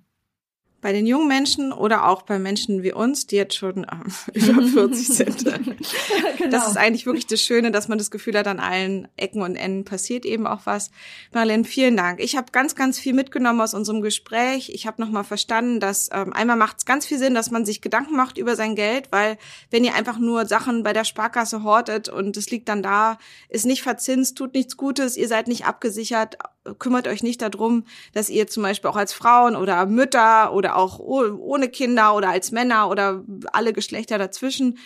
bei 0.84 0.92
den 0.92 1.08
jungen 1.08 1.30
Menschen 1.30 1.72
oder 1.72 2.08
auch 2.08 2.24
bei 2.24 2.38
Menschen 2.38 2.84
wie 2.84 2.92
uns, 2.92 3.26
die 3.26 3.38
jetzt 3.38 3.56
schon 3.56 3.86
äh, 3.86 3.88
über 4.34 4.62
40 4.62 5.08
sind. 5.08 5.46
genau. 5.46 6.52
Das 6.52 6.68
ist 6.68 6.78
eigentlich 6.78 7.06
wirklich 7.06 7.26
das 7.26 7.42
Schöne, 7.42 7.72
dass 7.72 7.88
man 7.88 7.98
das 7.98 8.12
Gefühl 8.12 8.38
hat, 8.38 8.48
an 8.48 8.60
allen 8.60 9.08
Ecken 9.16 9.42
und 9.42 9.56
Enden 9.56 9.86
passiert 9.86 10.26
eben 10.26 10.46
auch 10.46 10.66
was. 10.66 10.92
Marlene, 11.32 11.64
vielen 11.64 11.96
Dank. 11.96 12.20
Ich 12.20 12.36
habe 12.36 12.52
ganz, 12.52 12.76
ganz 12.76 13.00
viel 13.00 13.14
mitgenommen 13.14 13.62
aus 13.62 13.74
unserem 13.74 14.02
Gespräch. 14.02 14.70
Ich 14.74 14.86
habe 14.86 15.02
nochmal 15.02 15.24
verstanden, 15.24 15.80
dass 15.80 16.10
ähm, 16.12 16.34
einmal 16.34 16.58
macht 16.58 16.80
es 16.80 16.86
ganz 16.86 17.06
viel 17.06 17.18
Sinn, 17.18 17.34
dass 17.34 17.50
man 17.50 17.66
sich 17.66 17.82
Gedanken 17.82 18.18
macht 18.18 18.38
über 18.38 18.58
sein 18.58 18.76
Geld, 18.76 19.08
weil 19.12 19.38
wenn 19.72 19.86
ihr 19.86 19.96
einfach 19.96 20.20
nur 20.20 20.46
Sachen 20.46 20.84
bei 20.84 20.92
der 20.92 21.06
Sparkasse 21.06 21.64
hortet 21.64 22.10
und 22.10 22.36
es 22.36 22.52
liegt 22.52 22.68
dann 22.68 22.84
da, 22.84 23.18
ist 23.48 23.66
nicht 23.66 23.84
verzinst, 23.84 24.38
tut 24.38 24.54
nichts 24.54 24.76
Gutes, 24.76 25.16
ihr 25.16 25.30
seid 25.30 25.48
nicht 25.48 25.66
abgesichert, 25.66 26.38
kümmert 26.80 27.08
euch 27.08 27.24
nicht 27.24 27.42
darum, 27.42 27.86
dass 28.14 28.30
ihr 28.30 28.48
zum 28.48 28.64
Beispiel 28.64 28.90
auch 28.90 28.96
als 28.96 29.14
Frauen 29.14 29.56
oder 29.56 29.86
Mütter 29.86 30.54
oder 30.54 30.76
auch 30.78 31.00
ohne 31.00 31.70
Kinder 31.70 32.16
oder 32.16 32.30
als 32.30 32.52
Männer 32.52 32.90
oder 32.90 33.24
alle 33.52 33.74
Geschlechter 33.74 34.18
dazwischen, 34.18 34.78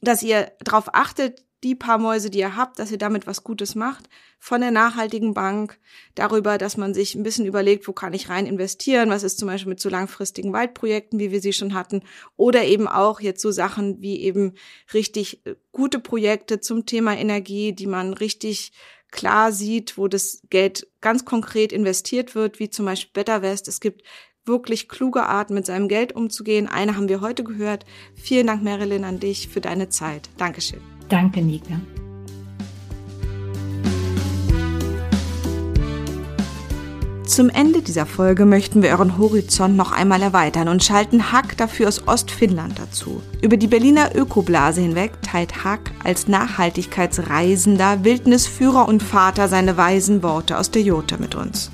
dass 0.00 0.22
ihr 0.22 0.52
darauf 0.60 0.94
achtet, 0.94 1.42
die 1.64 1.74
paar 1.74 1.96
Mäuse, 1.96 2.28
die 2.28 2.40
ihr 2.40 2.56
habt, 2.56 2.78
dass 2.78 2.90
ihr 2.90 2.98
damit 2.98 3.26
was 3.26 3.42
Gutes 3.42 3.74
macht, 3.74 4.10
von 4.38 4.60
der 4.60 4.70
nachhaltigen 4.70 5.32
Bank, 5.32 5.78
darüber, 6.14 6.58
dass 6.58 6.76
man 6.76 6.92
sich 6.92 7.14
ein 7.14 7.22
bisschen 7.22 7.46
überlegt, 7.46 7.88
wo 7.88 7.92
kann 7.92 8.12
ich 8.12 8.28
rein 8.28 8.44
investieren, 8.44 9.08
was 9.08 9.22
ist 9.22 9.38
zum 9.38 9.48
Beispiel 9.48 9.70
mit 9.70 9.80
so 9.80 9.88
langfristigen 9.88 10.52
Waldprojekten, 10.52 11.18
wie 11.18 11.30
wir 11.30 11.40
sie 11.40 11.54
schon 11.54 11.72
hatten, 11.72 12.02
oder 12.36 12.64
eben 12.64 12.86
auch 12.86 13.20
jetzt 13.20 13.40
so 13.40 13.50
Sachen 13.50 14.02
wie 14.02 14.20
eben 14.20 14.52
richtig 14.92 15.44
äh, 15.46 15.54
gute 15.72 15.98
Projekte 15.98 16.60
zum 16.60 16.84
Thema 16.84 17.16
Energie, 17.16 17.72
die 17.72 17.86
man 17.86 18.12
richtig 18.12 18.72
klar 19.14 19.52
sieht, 19.52 19.96
wo 19.96 20.08
das 20.08 20.42
Geld 20.50 20.88
ganz 21.00 21.24
konkret 21.24 21.72
investiert 21.72 22.34
wird, 22.34 22.58
wie 22.58 22.68
zum 22.68 22.84
Beispiel 22.84 23.12
Better 23.14 23.40
West. 23.40 23.68
Es 23.68 23.80
gibt 23.80 24.02
wirklich 24.44 24.88
kluge 24.88 25.24
Arten, 25.24 25.54
mit 25.54 25.64
seinem 25.64 25.88
Geld 25.88 26.14
umzugehen. 26.14 26.68
Eine 26.68 26.96
haben 26.96 27.08
wir 27.08 27.20
heute 27.22 27.44
gehört. 27.44 27.86
Vielen 28.14 28.48
Dank, 28.48 28.62
Marilyn, 28.62 29.04
an 29.04 29.20
dich 29.20 29.48
für 29.48 29.60
deine 29.60 29.88
Zeit. 29.88 30.28
Dankeschön. 30.36 30.80
Danke, 31.08 31.40
Nika. 31.40 31.80
Zum 37.26 37.48
Ende 37.48 37.80
dieser 37.80 38.04
Folge 38.04 38.44
möchten 38.44 38.82
wir 38.82 38.90
euren 38.90 39.16
Horizont 39.16 39.76
noch 39.76 39.92
einmal 39.92 40.20
erweitern 40.20 40.68
und 40.68 40.84
schalten 40.84 41.32
Hack 41.32 41.56
dafür 41.56 41.88
aus 41.88 42.06
Ostfinnland 42.06 42.78
dazu. 42.78 43.22
Über 43.40 43.56
die 43.56 43.66
Berliner 43.66 44.14
Ökoblase 44.14 44.82
hinweg 44.82 45.22
teilt 45.22 45.64
Hack 45.64 45.90
als 46.04 46.28
Nachhaltigkeitsreisender, 46.28 48.04
Wildnisführer 48.04 48.86
und 48.86 49.02
Vater 49.02 49.48
seine 49.48 49.78
weisen 49.78 50.22
Worte 50.22 50.58
aus 50.58 50.70
der 50.70 50.82
Jota 50.82 51.16
mit 51.16 51.34
uns. 51.34 51.70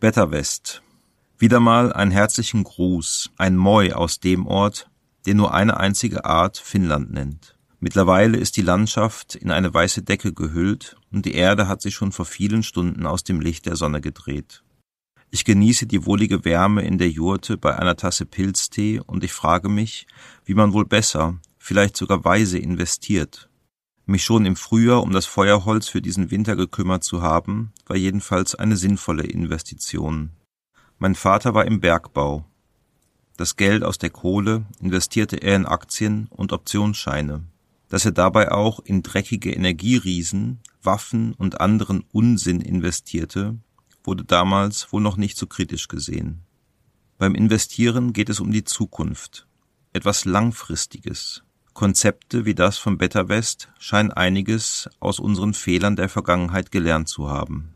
Better 0.00 0.32
West. 0.32 0.82
Wieder 1.38 1.60
mal 1.60 1.92
einen 1.92 2.10
herzlichen 2.10 2.64
Gruß, 2.64 3.30
ein 3.38 3.56
Moi 3.56 3.92
aus 3.92 4.18
dem 4.18 4.48
Ort, 4.48 4.90
den 5.24 5.36
nur 5.36 5.54
eine 5.54 5.76
einzige 5.76 6.24
Art 6.24 6.58
Finnland 6.58 7.12
nennt. 7.12 7.57
Mittlerweile 7.80 8.38
ist 8.38 8.56
die 8.56 8.62
Landschaft 8.62 9.36
in 9.36 9.52
eine 9.52 9.72
weiße 9.72 10.02
Decke 10.02 10.32
gehüllt 10.32 10.96
und 11.12 11.24
die 11.26 11.34
Erde 11.34 11.68
hat 11.68 11.80
sich 11.80 11.94
schon 11.94 12.10
vor 12.10 12.24
vielen 12.24 12.64
Stunden 12.64 13.06
aus 13.06 13.22
dem 13.22 13.40
Licht 13.40 13.66
der 13.66 13.76
Sonne 13.76 14.00
gedreht. 14.00 14.64
Ich 15.30 15.44
genieße 15.44 15.86
die 15.86 16.04
wohlige 16.04 16.44
Wärme 16.44 16.82
in 16.82 16.98
der 16.98 17.10
Jurte 17.10 17.56
bei 17.56 17.78
einer 17.78 17.94
Tasse 17.94 18.26
Pilztee 18.26 19.00
und 19.06 19.22
ich 19.22 19.32
frage 19.32 19.68
mich, 19.68 20.08
wie 20.44 20.54
man 20.54 20.72
wohl 20.72 20.86
besser, 20.86 21.38
vielleicht 21.58 21.96
sogar 21.96 22.24
weise 22.24 22.58
investiert. 22.58 23.48
Mich 24.06 24.24
schon 24.24 24.44
im 24.44 24.56
Frühjahr 24.56 25.02
um 25.02 25.12
das 25.12 25.26
Feuerholz 25.26 25.86
für 25.86 26.02
diesen 26.02 26.32
Winter 26.32 26.56
gekümmert 26.56 27.04
zu 27.04 27.22
haben, 27.22 27.72
war 27.86 27.96
jedenfalls 27.96 28.56
eine 28.56 28.76
sinnvolle 28.76 29.24
Investition. 29.24 30.30
Mein 30.98 31.14
Vater 31.14 31.54
war 31.54 31.66
im 31.66 31.78
Bergbau. 31.78 32.44
Das 33.36 33.54
Geld 33.54 33.84
aus 33.84 33.98
der 33.98 34.10
Kohle 34.10 34.64
investierte 34.80 35.36
er 35.36 35.54
in 35.54 35.66
Aktien 35.66 36.26
und 36.30 36.52
Optionsscheine 36.52 37.44
dass 37.88 38.04
er 38.04 38.12
dabei 38.12 38.52
auch 38.52 38.80
in 38.80 39.02
dreckige 39.02 39.52
Energieriesen, 39.52 40.60
Waffen 40.82 41.34
und 41.34 41.60
anderen 41.60 42.04
Unsinn 42.12 42.60
investierte, 42.60 43.58
wurde 44.04 44.24
damals 44.24 44.92
wohl 44.92 45.02
noch 45.02 45.16
nicht 45.16 45.36
so 45.36 45.46
kritisch 45.46 45.88
gesehen. 45.88 46.42
Beim 47.18 47.34
Investieren 47.34 48.12
geht 48.12 48.28
es 48.28 48.40
um 48.40 48.52
die 48.52 48.64
Zukunft, 48.64 49.46
etwas 49.92 50.24
Langfristiges. 50.24 51.42
Konzepte 51.74 52.44
wie 52.44 52.54
das 52.54 52.78
von 52.78 52.98
Better 52.98 53.28
West 53.28 53.68
scheinen 53.78 54.10
einiges 54.10 54.88
aus 55.00 55.20
unseren 55.20 55.54
Fehlern 55.54 55.96
der 55.96 56.08
Vergangenheit 56.08 56.70
gelernt 56.70 57.08
zu 57.08 57.28
haben. 57.28 57.74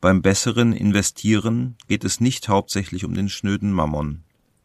Beim 0.00 0.22
besseren 0.22 0.72
Investieren 0.72 1.76
geht 1.88 2.04
es 2.04 2.20
nicht 2.20 2.48
hauptsächlich 2.48 3.04
um 3.04 3.14
den 3.14 3.28
schnöden 3.28 3.72
Mammon. 3.72 4.22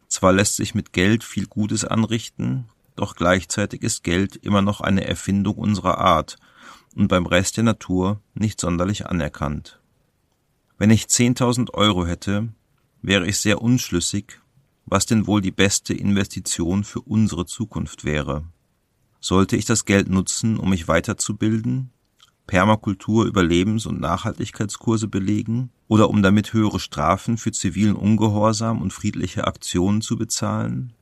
Zwar 0.07 0.31
lässt 0.31 0.57
sich 0.57 0.75
mit 0.75 0.93
Geld 0.93 1.23
viel 1.23 1.47
Gutes 1.47 1.85
anrichten, 1.85 2.65
doch 2.95 3.15
gleichzeitig 3.15 3.81
ist 3.81 4.03
Geld 4.03 4.35
immer 4.35 4.61
noch 4.61 4.81
eine 4.81 5.05
Erfindung 5.05 5.55
unserer 5.55 5.97
Art 5.97 6.37
und 6.95 7.07
beim 7.07 7.25
Rest 7.25 7.57
der 7.57 7.63
Natur 7.63 8.21
nicht 8.33 8.59
sonderlich 8.59 9.07
anerkannt. 9.07 9.79
Wenn 10.77 10.89
ich 10.89 11.05
10.000 11.05 11.73
Euro 11.73 12.05
hätte, 12.05 12.49
wäre 13.01 13.27
ich 13.27 13.37
sehr 13.37 13.61
unschlüssig, 13.61 14.39
was 14.85 15.05
denn 15.05 15.27
wohl 15.27 15.41
die 15.41 15.51
beste 15.51 15.93
Investition 15.93 16.83
für 16.83 17.01
unsere 17.01 17.45
Zukunft 17.45 18.03
wäre. 18.03 18.43
Sollte 19.19 19.55
ich 19.55 19.65
das 19.65 19.85
Geld 19.85 20.09
nutzen, 20.09 20.57
um 20.57 20.69
mich 20.69 20.87
weiterzubilden, 20.87 21.91
Permakultur, 22.47 23.25
Überlebens- 23.25 23.87
und 23.87 24.01
Nachhaltigkeitskurse 24.01 25.07
belegen 25.07 25.69
oder 25.87 26.09
um 26.09 26.21
damit 26.21 26.51
höhere 26.51 26.79
Strafen 26.79 27.37
für 27.37 27.51
zivilen 27.51 27.95
Ungehorsam 27.95 28.81
und 28.81 28.91
friedliche 28.91 29.47
Aktionen 29.47 30.01
zu 30.01 30.17
bezahlen? 30.17 30.93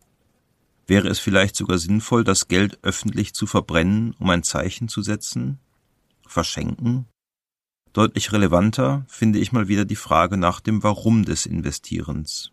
Wäre 0.91 1.07
es 1.07 1.19
vielleicht 1.19 1.55
sogar 1.55 1.77
sinnvoll, 1.77 2.25
das 2.25 2.49
Geld 2.49 2.79
öffentlich 2.81 3.33
zu 3.33 3.47
verbrennen, 3.47 4.13
um 4.19 4.29
ein 4.29 4.43
Zeichen 4.43 4.89
zu 4.89 5.01
setzen? 5.01 5.57
Verschenken? 6.27 7.05
Deutlich 7.93 8.33
relevanter 8.33 9.05
finde 9.07 9.39
ich 9.39 9.53
mal 9.53 9.69
wieder 9.69 9.85
die 9.85 9.95
Frage 9.95 10.35
nach 10.35 10.59
dem 10.59 10.83
Warum 10.83 11.23
des 11.23 11.45
Investierens. 11.45 12.51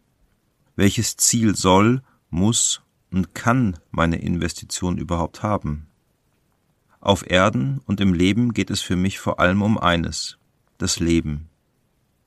Welches 0.77 1.17
Ziel 1.17 1.57
soll, 1.57 2.01
muss 2.31 2.81
und 3.11 3.35
kann 3.35 3.77
meine 3.91 4.23
Investition 4.23 4.99
überhaupt 4.99 5.43
haben? 5.43 5.89
Auf 7.01 7.29
Erden 7.29 7.81
und 7.87 7.99
im 7.99 8.15
Leben 8.15 8.53
geht 8.53 8.71
es 8.71 8.81
für 8.81 8.95
mich 8.95 9.19
vor 9.19 9.41
allem 9.41 9.63
um 9.63 9.79
eines, 9.79 10.39
das 10.77 11.01
Leben. 11.01 11.49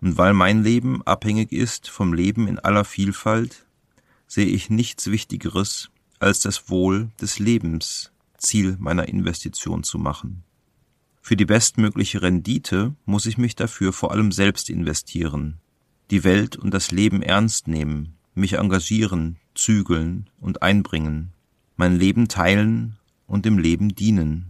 Und 0.01 0.17
weil 0.17 0.33
mein 0.33 0.61
Leben 0.61 1.03
abhängig 1.03 1.53
ist 1.53 1.89
vom 1.89 2.11
Leben 2.11 2.49
in 2.49 2.59
aller 2.59 2.83
Vielfalt, 2.83 3.65
sehe 4.27 4.47
ich 4.47 4.69
nichts 4.69 5.09
Wichtigeres, 5.09 5.89
als 6.21 6.39
das 6.39 6.69
Wohl 6.69 7.09
des 7.19 7.39
Lebens 7.39 8.11
Ziel 8.37 8.77
meiner 8.79 9.07
Investition 9.07 9.83
zu 9.83 9.97
machen. 9.97 10.43
Für 11.21 11.35
die 11.35 11.45
bestmögliche 11.45 12.21
Rendite 12.21 12.95
muss 13.05 13.25
ich 13.25 13.37
mich 13.37 13.55
dafür 13.55 13.93
vor 13.93 14.11
allem 14.11 14.31
selbst 14.31 14.69
investieren, 14.69 15.59
die 16.09 16.23
Welt 16.23 16.55
und 16.55 16.73
das 16.73 16.91
Leben 16.91 17.21
ernst 17.21 17.67
nehmen, 17.67 18.15
mich 18.33 18.53
engagieren, 18.53 19.37
zügeln 19.53 20.29
und 20.39 20.63
einbringen, 20.63 21.31
mein 21.75 21.97
Leben 21.97 22.27
teilen 22.27 22.97
und 23.27 23.45
dem 23.45 23.57
Leben 23.57 23.95
dienen. 23.95 24.47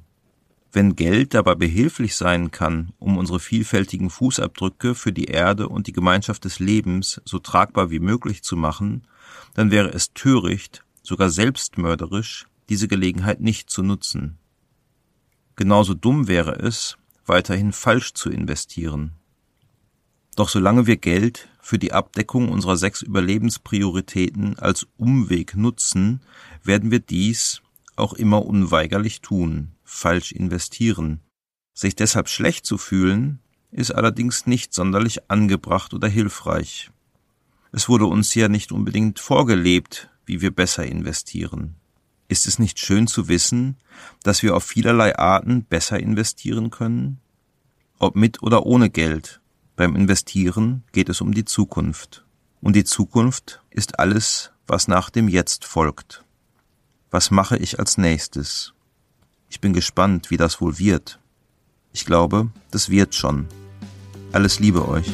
Wenn 0.72 0.95
Geld 0.95 1.34
dabei 1.34 1.55
behilflich 1.55 2.15
sein 2.15 2.51
kann, 2.51 2.93
um 2.99 3.17
unsere 3.17 3.41
vielfältigen 3.41 4.09
Fußabdrücke 4.09 4.95
für 4.95 5.11
die 5.11 5.26
Erde 5.26 5.67
und 5.67 5.88
die 5.88 5.91
Gemeinschaft 5.91 6.45
des 6.45 6.59
Lebens 6.59 7.22
so 7.26 7.39
tragbar 7.39 7.91
wie 7.91 7.99
möglich 7.99 8.41
zu 8.41 8.55
machen, 8.55 9.03
dann 9.53 9.69
wäre 9.69 9.89
es 9.89 10.13
töricht, 10.13 10.86
sogar 11.02 11.30
selbstmörderisch, 11.30 12.47
diese 12.70 12.88
Gelegenheit 12.88 13.41
nicht 13.41 13.70
zu 13.70 13.84
nutzen. 13.84 14.38
Genauso 15.56 15.93
dumm 15.93 16.28
wäre 16.28 16.56
es, 16.60 16.97
weiterhin 17.26 17.72
falsch 17.72 18.14
zu 18.14 18.30
investieren. 18.30 19.14
Doch 20.36 20.49
solange 20.49 20.88
wir 20.88 20.97
Geld 20.97 21.49
für 21.62 21.78
die 21.78 21.93
Abdeckung 21.93 22.49
unserer 22.49 22.78
sechs 22.78 23.02
Überlebensprioritäten 23.02 24.58
als 24.58 24.88
Umweg 24.97 25.56
nutzen, 25.56 26.22
werden 26.64 26.91
wir 26.91 26.99
dies 26.99 27.62
auch 27.95 28.14
immer 28.14 28.45
unweigerlich 28.45 29.22
tun, 29.22 29.74
falsch 29.84 30.32
investieren. 30.32 31.20
Sich 31.74 31.95
deshalb 31.95 32.30
schlecht 32.30 32.66
zu 32.66 32.78
fühlen, 32.78 33.39
ist 33.72 33.91
allerdings 33.91 34.47
nicht 34.47 34.74
sonderlich 34.74 35.30
angebracht 35.30 35.93
oder 35.93 36.08
hilfreich. 36.08 36.91
Es 37.72 37.88
wurde 37.88 38.06
uns 38.06 38.34
ja 38.36 38.49
nicht 38.49 38.72
unbedingt 38.72 39.20
vorgelebt, 39.20 40.10
wie 40.32 40.39
wir 40.39 40.51
besser 40.51 40.86
investieren. 40.86 41.75
Ist 42.29 42.47
es 42.47 42.57
nicht 42.57 42.79
schön 42.79 43.05
zu 43.05 43.27
wissen, 43.27 43.75
dass 44.23 44.43
wir 44.43 44.55
auf 44.55 44.63
vielerlei 44.63 45.19
Arten 45.19 45.65
besser 45.65 45.99
investieren 45.99 46.69
können? 46.69 47.19
Ob 47.99 48.15
mit 48.15 48.41
oder 48.41 48.65
ohne 48.65 48.89
Geld. 48.89 49.41
Beim 49.75 49.93
Investieren 49.93 50.84
geht 50.93 51.09
es 51.09 51.19
um 51.19 51.34
die 51.34 51.43
Zukunft. 51.43 52.23
Und 52.61 52.77
die 52.77 52.86
Zukunft 52.86 53.61
ist 53.71 53.99
alles, 53.99 54.53
was 54.67 54.88
nach 54.88 55.09
dem 55.09 55.27
Jetzt 55.27 55.65
folgt. 55.65 56.23
Was 57.09 57.29
mache 57.29 57.57
ich 57.57 57.77
als 57.77 57.97
nächstes? 57.97 58.73
Ich 59.49 59.59
bin 59.59 59.73
gespannt, 59.73 60.32
wie 60.32 60.38
das 60.38 60.61
wohl 60.61 60.79
wird. 60.79 61.19
Ich 61.91 62.05
glaube, 62.05 62.51
das 62.71 62.89
wird 62.89 63.15
schon. 63.15 63.49
Alles 64.32 64.59
Liebe 64.61 64.88
euch. 64.88 65.11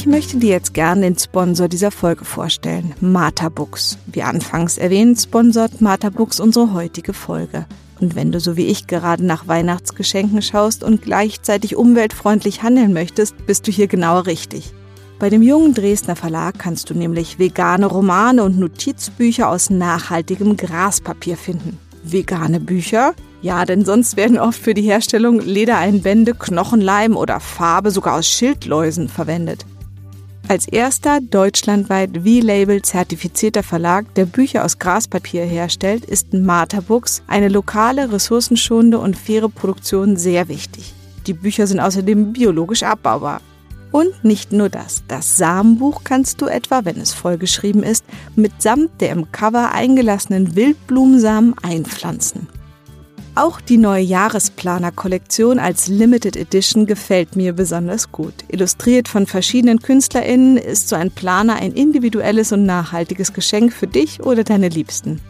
Ich 0.00 0.06
möchte 0.06 0.38
dir 0.38 0.48
jetzt 0.48 0.72
gerne 0.72 1.02
den 1.02 1.18
Sponsor 1.18 1.68
dieser 1.68 1.90
Folge 1.90 2.24
vorstellen, 2.24 2.94
Martha 3.02 3.50
Books. 3.50 3.98
Wie 4.06 4.22
anfangs 4.22 4.78
erwähnt, 4.78 5.20
sponsort 5.20 5.82
Martha 5.82 6.08
Books 6.08 6.40
unsere 6.40 6.72
heutige 6.72 7.12
Folge. 7.12 7.66
Und 8.00 8.14
wenn 8.14 8.32
du 8.32 8.40
so 8.40 8.56
wie 8.56 8.64
ich 8.64 8.86
gerade 8.86 9.22
nach 9.26 9.46
Weihnachtsgeschenken 9.46 10.40
schaust 10.40 10.82
und 10.84 11.02
gleichzeitig 11.02 11.76
umweltfreundlich 11.76 12.62
handeln 12.62 12.94
möchtest, 12.94 13.34
bist 13.44 13.66
du 13.66 13.72
hier 13.72 13.88
genau 13.88 14.20
richtig. 14.20 14.72
Bei 15.18 15.28
dem 15.28 15.42
jungen 15.42 15.74
Dresdner 15.74 16.16
Verlag 16.16 16.58
kannst 16.58 16.88
du 16.88 16.94
nämlich 16.94 17.38
vegane 17.38 17.84
Romane 17.84 18.42
und 18.42 18.58
Notizbücher 18.58 19.50
aus 19.50 19.68
nachhaltigem 19.68 20.56
Graspapier 20.56 21.36
finden. 21.36 21.78
Vegane 22.04 22.58
Bücher? 22.58 23.12
Ja, 23.42 23.66
denn 23.66 23.84
sonst 23.84 24.16
werden 24.16 24.38
oft 24.38 24.58
für 24.58 24.72
die 24.72 24.80
Herstellung 24.80 25.40
Ledereinbände, 25.40 26.32
Knochenleim 26.32 27.18
oder 27.18 27.38
Farbe 27.38 27.90
sogar 27.90 28.14
aus 28.14 28.26
Schildläusen 28.26 29.10
verwendet. 29.10 29.66
Als 30.48 30.66
erster 30.66 31.20
deutschlandweit 31.20 32.10
V-Label 32.24 32.82
zertifizierter 32.82 33.62
Verlag, 33.62 34.12
der 34.14 34.26
Bücher 34.26 34.64
aus 34.64 34.78
Graspapier 34.78 35.44
herstellt, 35.44 36.04
ist 36.04 36.32
Martha 36.32 36.80
Books 36.80 37.22
eine 37.28 37.48
lokale, 37.48 38.12
ressourcenschonende 38.12 38.98
und 38.98 39.16
faire 39.16 39.48
Produktion 39.48 40.16
sehr 40.16 40.48
wichtig. 40.48 40.92
Die 41.26 41.34
Bücher 41.34 41.66
sind 41.66 41.78
außerdem 41.78 42.32
biologisch 42.32 42.82
abbaubar. 42.82 43.40
Und 43.92 44.24
nicht 44.24 44.52
nur 44.52 44.68
das, 44.68 45.02
das 45.08 45.36
Samenbuch 45.36 46.02
kannst 46.04 46.40
du 46.40 46.46
etwa, 46.46 46.84
wenn 46.84 47.00
es 47.00 47.12
vollgeschrieben 47.12 47.82
ist, 47.82 48.04
mitsamt 48.36 49.00
der 49.00 49.10
im 49.10 49.32
Cover 49.32 49.72
eingelassenen 49.72 50.54
Wildblumensamen 50.54 51.54
einpflanzen. 51.62 52.48
Auch 53.36 53.60
die 53.60 53.76
neue 53.76 54.02
Jahresplaner-Kollektion 54.02 55.60
als 55.60 55.88
Limited 55.88 56.36
Edition 56.36 56.86
gefällt 56.86 57.36
mir 57.36 57.52
besonders 57.52 58.10
gut. 58.10 58.34
Illustriert 58.48 59.06
von 59.08 59.26
verschiedenen 59.26 59.80
KünstlerInnen 59.80 60.56
ist 60.56 60.88
so 60.88 60.96
ein 60.96 61.12
Planer 61.12 61.54
ein 61.54 61.70
individuelles 61.72 62.50
und 62.52 62.66
nachhaltiges 62.66 63.32
Geschenk 63.32 63.72
für 63.72 63.86
dich 63.86 64.20
oder 64.20 64.42
deine 64.42 64.68
Liebsten. 64.68 65.20